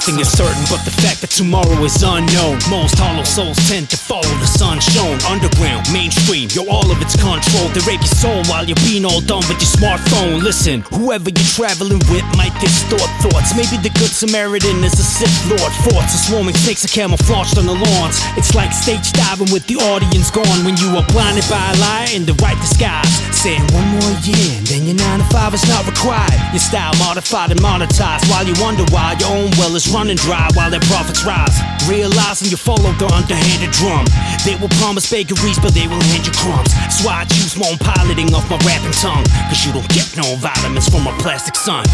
Nothing 0.00 0.20
is 0.20 0.32
certain 0.32 0.64
but 0.72 0.82
the 0.86 0.96
fact 1.04 1.20
that 1.20 1.29
tomorrow 1.40 1.80
is 1.88 1.96
unknown. 2.04 2.60
Most 2.68 3.00
hollow 3.00 3.24
souls 3.24 3.56
tend 3.64 3.88
to 3.88 3.96
follow 3.96 4.28
the 4.44 4.50
sun 4.50 4.76
shown. 4.76 5.16
Underground, 5.24 5.88
mainstream, 5.88 6.52
yo, 6.52 6.68
all 6.68 6.84
of 6.92 7.00
it's 7.00 7.16
controlled. 7.16 7.72
They 7.72 7.80
rape 7.88 8.04
your 8.04 8.12
soul 8.12 8.44
while 8.52 8.68
you're 8.68 8.84
being 8.84 9.08
all 9.08 9.24
done 9.24 9.40
with 9.48 9.56
your 9.56 9.72
smartphone. 9.72 10.44
Listen, 10.44 10.84
whoever 10.92 11.32
you're 11.32 11.52
traveling 11.56 12.04
with 12.12 12.26
might 12.36 12.52
distort 12.60 13.08
thoughts. 13.24 13.56
Maybe 13.56 13.80
the 13.80 13.88
good 13.96 14.12
Samaritan 14.12 14.84
is 14.84 14.92
a 15.00 15.06
Sith 15.06 15.32
Lord. 15.48 15.72
Forts 15.88 16.12
of 16.12 16.20
swarming 16.28 16.56
snakes 16.60 16.84
are 16.84 16.92
camouflaged 16.92 17.56
on 17.56 17.64
the 17.64 17.78
lawns. 17.78 18.20
It's 18.36 18.52
like 18.52 18.76
stage 18.76 19.08
diving 19.16 19.48
with 19.48 19.64
the 19.64 19.80
audience 19.80 20.28
gone 20.28 20.60
when 20.68 20.76
you 20.76 20.92
are 20.92 21.06
blinded 21.08 21.48
by 21.48 21.72
a 21.72 21.76
lie 21.80 22.12
in 22.12 22.28
the 22.28 22.36
right 22.44 22.58
disguise. 22.60 23.08
Saying 23.32 23.64
one 23.72 23.88
more 23.96 24.12
year, 24.20 24.52
and 24.60 24.66
then 24.68 24.84
your 24.84 25.00
9 25.00 25.24
to 25.24 25.26
5 25.32 25.54
is 25.56 25.64
not 25.64 25.88
required. 25.88 26.36
Your 26.52 26.60
style 26.60 26.92
modified 27.00 27.48
and 27.48 27.60
monetized 27.64 28.28
while 28.28 28.44
you 28.44 28.52
wonder 28.60 28.84
why 28.92 29.16
your 29.16 29.32
own 29.32 29.48
well 29.56 29.72
is 29.72 29.88
running 29.88 30.20
dry 30.20 30.44
while 30.52 30.68
their 30.68 30.84
profits 30.84 31.24
rise. 31.30 31.56
Realizing 31.86 32.50
you 32.50 32.58
follow 32.58 32.90
the 32.98 33.06
underhanded 33.14 33.70
drum. 33.70 34.04
They 34.44 34.58
will 34.58 34.72
promise 34.82 35.06
bakeries, 35.06 35.58
but 35.62 35.72
they 35.72 35.86
will 35.86 36.02
hand 36.10 36.26
you 36.26 36.34
crumbs. 36.34 36.74
So 36.90 37.08
I 37.08 37.24
choose 37.30 37.54
my 37.54 37.70
own 37.70 37.78
piloting 37.78 38.34
off 38.34 38.50
my 38.50 38.58
rapping 38.66 38.96
tongue. 38.98 39.24
Cause 39.46 39.62
you 39.64 39.72
don't 39.72 39.88
get 39.94 40.10
no 40.18 40.26
vitamins 40.42 40.90
from 40.90 41.06
a 41.06 41.14
plastic 41.22 41.54
sun. 41.54 41.86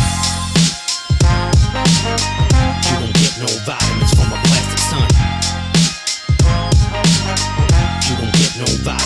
You 2.88 2.96
don't 2.96 3.16
get 3.20 3.34
no 3.44 3.50
vitamins 3.68 4.12
from 4.16 4.28
a 4.32 4.38
plastic 4.48 4.80
sun. 4.88 5.08
You 8.08 8.14
don't 8.16 8.34
get 8.40 8.52
no 8.56 8.68
vitamins 8.84 9.05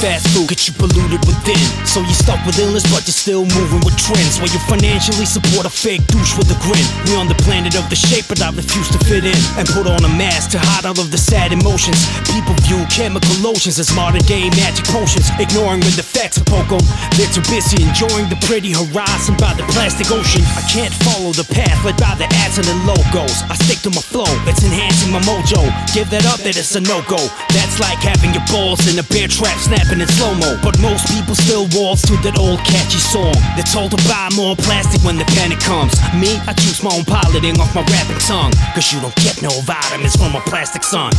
fast 0.00 0.29
get 0.50 0.66
you 0.66 0.74
polluted 0.74 1.22
within. 1.30 1.62
So 1.86 2.02
you're 2.02 2.18
stuck 2.18 2.42
with 2.42 2.58
illness, 2.58 2.82
but 2.90 3.06
you're 3.06 3.14
still 3.14 3.46
moving 3.54 3.78
with 3.86 3.94
trends. 3.94 4.42
Where 4.42 4.50
you 4.50 4.58
financially 4.66 5.22
support 5.22 5.62
a 5.62 5.70
fake 5.70 6.02
douche 6.10 6.34
with 6.34 6.50
a 6.50 6.58
grin. 6.58 6.82
We 7.06 7.14
on 7.14 7.30
the 7.30 7.38
planet 7.46 7.78
of 7.78 7.86
the 7.86 7.94
shape, 7.94 8.26
but 8.26 8.42
I 8.42 8.50
refuse 8.50 8.90
to 8.90 8.98
fit 9.06 9.22
in. 9.22 9.38
And 9.54 9.70
put 9.70 9.86
on 9.86 10.02
a 10.02 10.10
mask 10.18 10.50
to 10.52 10.58
hide 10.58 10.90
all 10.90 10.98
of 10.98 11.14
the 11.14 11.20
sad 11.22 11.54
emotions. 11.54 12.02
People 12.26 12.58
view 12.66 12.82
chemical 12.90 13.30
lotions 13.38 13.78
as 13.78 13.94
modern 13.94 14.26
day 14.26 14.50
magic 14.58 14.90
potions. 14.90 15.30
Ignoring 15.38 15.86
when 15.86 15.94
the 15.94 16.02
facts 16.02 16.42
are 16.42 16.48
poke. 16.50 16.82
They're 17.14 17.30
too 17.30 17.46
busy 17.46 17.86
enjoying 17.86 18.26
the 18.26 18.38
pretty 18.42 18.74
horizon 18.74 19.38
by 19.38 19.54
the 19.54 19.62
plastic 19.70 20.10
ocean. 20.10 20.42
I 20.58 20.66
can't 20.66 20.92
follow 21.06 21.30
the 21.30 21.46
path 21.46 21.78
led 21.86 21.94
by 22.02 22.18
the 22.18 22.26
ads 22.42 22.58
and 22.58 22.66
the 22.66 22.74
logos. 22.90 23.46
I 23.46 23.54
stick 23.54 23.86
to 23.86 23.90
my 23.90 24.02
flow, 24.02 24.28
it's 24.50 24.62
enhancing 24.66 25.14
my 25.14 25.22
mojo. 25.22 25.62
Give 25.94 26.10
that 26.10 26.26
up, 26.26 26.42
that 26.42 26.58
it's 26.58 26.74
a 26.74 26.82
no 26.82 27.02
go. 27.06 27.18
That's 27.54 27.78
like 27.78 28.02
having 28.02 28.34
your 28.34 28.46
balls 28.50 28.82
in 28.90 28.98
a 28.98 29.06
bear 29.10 29.26
trap 29.26 29.58
snapping 29.58 30.00
in 30.00 30.08
slow 30.18 30.39
mo. 30.40 30.56
But 30.64 30.80
most 30.80 31.06
people 31.12 31.36
still 31.36 31.68
waltz 31.76 32.02
to 32.08 32.16
that 32.24 32.40
old 32.40 32.58
catchy 32.64 32.98
song. 32.98 33.36
They're 33.54 33.68
told 33.68 33.92
to 33.92 34.00
buy 34.08 34.32
more 34.34 34.56
plastic 34.56 35.04
when 35.04 35.20
the 35.20 35.28
panic 35.36 35.60
comes. 35.60 35.92
Me, 36.16 36.40
I 36.48 36.56
choose 36.56 36.82
my 36.82 36.90
own 36.90 37.04
piloting 37.04 37.60
off 37.60 37.74
my 37.76 37.84
rapping 37.92 38.18
tongue. 38.24 38.52
Cause 38.72 38.88
you 38.92 38.98
don't 39.04 39.14
get 39.20 39.44
no 39.44 39.52
vitamins 39.68 40.16
from 40.16 40.34
a 40.34 40.40
plastic 40.48 40.82
sun. 40.82 41.12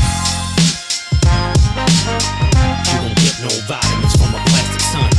You 2.89 2.97
don't 2.97 3.19
get 3.21 3.37
no 3.45 3.53
vitamins 3.69 4.13
from 4.17 4.33
a 4.33 4.41
plastic 4.49 4.83
sun. 4.89 5.09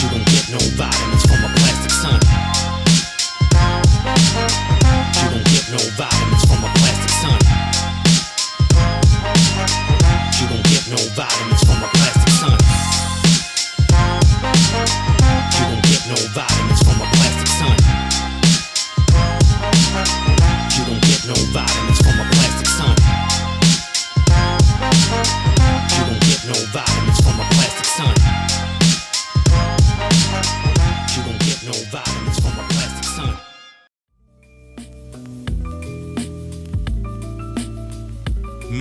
You 0.00 0.08
don't 0.10 0.26
get 0.32 0.44
no 0.50 0.60
vitamins 0.80 1.01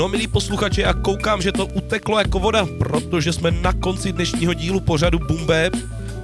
No 0.02 0.10
milí 0.10 0.28
posluchači, 0.28 0.82
já 0.82 0.94
koukám, 0.94 1.42
že 1.42 1.52
to 1.52 1.66
uteklo 1.66 2.20
jako 2.20 2.40
voda, 2.40 2.68
protože 2.80 3.34
jsme 3.34 3.52
na 3.52 3.74
konci 3.74 4.12
dnešního 4.12 4.54
dílu 4.54 4.80
pořadu 4.80 5.20
Bumbe, 5.20 5.70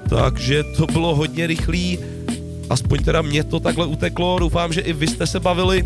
takže 0.10 0.64
to 0.64 0.88
bylo 0.88 1.16
hodně 1.16 1.48
rychlý, 1.48 2.00
aspoň 2.70 3.04
teda 3.04 3.22
mě 3.22 3.44
to 3.44 3.60
takhle 3.60 3.86
uteklo, 3.86 4.40
doufám, 4.40 4.74
že 4.74 4.82
i 4.82 4.94
vy 4.94 5.08
jste 5.08 5.28
se 5.28 5.40
bavili. 5.40 5.86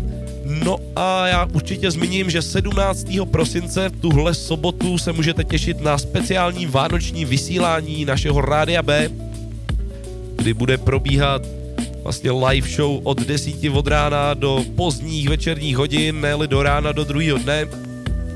No 0.64 0.76
a 0.96 1.26
já 1.26 1.44
určitě 1.52 1.90
zmíním, 1.90 2.30
že 2.30 2.42
17. 2.42 3.06
prosince 3.30 3.88
v 3.88 4.00
tuhle 4.00 4.34
sobotu 4.34 4.98
se 4.98 5.12
můžete 5.12 5.44
těšit 5.44 5.80
na 5.80 5.98
speciální 5.98 6.66
vánoční 6.66 7.24
vysílání 7.24 8.04
našeho 8.04 8.40
Rádia 8.40 8.82
B, 8.82 9.10
kdy 10.36 10.54
bude 10.54 10.78
probíhat 10.78 11.42
vlastně 12.02 12.30
live 12.30 12.68
show 12.68 13.00
od 13.02 13.20
10 13.20 13.54
od 13.72 13.86
rána 13.86 14.34
do 14.34 14.64
pozdních 14.76 15.28
večerních 15.28 15.76
hodin, 15.76 16.20
ne 16.20 16.34
do 16.46 16.62
rána 16.62 16.92
do 16.92 17.04
druhého 17.04 17.38
dne. 17.38 17.68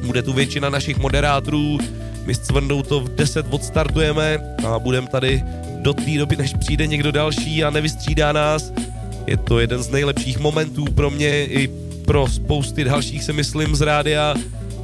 Bude 0.06 0.22
tu 0.22 0.32
většina 0.32 0.70
našich 0.70 0.98
moderátorů, 0.98 1.78
my 2.24 2.34
s 2.34 2.38
Cvrndou 2.38 2.82
to 2.82 3.00
v 3.00 3.08
10 3.08 3.46
odstartujeme 3.50 4.38
a 4.66 4.78
budeme 4.78 5.08
tady 5.08 5.42
do 5.80 5.94
té 5.94 6.18
doby, 6.18 6.36
než 6.36 6.54
přijde 6.58 6.86
někdo 6.86 7.12
další 7.12 7.64
a 7.64 7.70
nevystřídá 7.70 8.32
nás. 8.32 8.72
Je 9.26 9.36
to 9.36 9.58
jeden 9.58 9.82
z 9.82 9.88
nejlepších 9.88 10.38
momentů 10.38 10.84
pro 10.84 11.10
mě 11.10 11.44
i 11.44 11.68
pro 12.04 12.28
spousty 12.28 12.84
dalších, 12.84 13.24
si 13.24 13.32
myslím, 13.32 13.76
z 13.76 13.80
rádia 13.80 14.34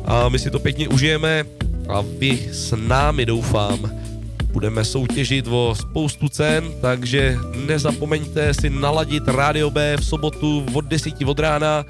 a 0.05 0.29
my 0.29 0.39
si 0.39 0.51
to 0.51 0.59
pěkně 0.59 0.89
užijeme 0.89 1.45
a 1.89 2.05
vy 2.19 2.49
s 2.53 2.77
námi 2.77 3.27
doufám 3.27 4.02
budeme 4.53 4.85
soutěžit 4.85 5.47
o 5.51 5.75
spoustu 5.75 6.29
cen, 6.29 6.73
takže 6.81 7.37
nezapomeňte 7.67 8.55
si 8.55 8.71
naladit 8.71 9.29
Rádio 9.29 9.71
B 9.71 9.97
v 9.97 10.05
sobotu 10.05 10.67
od 10.75 10.85
10 10.85 11.15
od 11.27 11.39
rána 11.39 11.85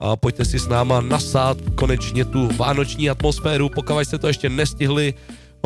a 0.00 0.16
pojďte 0.16 0.44
si 0.44 0.58
s 0.58 0.68
náma 0.68 1.00
nasát 1.00 1.56
konečně 1.74 2.24
tu 2.24 2.48
vánoční 2.56 3.10
atmosféru, 3.10 3.68
pokud 3.68 4.00
jste 4.00 4.18
to 4.18 4.28
ještě 4.28 4.48
nestihli, 4.48 5.14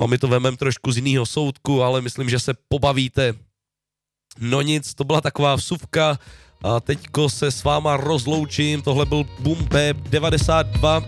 a 0.03 0.07
my 0.07 0.19
to 0.19 0.29
vememe 0.29 0.57
trošku 0.57 0.93
z 0.93 0.97
jiného 0.97 1.27
soudku, 1.27 1.83
ale 1.83 2.01
myslím, 2.01 2.31
že 2.31 2.39
se 2.39 2.53
pobavíte. 2.69 3.35
No 4.39 4.63
nic, 4.63 4.95
to 4.95 5.05
byla 5.05 5.21
taková 5.21 5.55
vsuvka 5.55 6.19
a 6.63 6.81
teďko 6.81 7.29
se 7.29 7.51
s 7.51 7.65
váma 7.65 7.97
rozloučím, 7.97 8.83
tohle 8.83 9.07
byl 9.07 9.25
Boom 9.41 9.65
B 9.65 9.95
92 9.95 11.05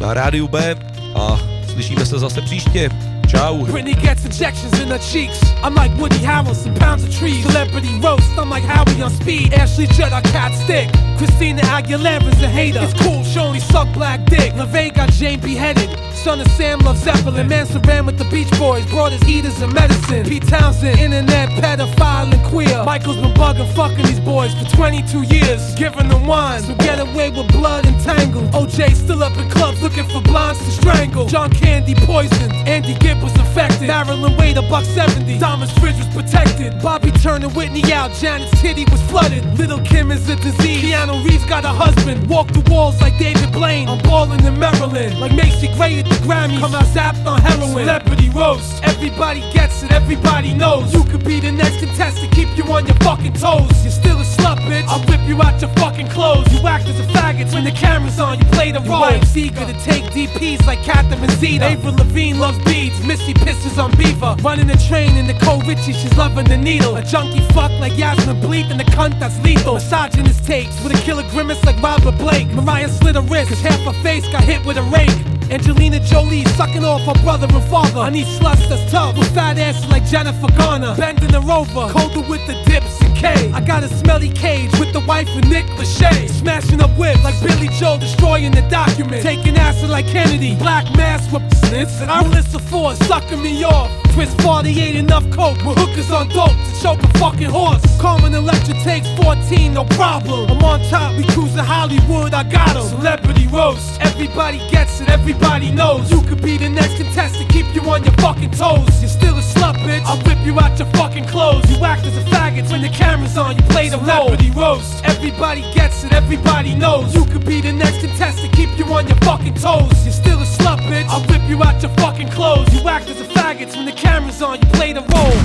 na 0.00 0.14
rádiu 0.14 0.48
B 0.48 0.74
a 1.14 1.40
slyšíme 1.72 2.06
se 2.06 2.18
zase 2.18 2.40
příště. 2.40 3.11
Britney 3.32 4.00
gets 4.00 4.24
injections 4.24 4.78
in 4.80 4.88
her 4.88 4.98
cheeks. 4.98 5.40
I'm 5.62 5.74
like 5.74 5.96
Woody 5.98 6.18
Harrelson, 6.18 6.78
pounds 6.78 7.04
of 7.04 7.14
trees. 7.14 7.44
Celebrity 7.44 7.98
roast, 8.00 8.28
I'm 8.36 8.50
like 8.50 8.64
Howie 8.64 9.00
on 9.00 9.10
speed. 9.10 9.54
Ashley 9.54 9.86
Judd, 9.86 10.12
I 10.12 10.20
cat 10.20 10.52
stick. 10.64 10.88
Christina 11.16 11.62
Aguilera's 11.62 12.42
a 12.42 12.48
hater. 12.48 12.80
It's 12.82 12.94
cool, 13.02 13.22
she 13.24 13.38
only 13.38 13.60
suck 13.60 13.92
black 13.94 14.24
dick. 14.26 14.52
LaVey 14.52 14.94
got 14.94 15.10
Jayne 15.12 15.40
beheaded. 15.40 15.88
Son 16.14 16.40
of 16.40 16.48
Sam 16.52 16.78
loves 16.80 17.02
Zeppelin. 17.02 17.48
Manson 17.48 17.82
ran 17.82 18.06
with 18.06 18.18
the 18.18 18.24
Beach 18.24 18.50
Boys, 18.58 18.86
brought 18.86 19.12
his 19.12 19.22
heaters 19.22 19.60
and 19.62 19.72
medicine. 19.72 20.24
Pete 20.24 20.46
Townshend, 20.46 21.00
internet 21.00 21.48
pedophile 21.50 22.32
and 22.32 22.44
queer. 22.46 22.84
Michael's 22.84 23.16
been 23.16 23.32
bugging, 23.34 23.72
fucking 23.74 24.04
these 24.04 24.20
boys 24.20 24.54
for 24.54 24.76
22 24.76 25.22
years. 25.22 25.74
Giving 25.74 26.08
them 26.08 26.26
wine, 26.26 26.62
so 26.62 26.74
get 26.76 27.00
away 27.00 27.30
with 27.30 27.50
blood 27.52 27.86
entangled. 27.86 28.50
OJ 28.52 28.94
still 28.94 29.22
up 29.22 29.36
in 29.38 29.48
clubs 29.50 29.82
looking 29.82 30.04
for 30.04 30.20
blondes 30.20 30.60
to 30.60 30.70
strangle. 30.70 31.26
John 31.26 31.50
Candy 31.50 31.94
poisoned. 31.94 32.52
Andy 32.68 32.94
Gibb 32.94 33.21
was 33.22 33.32
infected. 33.38 33.88
Marilyn 33.88 34.36
Wade, 34.36 34.58
a 34.58 34.62
buck 34.62 34.84
70. 34.84 35.38
Thomas 35.38 35.70
Fridge 35.78 35.96
was 35.96 36.08
protected. 36.08 36.80
Bobby 36.82 37.10
turning 37.22 37.50
Whitney 37.50 37.92
out. 37.92 38.10
Janet's 38.12 38.50
titty 38.60 38.84
was 38.90 39.00
flooded. 39.02 39.44
Little 39.58 39.80
Kim 39.80 40.10
is 40.10 40.28
a 40.28 40.36
disease. 40.36 40.82
Keanu 40.82 41.24
Reeves 41.24 41.46
got 41.46 41.64
a 41.64 41.68
husband. 41.68 42.28
Walk 42.28 42.48
the 42.48 42.60
walls 42.70 43.00
like 43.00 43.16
David 43.18 43.52
Blaine. 43.52 43.88
I'm 43.88 44.02
balling 44.02 44.44
in 44.44 44.58
Maryland. 44.58 45.20
Like 45.20 45.34
Macy 45.34 45.68
Gray 45.76 46.00
at 46.00 46.06
the 46.06 46.16
Grammys. 46.26 46.58
Come 46.58 46.74
out 46.74 46.84
zapped 46.86 47.24
on 47.24 47.40
heroin. 47.40 47.86
Celebrity 47.86 48.30
roast. 48.30 48.82
Everybody 48.82 49.40
gets 49.52 49.82
it. 49.82 49.92
Everybody 49.92 50.54
knows. 50.54 50.92
You 50.92 51.04
could 51.04 51.24
be 51.24 51.40
the 51.40 51.52
next 51.52 51.78
contestant. 51.78 52.32
Keep 52.32 52.56
you 52.56 52.64
on 52.72 52.86
your 52.86 52.96
fucking 52.96 53.34
toes. 53.34 53.70
You're 53.82 53.92
still 53.92 54.18
a 54.18 54.24
slut, 54.24 54.58
bitch. 54.66 54.86
I'll 54.88 55.04
rip 55.06 55.20
you 55.28 55.40
out 55.40 55.60
your 55.60 55.70
fucking 55.76 56.08
clothes. 56.08 56.52
You 56.52 56.66
act 56.66 56.86
as 56.86 56.98
a 56.98 57.04
faggot 57.14 57.52
when 57.54 57.64
the 57.64 57.70
camera's 57.70 58.18
on. 58.18 58.38
You 58.38 58.44
play 58.46 58.72
the 58.72 58.80
role. 58.80 59.00
Wife's 59.00 59.36
eager 59.36 59.64
to 59.64 59.74
take 59.84 60.04
DPs 60.12 60.66
like 60.66 60.80
Catherine 60.82 61.30
Zeta. 61.30 61.64
Avril 61.64 61.94
Lavigne 61.94 62.38
loves 62.38 62.58
beads, 62.64 63.04
Missy 63.12 63.34
pisses 63.34 63.76
on 63.76 63.94
Beaver. 63.98 64.34
Running 64.40 64.70
a 64.70 64.78
train 64.88 65.18
in 65.18 65.26
the 65.26 65.34
Cole 65.34 65.60
Richie, 65.68 65.92
she's 65.92 66.16
loving 66.16 66.46
the 66.46 66.56
needle. 66.56 66.96
A 66.96 67.04
junkie 67.04 67.42
fuck 67.52 67.70
like 67.72 67.94
Yasmine 67.98 68.40
Bleeth 68.40 68.70
and 68.70 68.80
the 68.80 68.84
cunt 68.84 69.20
that's 69.20 69.38
lethal. 69.44 69.74
Misogynist 69.74 70.46
takes 70.46 70.82
with 70.82 70.98
a 70.98 71.02
killer 71.04 71.22
grimace 71.30 71.62
like 71.66 71.76
Robert 71.82 72.16
Blake. 72.16 72.48
Mariah 72.54 72.88
slit 72.88 73.16
her 73.16 73.20
wrist, 73.20 73.50
cause 73.50 73.60
half 73.60 73.78
her 73.80 73.92
face 74.02 74.26
got 74.32 74.42
hit 74.44 74.64
with 74.64 74.78
a 74.78 74.82
rake. 74.84 75.12
Angelina 75.50 76.00
Jolie 76.00 76.46
sucking 76.56 76.86
off 76.86 77.02
her 77.02 77.22
brother 77.22 77.46
and 77.52 77.64
father. 77.64 78.00
I 78.00 78.08
need 78.08 78.24
sluts 78.24 78.66
that's 78.70 78.90
tough 78.90 79.18
with 79.18 79.28
fat 79.34 79.58
asses 79.58 79.90
like 79.90 80.06
Jennifer 80.06 80.50
Garner. 80.56 80.96
Bending 80.96 81.32
the 81.32 81.42
rover, 81.42 81.92
colder 81.92 82.26
with 82.26 82.40
the 82.46 82.54
dips 82.64 83.01
I 83.24 83.60
got 83.60 83.82
a 83.82 83.88
smelly 83.88 84.30
cage 84.30 84.70
with 84.78 84.92
the 84.92 85.00
wife 85.00 85.28
of 85.36 85.44
Nick 85.48 85.66
Lachey. 85.78 86.28
Smashing 86.28 86.80
up 86.80 86.90
whip 86.98 87.22
like 87.22 87.40
Billy 87.42 87.68
Joe, 87.78 87.98
destroying 87.98 88.52
the 88.52 88.62
document. 88.62 89.22
Taking 89.22 89.56
acid 89.56 89.90
like 89.90 90.06
Kennedy. 90.06 90.56
Black 90.56 90.84
mask 90.96 91.32
with 91.32 91.42
snits. 91.62 92.00
And 92.00 92.10
I'm 92.10 92.28
Melissa 92.30 92.58
Ford 92.58 92.96
sucking 92.96 93.42
me 93.42 93.64
off. 93.64 94.01
Twist 94.12 94.38
48 94.42 94.96
enough 94.96 95.24
coke 95.30 95.56
with 95.64 95.78
hookers 95.78 96.10
on 96.10 96.28
dope 96.28 96.52
to 96.52 96.82
choke 96.82 97.02
a 97.02 97.08
fucking 97.18 97.48
horse. 97.48 97.80
Carmen 97.98 98.34
Electra 98.34 98.74
takes 98.84 99.08
14, 99.16 99.72
no 99.72 99.84
problem. 99.96 100.50
I'm 100.50 100.62
on 100.62 100.80
top, 100.90 101.16
we 101.16 101.24
cruising 101.28 101.64
Hollywood, 101.64 102.34
I 102.34 102.42
got 102.42 102.76
'em. 102.76 102.82
Celebrity 102.88 103.46
roast, 103.46 103.98
everybody 104.00 104.60
gets 104.70 105.00
it, 105.00 105.08
everybody 105.08 105.70
knows. 105.72 106.10
You 106.10 106.20
could 106.20 106.42
be 106.42 106.58
the 106.58 106.68
next 106.68 106.96
contestant, 106.96 107.48
keep 107.48 107.64
you 107.74 107.80
on 107.90 108.04
your 108.04 108.12
fucking 108.18 108.50
toes. 108.50 109.00
You're 109.00 109.08
still 109.08 109.38
a 109.38 109.40
slut, 109.40 109.76
bitch. 109.78 110.04
I'll 110.04 110.20
rip 110.28 110.44
you 110.44 110.60
out 110.60 110.78
your 110.78 110.88
fucking 110.92 111.24
clothes. 111.24 111.64
You 111.70 111.82
act 111.82 112.04
as 112.04 112.16
a 112.18 112.24
faggot 112.28 112.70
when 112.70 112.82
the 112.82 112.90
camera's 112.90 113.38
on, 113.38 113.56
you 113.56 113.62
play 113.70 113.88
the 113.88 113.96
role. 113.96 114.28
Celebrity 114.28 114.50
roast, 114.50 115.02
everybody 115.04 115.62
gets 115.72 116.04
it, 116.04 116.12
everybody 116.12 116.74
knows. 116.74 117.14
You 117.14 117.24
could 117.24 117.46
be 117.46 117.62
the 117.62 117.72
next 117.72 118.00
contestant, 118.00 118.52
keep 118.52 118.68
you 118.78 118.84
on 118.92 119.06
your 119.08 119.16
fucking 119.28 119.54
toes. 119.54 120.04
You're 120.04 120.12
still 120.12 120.38
a 120.38 120.44
slut, 120.44 120.80
bitch. 120.90 121.08
I'll 121.08 121.24
rip 121.32 121.48
you 121.48 121.62
out 121.64 121.80
your 121.80 121.92
fucking 121.96 122.28
clothes. 122.28 122.68
You 122.74 122.86
act 122.86 123.08
as 123.08 123.18
a 123.20 123.24
faggot 123.24 123.74
when 123.76 123.86
the 123.86 124.01
camera's 124.02 124.42
on, 124.42 124.58
you 124.60 124.68
play 124.78 124.92
the 124.92 125.04
role. 125.14 125.38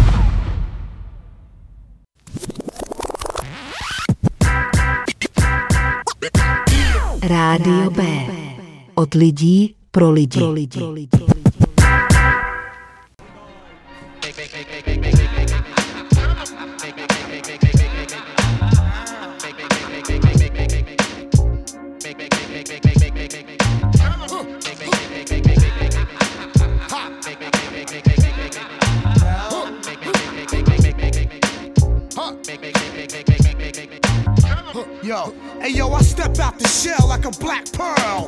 Rádio 7.21 7.89
B. 7.91 8.03
Od 8.95 9.13
lidí 9.13 9.75
pro 9.91 10.11
lidi. 10.11 10.39
Pro 10.39 10.51
lidi. 10.51 11.36
Yo, 35.07 35.33
hey 35.61 35.69
yo, 35.69 35.89
I 35.93 36.01
step 36.01 36.37
out 36.39 36.59
the 36.59 36.67
shell 36.67 37.07
like 37.07 37.23
a 37.23 37.31
black 37.39 37.71
pearl. 37.71 38.27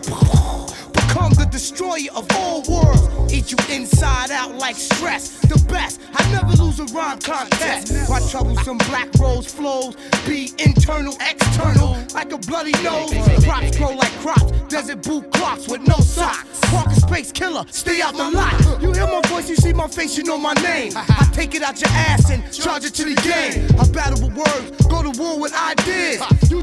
Become 0.94 1.34
the 1.34 1.46
destroyer 1.52 2.08
of 2.16 2.26
all 2.38 2.64
worlds. 2.70 3.34
Eat 3.34 3.52
you 3.52 3.58
inside 3.70 4.32
out 4.32 4.56
like 4.56 4.78
stress. 4.78 5.40
The 5.42 5.62
best, 5.68 6.00
I 6.14 6.32
never 6.32 6.56
lose 6.64 6.80
a 6.80 6.86
rhyme 6.96 7.20
contest. 7.20 8.10
My 8.10 8.22
troublesome 8.32 8.78
black 8.88 9.14
rose 9.20 9.54
flows 9.54 9.98
be 10.26 10.54
internal, 10.58 11.18
external, 11.20 11.98
like 12.14 12.32
a 12.32 12.38
bloody 12.38 12.72
nose. 12.82 13.12
Crops 13.44 13.78
grow 13.78 13.94
like 13.96 14.14
crops, 14.20 14.54
desert 14.70 15.04
boot 15.04 15.30
clocks 15.34 15.68
with 15.68 15.86
no 15.86 15.96
socks. 15.96 16.48
Parker 16.72 16.96
space 16.96 17.34
killer, 17.34 17.66
stay 17.72 18.02
out 18.02 18.16
the 18.16 18.32
lot. 18.32 18.82
You 18.82 18.94
hear 18.94 19.08
my 19.08 19.22
voice, 19.28 19.50
you 19.50 19.58
see 19.58 19.74
my 19.74 19.90
face, 19.90 20.18
you 20.18 20.24
know 20.24 20.38
my 20.38 20.54
name. 20.54 20.94
I 20.96 21.30
take 21.34 21.56
it 21.56 21.62
out 21.62 21.82
your 21.82 21.90
ass 21.90 22.30
and 22.30 22.42
charge 22.54 22.86
it 22.86 22.94
to 22.94 23.04
the 23.04 23.16
game. 23.16 23.68
I 23.78 23.86
battle 23.90 24.26
with 24.26 24.38
words, 24.38 24.88
go 24.88 25.04
to 25.04 25.20
war 25.20 25.38
with 25.38 25.54
ideas. 25.54 26.24
You 26.50 26.59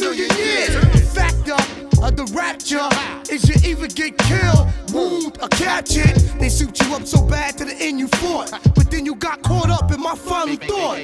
million 0.00 0.30
years. 0.36 0.70
Factor 1.12 1.54
of 2.02 2.16
the 2.16 2.24
rapture 2.34 2.88
is 3.32 3.48
you 3.48 3.54
either 3.70 3.86
get 3.88 4.16
killed, 4.18 4.66
wound, 4.92 5.38
or 5.42 5.48
captured. 5.48 6.16
They 6.40 6.48
suit 6.48 6.80
you 6.80 6.94
up 6.94 7.06
so 7.06 7.22
bad 7.26 7.58
to 7.58 7.64
the 7.66 7.74
end 7.74 7.98
you 8.00 8.08
fought, 8.08 8.50
but 8.74 8.90
then 8.90 9.04
you 9.04 9.14
got 9.14 9.42
caught 9.42 9.70
up 9.70 9.92
in 9.92 10.00
my 10.00 10.14
final 10.14 10.56
thought. 10.56 10.96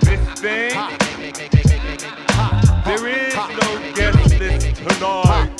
This 0.00 0.20
thing, 0.40 0.74
there 2.84 3.06
is 3.08 3.34
no 3.34 3.92
guest 3.94 4.38
list 4.38 4.76
tonight. 4.76 5.50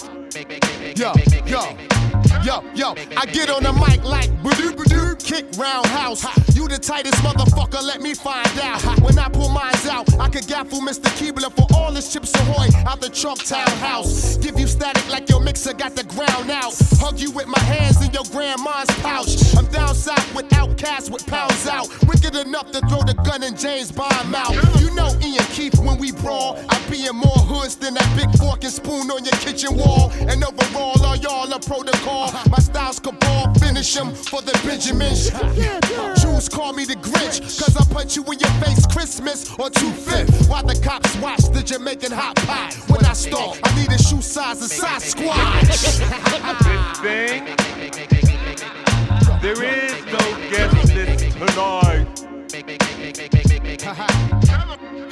Yo, 0.97 1.13
yo, 1.47 1.77
yo, 2.45 2.63
yo, 2.75 2.95
I 3.17 3.27
get 3.27 3.51
on 3.51 3.63
the 3.63 3.73
mic 3.73 4.05
like 4.05 4.31
kick 5.27 5.45
roundhouse. 5.59 6.25
You 6.55 6.69
the 6.69 6.79
tightest 6.79 7.17
motherfucker, 7.17 7.83
let 7.83 8.01
me 8.01 8.15
find 8.15 8.49
out. 8.61 8.81
When 9.01 9.19
I 9.19 9.29
pull 9.29 9.49
mines 9.49 9.87
out, 9.87 10.07
I 10.21 10.29
could 10.29 10.45
gaffle 10.45 10.81
Mr. 10.81 11.11
Keebler 11.19 11.53
for 11.53 11.67
all 11.77 11.93
his 11.93 12.13
chips 12.13 12.33
ahoy 12.35 12.69
out 12.87 13.01
the 13.01 13.11
Trunk 13.11 13.45
Town 13.45 13.69
house. 13.79 14.37
Give 14.37 14.59
you 14.59 14.69
static 14.69 15.09
like 15.11 15.29
your 15.29 15.41
mixer 15.41 15.73
got 15.73 15.97
the 15.97 16.05
ground 16.05 16.51
out. 16.51 16.75
Hug 17.03 17.19
you 17.19 17.33
with 17.33 17.49
my 17.49 17.59
hands 17.61 18.05
in 18.07 18.13
your 18.13 18.25
grandma's 18.31 18.87
pouch. 19.03 19.57
I'm 19.57 19.67
down 19.67 19.95
south 19.95 20.35
with 20.35 20.53
outcasts 20.55 21.11
with 21.11 21.27
pounds 21.27 21.67
out. 21.67 21.89
Wicked 22.07 22.37
enough 22.37 22.71
to 22.71 22.81
throw 22.87 23.03
the 23.03 23.15
gun 23.27 23.43
in 23.43 23.57
James 23.57 23.91
Bond 23.91 24.31
mouth. 24.31 24.55
You 24.81 24.95
know 24.95 25.11
Ian 25.23 25.45
Keith 25.57 25.79
when 25.81 25.99
we 25.99 26.13
brawl. 26.13 26.57
I 26.69 26.79
be 26.89 27.07
in 27.07 27.17
more 27.17 27.43
hoods 27.51 27.75
than 27.75 27.95
that 27.95 28.09
big 28.17 28.31
fork 28.39 28.63
and 28.63 28.73
spoon 28.73 29.11
on 29.11 29.25
your 29.25 29.39
kitchen 29.43 29.77
wall. 29.77 30.13
And 30.31 30.43
overall, 30.45 31.05
all 31.05 31.17
y'all 31.17 31.53
a 31.53 31.59
protocol. 31.59 32.31
My 32.49 32.59
style's 32.59 33.01
cabal, 33.07 33.55
finish 33.55 33.97
'em 33.97 34.13
for 34.13 34.43
the 34.43 34.53
Benjamins. 34.67 35.31
Jews 36.21 36.49
call 36.49 36.73
me 36.73 36.85
the 36.85 36.97
Grinch, 36.97 37.41
cause 37.41 37.77
I 37.77 37.85
punch 37.95 38.17
you 38.17 38.25
in 38.25 38.39
your 38.41 38.51
face 38.63 38.85
Christmas 38.87 39.49
or 39.59 39.71
two 39.71 39.93
fifth. 39.93 40.49
While 40.49 40.65
the 40.65 40.75
cops 40.81 41.15
watch 41.17 41.45
the 41.53 41.63
Jamaican 41.63 42.11
hot 42.11 42.35
pot. 42.47 42.75
When 42.89 43.05
I 43.05 43.13
start, 43.13 43.61
I 43.63 43.75
need 43.77 43.93
a 43.93 43.99
shoe 43.99 44.23
size 44.23 44.61
of 44.61 44.71
Sasquatch. 44.71 45.69
This 45.69 46.01
thing, 47.01 47.45
there 49.41 49.63
is 49.63 49.95
no 50.07 50.25
guest 50.51 50.75
list 50.95 51.19
tonight. 51.39 52.07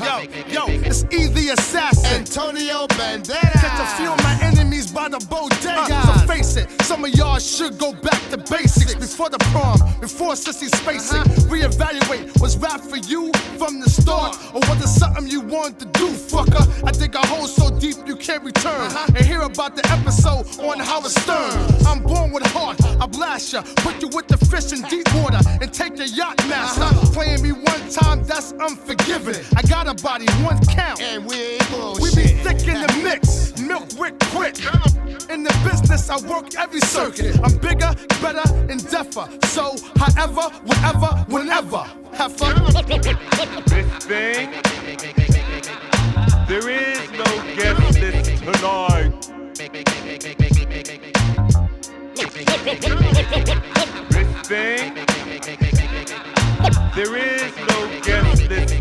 Yo, 0.04 0.20
yo, 0.48 0.64
it's 0.84 1.04
E 1.04 1.26
the 1.28 1.54
assassin. 1.56 2.20
Antonio 2.20 2.86
Banderas. 2.88 3.52
Catch 3.52 3.80
a 3.80 3.86
few 3.96 4.10
of 4.12 4.22
my 4.22 4.38
enemies 4.42 4.92
by 4.92 5.08
the 5.08 5.18
bodega. 5.30 5.70
Uh-huh. 5.70 6.20
So 6.20 6.26
face 6.26 6.56
it, 6.56 6.70
some 6.82 7.04
of 7.04 7.14
y'all 7.14 7.38
should 7.38 7.78
go 7.78 7.92
back 7.92 8.20
to 8.30 8.36
basics. 8.36 8.94
Before 8.94 9.30
the 9.30 9.38
prom, 9.50 9.78
before 10.00 10.32
Sissy 10.32 10.68
Spacek. 10.68 11.20
Uh-huh. 11.20 11.48
Reevaluate, 11.48 12.40
was 12.40 12.56
rap 12.58 12.80
for 12.80 12.96
you 12.96 13.32
from 13.58 13.80
the 13.80 13.88
start? 13.88 14.34
Uh-huh. 14.34 14.58
Or 14.58 14.60
was 14.68 14.84
it 14.84 14.88
something 14.88 15.26
you 15.26 15.40
wanted 15.40 15.78
to 15.80 15.86
do, 15.98 16.08
fucker? 16.08 16.64
I 16.86 16.90
dig 16.92 17.14
a 17.14 17.26
hole 17.26 17.46
so 17.46 17.70
deep 17.78 17.96
you 18.06 18.16
can't 18.16 18.44
return. 18.44 18.90
And 19.16 19.24
hear 19.24 19.42
about 19.42 19.74
the 19.74 19.84
episode 19.90 20.46
on 20.60 20.78
Howard 20.80 21.10
Stern. 21.10 21.86
I'm 21.86 22.02
born 22.02 22.32
with 22.32 22.46
heart, 22.52 22.78
I 23.00 23.06
blast 23.06 23.52
ya. 23.52 23.62
Put 23.76 24.02
you 24.02 24.08
with 24.08 24.28
the 24.28 24.36
fish 24.36 24.72
in 24.72 24.82
deep 24.88 25.12
water 25.14 25.40
and 25.60 25.72
take 25.72 25.96
your 25.96 26.06
yacht 26.06 26.36
master. 26.48 26.88
Playing 27.12 27.42
me 27.42 27.52
one 27.52 27.88
time, 27.90 28.22
that's 28.24 28.43
unforgiving. 28.52 29.44
I 29.56 29.62
got 29.62 29.86
a 29.86 29.94
body, 30.02 30.26
one 30.42 30.58
count. 30.66 31.00
And 31.00 31.24
we 31.26 31.36
ain't 31.36 32.00
We 32.00 32.14
be 32.14 32.28
thick 32.44 32.66
in 32.68 32.80
the 32.80 33.00
mix, 33.02 33.58
milk 33.58 33.88
wick 33.98 34.18
quick. 34.32 34.58
In 35.30 35.42
the 35.42 35.54
business, 35.64 36.10
I 36.10 36.16
work 36.28 36.54
every 36.56 36.80
circuit. 36.80 37.38
I'm 37.42 37.56
bigger, 37.58 37.94
better, 38.20 38.42
and 38.70 38.80
deafer. 38.90 39.28
So, 39.46 39.74
however, 39.96 40.42
whatever, 40.64 41.24
whenever. 41.28 41.84
Have 42.14 42.36
fun. 42.36 42.54
This 43.66 44.04
thing, 44.04 44.50
there 46.46 46.68
is 46.68 47.10
no 47.12 47.24
guest 47.56 48.00
list 48.00 48.42
tonight. 48.42 49.12
This 54.10 54.46
thing, 54.46 54.94
there 56.94 57.16
is 57.16 57.56
no 57.56 58.00
guest 58.02 58.33
this 58.46 58.72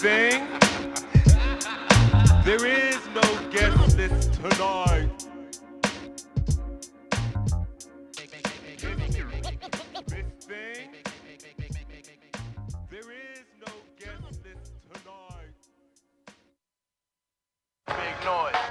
thing, 0.00 0.46
there 2.44 2.66
is 2.66 3.00
no 3.14 3.22
guest 3.50 3.96
list 3.96 4.34
tonight. 4.34 5.08
This 10.08 10.28
thing, 10.46 10.90
there 12.90 13.10
is 13.12 13.46
no 13.64 13.72
guest 13.98 14.44
list 14.44 14.72
tonight. 14.92 15.54
Big 17.86 18.24
noise. 18.24 18.63